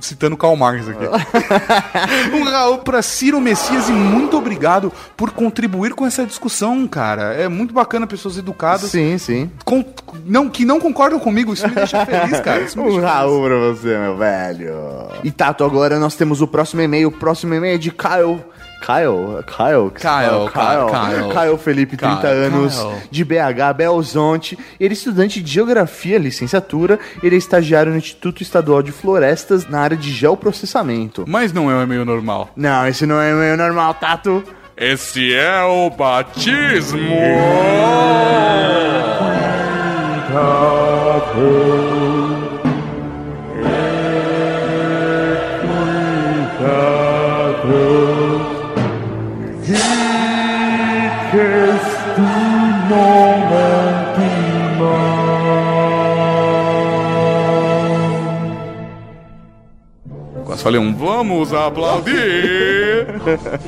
[0.00, 1.04] citando Karl Marx aqui.
[2.34, 7.34] um Raul pra Ciro Messias e muito obrigado por contribuir com essa discussão, cara.
[7.34, 9.50] É muito bacana pessoas educadas Sim, sim.
[9.64, 9.84] com-
[10.24, 11.52] não, que não concordam comigo.
[11.52, 12.60] Isso me deixa feliz, cara.
[12.62, 14.74] Isso me Um Raul pra você, meu velho.
[15.22, 17.08] E Tato, agora nós temos o próximo e-mail.
[17.08, 18.40] O próximo e-mail é de Kyle.
[18.80, 19.42] Kyle?
[19.46, 19.90] Kyle?
[19.90, 20.90] Kyle, fala?
[20.90, 21.28] Kyle.
[21.32, 23.08] Kyle Felipe, 30 Kyle, anos, Kyle.
[23.10, 24.58] de BH, Belzonte.
[24.78, 26.98] Ele é estudante de Geografia, licenciatura.
[27.22, 31.24] Ele é estagiário no Instituto Estadual de Florestas, na área de geoprocessamento.
[31.26, 32.50] Mas não é um e-mail normal.
[32.54, 34.44] Não, esse não é e-mail normal, Tato.
[34.76, 37.00] Esse é o batismo.
[60.66, 63.06] Falei um vamos aplaudir.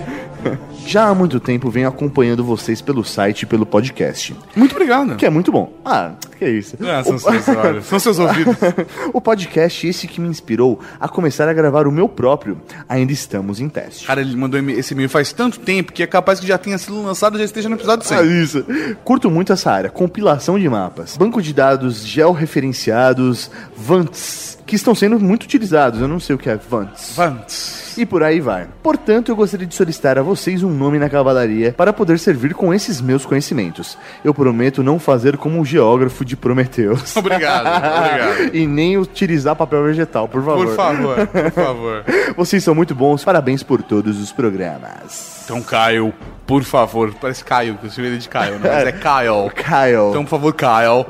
[0.89, 4.35] Já há muito tempo venho acompanhando vocês pelo site e pelo podcast.
[4.57, 5.17] Muito obrigado.
[5.17, 5.71] Que é muito bom.
[5.85, 6.79] Ah, que isso.
[6.81, 8.57] Ah, são seus olhos, são seus ouvidos.
[9.13, 12.59] o podcast esse que me inspirou a começar a gravar o meu próprio.
[12.89, 14.07] Ainda estamos em teste.
[14.07, 17.03] Cara, ele mandou esse e-mail faz tanto tempo que é capaz que já tenha sido
[17.03, 18.17] lançado e já esteja no episódio 100.
[18.17, 18.65] Ah, isso.
[19.05, 19.91] Curto muito essa área.
[19.91, 21.19] Compilação de mapas.
[21.19, 26.01] Banco de dados georreferenciados, VANTs, que estão sendo muito utilizados.
[26.01, 27.13] Eu não sei o que é VANTs.
[27.15, 27.88] Vants.
[27.99, 28.69] E por aí vai.
[28.81, 32.55] Portanto, eu gostaria de solicitar a vocês um um nome na cavalaria para poder servir
[32.55, 33.97] com esses meus conhecimentos.
[34.23, 37.17] Eu prometo não fazer como o geógrafo de Prometeus.
[37.17, 38.55] Obrigado, obrigado.
[38.55, 40.67] e nem utilizar papel vegetal, por favor.
[40.67, 42.05] Por favor, por favor.
[42.37, 45.43] Vocês são muito bons, parabéns por todos os programas.
[45.45, 46.13] Então, Caio,
[46.47, 47.13] por favor.
[47.21, 48.71] Parece Caio, que eu chamo ele de Caio, né?
[48.71, 49.51] Mas é Kyle.
[49.55, 50.11] Kyle.
[50.11, 51.07] Então, por favor, Kyle.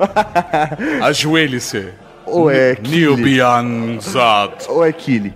[1.03, 1.89] Ajoelhe-se.
[2.31, 3.07] Ou é Kili.
[3.17, 4.67] Nilbianzat.
[4.69, 5.35] Ou é Kili.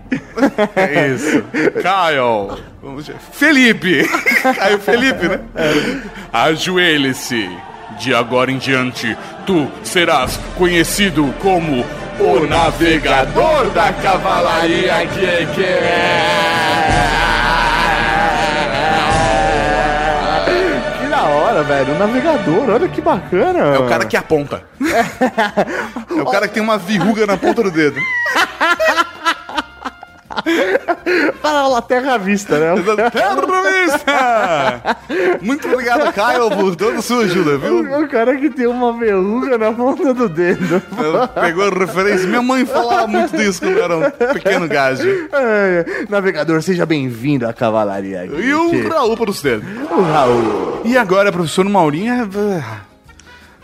[0.76, 1.42] É isso.
[1.52, 2.62] Kyle.
[3.32, 4.08] Felipe.
[4.56, 5.40] Caio Felipe, né?
[6.32, 7.48] Ajoelhe-se.
[7.98, 9.16] De agora em diante,
[9.46, 11.84] tu serás conhecido como
[12.18, 15.46] o navegador da cavalaria que
[21.00, 21.94] Que da hora, velho.
[21.94, 23.58] O navegador, olha que bacana.
[23.58, 24.62] É o cara que aponta.
[26.18, 28.00] É o cara que tem uma verruga na ponta do dedo.
[31.42, 32.74] Para lá, terra à vista, né?
[33.10, 34.96] Terrorista!
[35.42, 37.80] Muito obrigado, Caio, por toda a sua ajuda, viu?
[38.00, 40.82] O cara que tem uma verruga na ponta do dedo.
[41.40, 42.26] Pegou a referência.
[42.26, 45.08] Minha mãe falava muito disso quando era um pequeno gajo.
[45.32, 48.24] É, navegador, seja bem-vindo à cavalaria.
[48.24, 49.60] E o Raul para você.
[49.90, 50.80] o Raul.
[50.84, 52.28] E agora, professor Maurinho.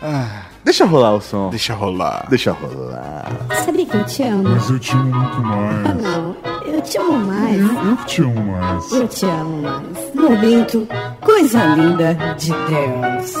[0.01, 1.49] ah, Deixa rolar o som.
[1.49, 2.27] Deixa rolar.
[2.29, 3.25] Deixa rolar.
[3.65, 4.43] Sabia que eu te amo?
[4.43, 6.03] Mas eu te amo muito mais.
[6.03, 7.57] Não, eu te amo mais.
[7.59, 8.91] Eu te amo mais.
[8.91, 10.13] Eu te amo mais.
[10.13, 10.87] Momento,
[11.21, 13.33] coisa linda de Deus.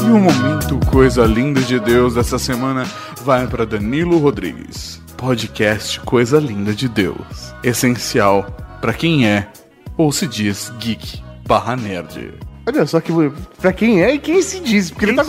[0.00, 2.84] E o momento Coisa Linda de Deus dessa semana
[3.20, 5.02] vai para Danilo Rodrigues.
[5.16, 7.52] Podcast Coisa Linda de Deus.
[7.64, 8.46] Essencial
[8.80, 9.48] para quem é
[9.96, 12.45] ou se diz geek barra nerd.
[12.68, 13.12] Olha só que
[13.60, 14.90] pra quem é e quem se diz.
[14.90, 15.22] Porque ele tá,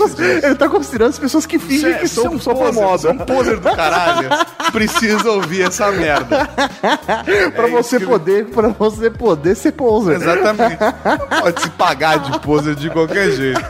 [0.43, 2.97] ele tá considerando as pessoas que fingem que são, só poser, moda.
[2.97, 4.29] você é um poser do caralho.
[4.73, 6.47] Precisa ouvir essa merda.
[7.55, 10.15] pra É você isso que- poder, para você poder ser poser.
[10.15, 10.77] Exatamente.
[11.41, 13.61] Pode se pagar de poser de qualquer jeito.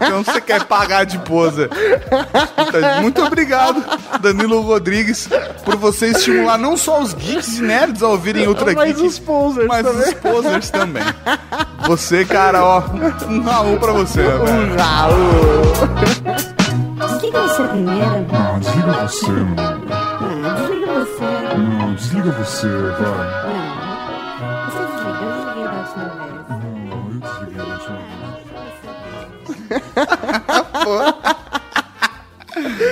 [0.00, 1.70] Então você quer pagar de poser.
[3.00, 3.82] Muito obrigado,
[4.20, 5.28] Danilo Rodrigues,
[5.64, 9.18] por você estimular não só os geeks e nerds a ouvirem Ultra Mas Geek, os
[9.18, 10.08] posers mas também.
[10.08, 11.02] os posers também.
[11.86, 12.82] Você, cara, ó,
[13.28, 14.42] um Raul pra você, velho.
[14.42, 15.62] Um Raul.
[17.06, 18.26] Desliga você primeiro.
[18.32, 19.56] Ah, desliga você, não.
[19.90, 21.24] Ah, desliga você.
[21.56, 23.26] Não, desliga você, vai.
[23.46, 23.66] Não.
[24.66, 26.44] Você desliga, eu desliguei da última vez.
[26.48, 28.16] Não, eu desliguei da última vez.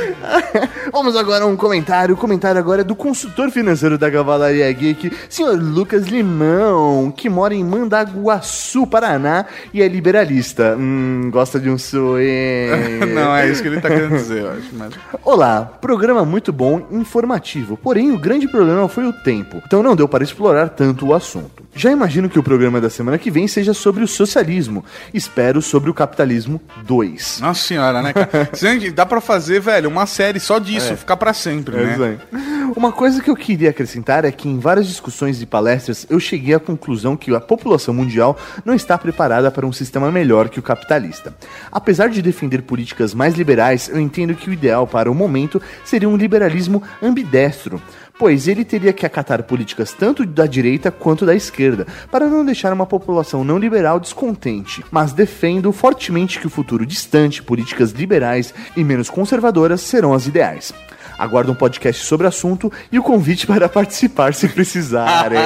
[0.92, 2.14] Vamos agora a um comentário.
[2.14, 7.54] O comentário agora é do consultor financeiro da Cavalaria Geek, senhor Lucas Limão, que mora
[7.54, 10.76] em Mandaguaçu, Paraná, e é liberalista.
[10.78, 12.24] Hum, gosta de um sonho.
[13.14, 14.68] Não, é isso que ele tá querendo dizer, eu acho.
[14.72, 14.94] Mas...
[15.22, 17.76] Olá, programa muito bom, informativo.
[17.76, 19.62] Porém, o grande problema foi o tempo.
[19.66, 21.64] Então não deu para explorar tanto o assunto.
[21.74, 24.84] Já imagino que o programa da semana que vem seja sobre o socialismo.
[25.12, 27.40] Espero sobre o capitalismo 2.
[27.40, 28.50] Nossa senhora, né, cara?
[28.54, 31.94] Gente, dá pra fazer, velho, uma série só disso, ficar pra sempre, né?
[31.94, 32.54] Exato.
[32.76, 36.54] Uma coisa que eu queria acrescentar é que em várias discussões e palestras eu cheguei
[36.54, 40.62] à conclusão que a população mundial não está preparada para um sistema melhor que o
[40.62, 41.34] capitalista.
[41.70, 46.08] Apesar de defender políticas mais liberais, eu entendo que o ideal para o momento seria
[46.08, 47.80] um liberalismo ambidestro.
[48.16, 52.72] Pois ele teria que acatar políticas tanto da direita quanto da esquerda, para não deixar
[52.72, 54.84] uma população não liberal descontente.
[54.88, 60.72] Mas defendo fortemente que o futuro distante, políticas liberais e menos conservadoras serão as ideais.
[61.18, 65.38] Aguardo um podcast sobre o assunto e o convite para participar se precisarem.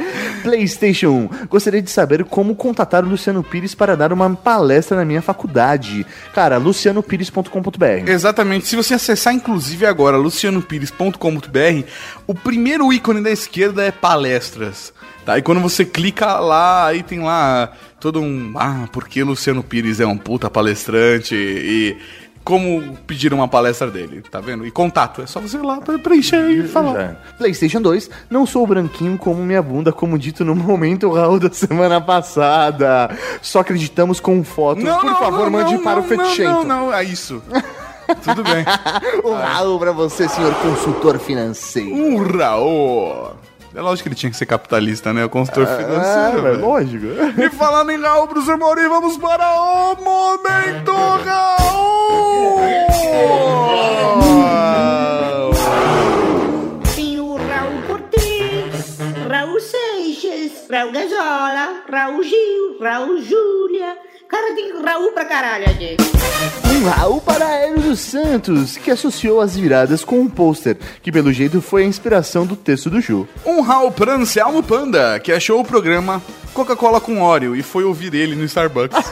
[0.42, 1.46] PlayStation 1.
[1.48, 6.06] Gostaria de saber como contatar o Luciano Pires para dar uma palestra na minha faculdade.
[6.34, 8.08] Cara, lucianopires.com.br.
[8.08, 8.66] Exatamente.
[8.66, 11.88] Se você acessar, inclusive, agora lucianopires.com.br,
[12.26, 14.92] o primeiro ícone da esquerda é palestras.
[15.24, 15.36] Tá?
[15.36, 18.54] E quando você clica lá, aí tem lá todo um.
[18.56, 21.96] Ah, porque Luciano Pires é um puta palestrante e.
[22.46, 24.64] Como pedir uma palestra dele, tá vendo?
[24.64, 27.16] E contato, é só você ir lá pra preencher e falar.
[27.36, 32.00] PlayStation 2, não sou branquinho como minha bunda, como dito no momento Raul da semana
[32.00, 33.10] passada.
[33.42, 34.84] Só acreditamos com fotos.
[34.84, 36.64] Por favor, mande para o Não, Fetichento.
[36.64, 37.42] não, é isso.
[38.22, 38.64] Tudo bem.
[39.24, 41.92] O Raul pra você, senhor consultor financeiro.
[41.92, 43.32] Um Raul.
[43.76, 45.22] É lógico que ele tinha que ser capitalista, né?
[45.24, 46.42] O consultor Ah, financeiro.
[46.42, 46.60] velho, velho.
[46.66, 47.06] lógico.
[47.42, 50.92] E falando em Raul, professor Mauri, vamos para o Momento
[51.24, 52.60] Raul!
[56.94, 58.98] Tem o Raul Cortez,
[59.30, 63.96] Raul Seixas, Raul Gazola, Raul Gil, Raul Júlia.
[64.28, 65.96] Cara, tem Raul pra caralho aqui.
[66.74, 71.32] Um Raul para Hélio dos Santos, que associou as viradas com um pôster, que pelo
[71.32, 73.26] jeito foi a inspiração do texto do Ju.
[73.44, 76.22] Um Raul para Anselmo Panda, que achou o programa
[76.52, 78.96] Coca-Cola com Oreo e foi ouvir ele no Starbucks.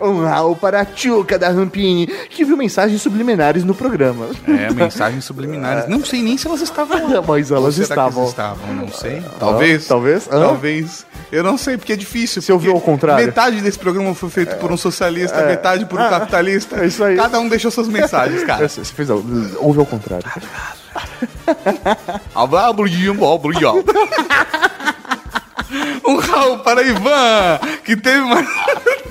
[0.00, 4.26] Um Raul para a Tchuca da Rampini, que viu mensagens subliminares no programa.
[4.48, 5.88] É, mensagens subliminares.
[5.88, 7.22] Não sei nem se elas estavam lá.
[7.26, 8.22] Mas elas Ou será que estavam.
[8.22, 8.74] elas estavam?
[8.74, 9.22] Não sei.
[9.38, 9.86] Talvez.
[9.86, 10.26] talvez?
[10.26, 10.40] Hã?
[10.40, 11.06] Talvez.
[11.30, 12.42] Eu não sei, porque é difícil.
[12.42, 13.24] Você ouviu porque ao contrário?
[13.24, 16.82] Metade desse programa foi feito por um socialista, metade por um Ah, capitalista.
[16.82, 17.16] é isso aí.
[17.16, 18.66] Cada um deixou suas mensagens, cara.
[18.68, 19.22] Você fez ao-
[19.58, 20.24] ouve ao contrário.
[23.38, 23.82] Bluiam.
[26.04, 28.44] Um Raul para Ivan, que teve uma.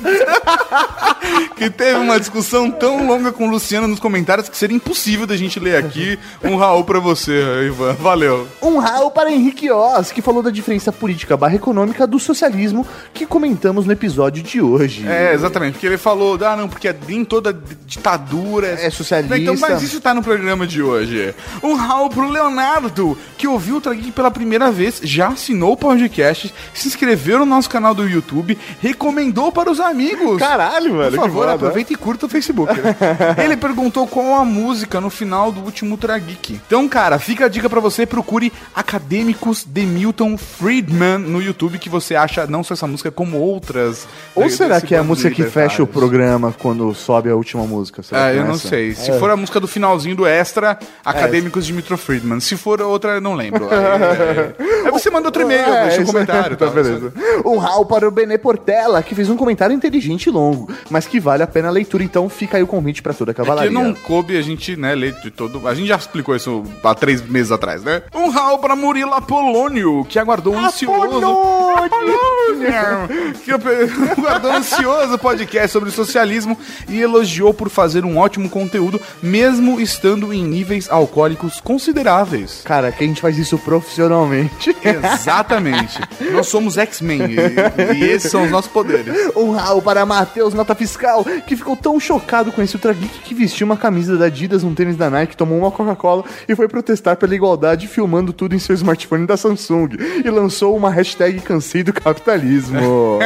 [1.56, 5.38] que teve uma discussão tão longa com o Luciano nos comentários que seria impossível da
[5.38, 6.18] gente ler aqui.
[6.44, 7.94] Um Raul para você, Ivan.
[7.94, 8.48] Valeu.
[8.62, 13.26] Um Raul para Henrique Oz, que falou da diferença política barra econômica do socialismo que
[13.26, 15.08] comentamos no episódio de hoje.
[15.08, 19.38] É, exatamente, porque ele falou, ah, não, porque nem toda ditadura É socialista.
[19.38, 21.34] Então, mas isso tá no programa de hoje.
[21.62, 26.54] Um Raul pro Leonardo, que ouviu o Trageek pela primeira vez, já assinou o podcast,
[26.74, 29.91] se inscreveu no nosso canal do YouTube, recomendou para os amigos.
[30.40, 31.12] Caralho, mano.
[31.12, 31.54] Por favor, foda.
[31.54, 32.72] aproveita e curta o Facebook.
[33.44, 36.60] Ele perguntou qual a música no final do último Trageek.
[36.68, 41.90] Então, cara, fica a dica pra você, procure Acadêmicos de Milton Friedman no YouTube, que
[41.90, 44.08] você acha não só essa música, como outras.
[44.36, 47.64] Ou de- será que é a música que fecha o programa quando sobe a última
[47.66, 48.04] música?
[48.04, 48.68] Será Ah, que eu é não essa?
[48.68, 48.94] sei.
[48.94, 52.40] Se for a música do finalzinho do Extra, Acadêmicos de Milton Friedman.
[52.40, 53.68] Se for outra, eu não lembro.
[53.72, 56.58] Aí, é- Aí você manda outro e-mail, É, deixa um comentário.
[56.58, 56.72] tá, tá?
[56.72, 57.14] beleza.
[57.46, 61.20] Um Raul para o Benê Portela, que fez um comentário inteligente e longo, mas que
[61.20, 63.72] vale a pena a leitura, então fica aí o convite para toda a Que cavalaria.
[63.72, 65.68] não coube a gente, né, ler de todo.
[65.68, 68.04] A gente já explicou isso há três meses atrás, né?
[68.14, 71.18] Um Raul pra Murilo Apolônio, que aguardou ansioso.
[71.18, 72.62] Apolônio!
[73.44, 73.52] que
[74.18, 80.34] aguardou ansioso o podcast sobre socialismo e elogiou por fazer um ótimo conteúdo, mesmo estando
[80.34, 82.62] em níveis alcoólicos consideráveis.
[82.64, 84.76] Cara, que a gente faz isso profissionalmente.
[84.84, 86.00] Exatamente.
[86.32, 89.32] Nós somos X-Men e, e esses são os nossos poderes.
[89.36, 93.34] Um Raul para Matheus Nota Fiscal, que ficou tão chocado com esse Ultra Geek que
[93.34, 97.16] vestiu uma camisa da Adidas, um tênis da Nike, tomou uma Coca-Cola e foi protestar
[97.16, 99.90] pela igualdade filmando tudo em seu smartphone da Samsung.
[100.26, 102.80] E lançou uma hashtag cansei do capitalismo.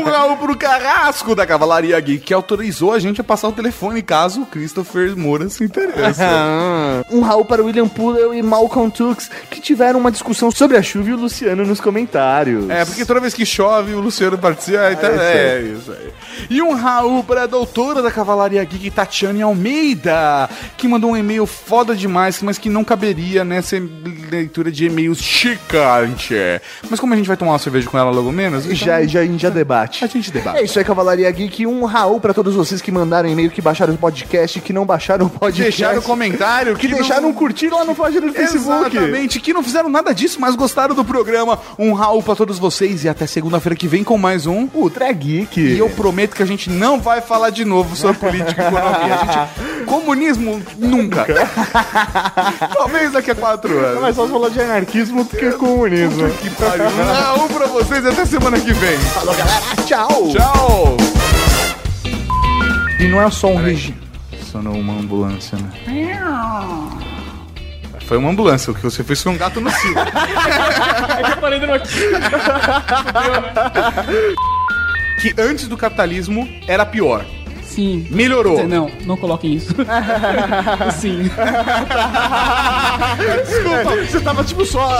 [0.00, 4.02] Um Raul pro Carrasco da Cavalaria Geek, que autorizou a gente a passar o telefone
[4.02, 6.20] caso o Christopher Moura se interesse.
[7.10, 11.10] um Raul para William Puller e Malcolm Tux, que tiveram uma discussão sobre a chuva
[11.10, 12.68] e o Luciano nos comentários.
[12.68, 14.79] É, porque toda vez que chove, o Luciano participa.
[14.92, 16.10] Então, é, isso aí.
[16.48, 21.94] E um Raul pra doutora da Cavalaria Geek, Tatiane Almeida, que mandou um e-mail foda
[21.94, 23.76] demais, mas que não caberia nessa
[24.30, 26.34] leitura de e-mails chicante.
[26.88, 29.20] Mas como a gente vai tomar uma cerveja com ela logo menos, então Já, já,
[29.20, 30.04] a gente já debate.
[30.04, 30.58] a gente debate.
[30.58, 31.66] É isso aí, Cavalaria Geek.
[31.66, 35.26] Um Raul pra todos vocês que mandaram e-mail, que baixaram o podcast, que não baixaram
[35.26, 35.70] o podcast.
[35.78, 38.96] Deixaram comentário, Que não- deixaram curtir lá no página do Facebook.
[38.96, 41.58] Exatamente, que não fizeram nada disso, mas gostaram do programa.
[41.78, 44.68] Um Raul pra todos vocês e até segunda-feira que vem com mais um.
[44.72, 45.60] Ultra Geek.
[45.60, 49.14] E eu prometo que a gente não vai falar de novo sobre política e economia.
[49.14, 51.26] A gente, comunismo, nunca.
[52.72, 54.00] Talvez daqui a quatro anos.
[54.00, 56.30] Mas só falar de anarquismo do que comunismo.
[56.30, 56.86] Que pariu.
[56.86, 58.98] Um Raul pra vocês e até semana que vem.
[58.98, 59.60] Falou, galera.
[59.86, 60.28] Tchau.
[60.32, 60.96] Tchau.
[62.98, 63.94] E não é só um regi...
[64.50, 65.70] Sonou uma ambulância, né?
[68.10, 69.94] Foi uma ambulância, o que você fez foi um gato no cio.
[71.30, 72.00] Eu parei aqui.
[75.20, 77.24] Que antes do capitalismo era pior.
[77.62, 78.06] Sim.
[78.10, 78.66] Melhorou.
[78.66, 79.74] Não, não coloquem isso.
[80.98, 81.30] Sim.
[83.46, 84.98] Desculpa, você tava tipo só...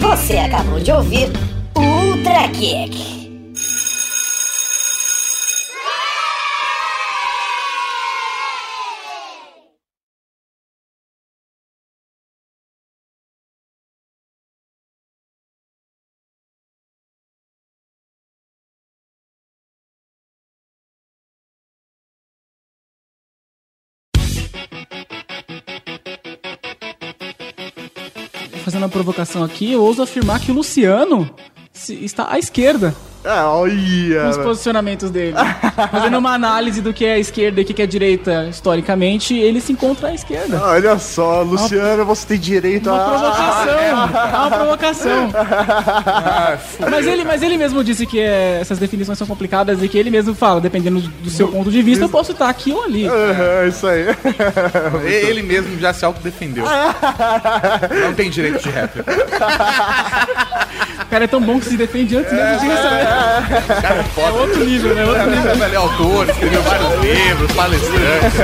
[0.00, 1.30] Você acabou de ouvir
[1.74, 3.23] o Ultra Geek.
[28.94, 31.28] Provocação aqui, eu ouso afirmar que o Luciano
[31.88, 32.94] está à esquerda
[33.24, 34.24] Ah, olha...
[34.24, 35.34] nos posicionamentos dele.
[35.90, 39.34] Fazendo uma análise do que é a esquerda e o que é a direita historicamente,
[39.34, 40.60] ele se encontra à esquerda.
[40.62, 43.08] Olha só, Luciano, você tem direito Uma a...
[43.08, 45.30] provocação, é uma provocação.
[46.90, 50.10] Mas ele, mas ele mesmo disse que é, essas definições são complicadas e que ele
[50.10, 53.06] mesmo fala, dependendo do seu ponto de vista, eu posso estar aqui ou ali.
[53.06, 54.04] Aham, isso aí.
[55.04, 56.64] Ele mesmo já se autodefendeu.
[58.02, 59.12] Não tem direito de réplica.
[61.14, 63.82] O cara é tão bom que se defende antes mesmo de receber.
[63.82, 64.32] Cara, é É foda.
[64.32, 65.04] outro nível, né?
[65.06, 65.52] Outro nível.
[65.64, 68.36] Ele é autor, escreveu vários livros, palestrante.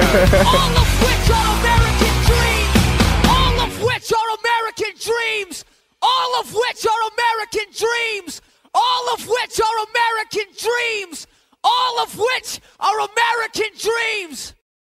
[0.47, 2.79] All of which are American dreams.
[3.27, 5.65] All of which are American dreams.
[6.01, 8.41] all of which are American dreams,
[8.73, 11.27] all of which are American dreams,
[11.65, 14.55] all of which are American dreams.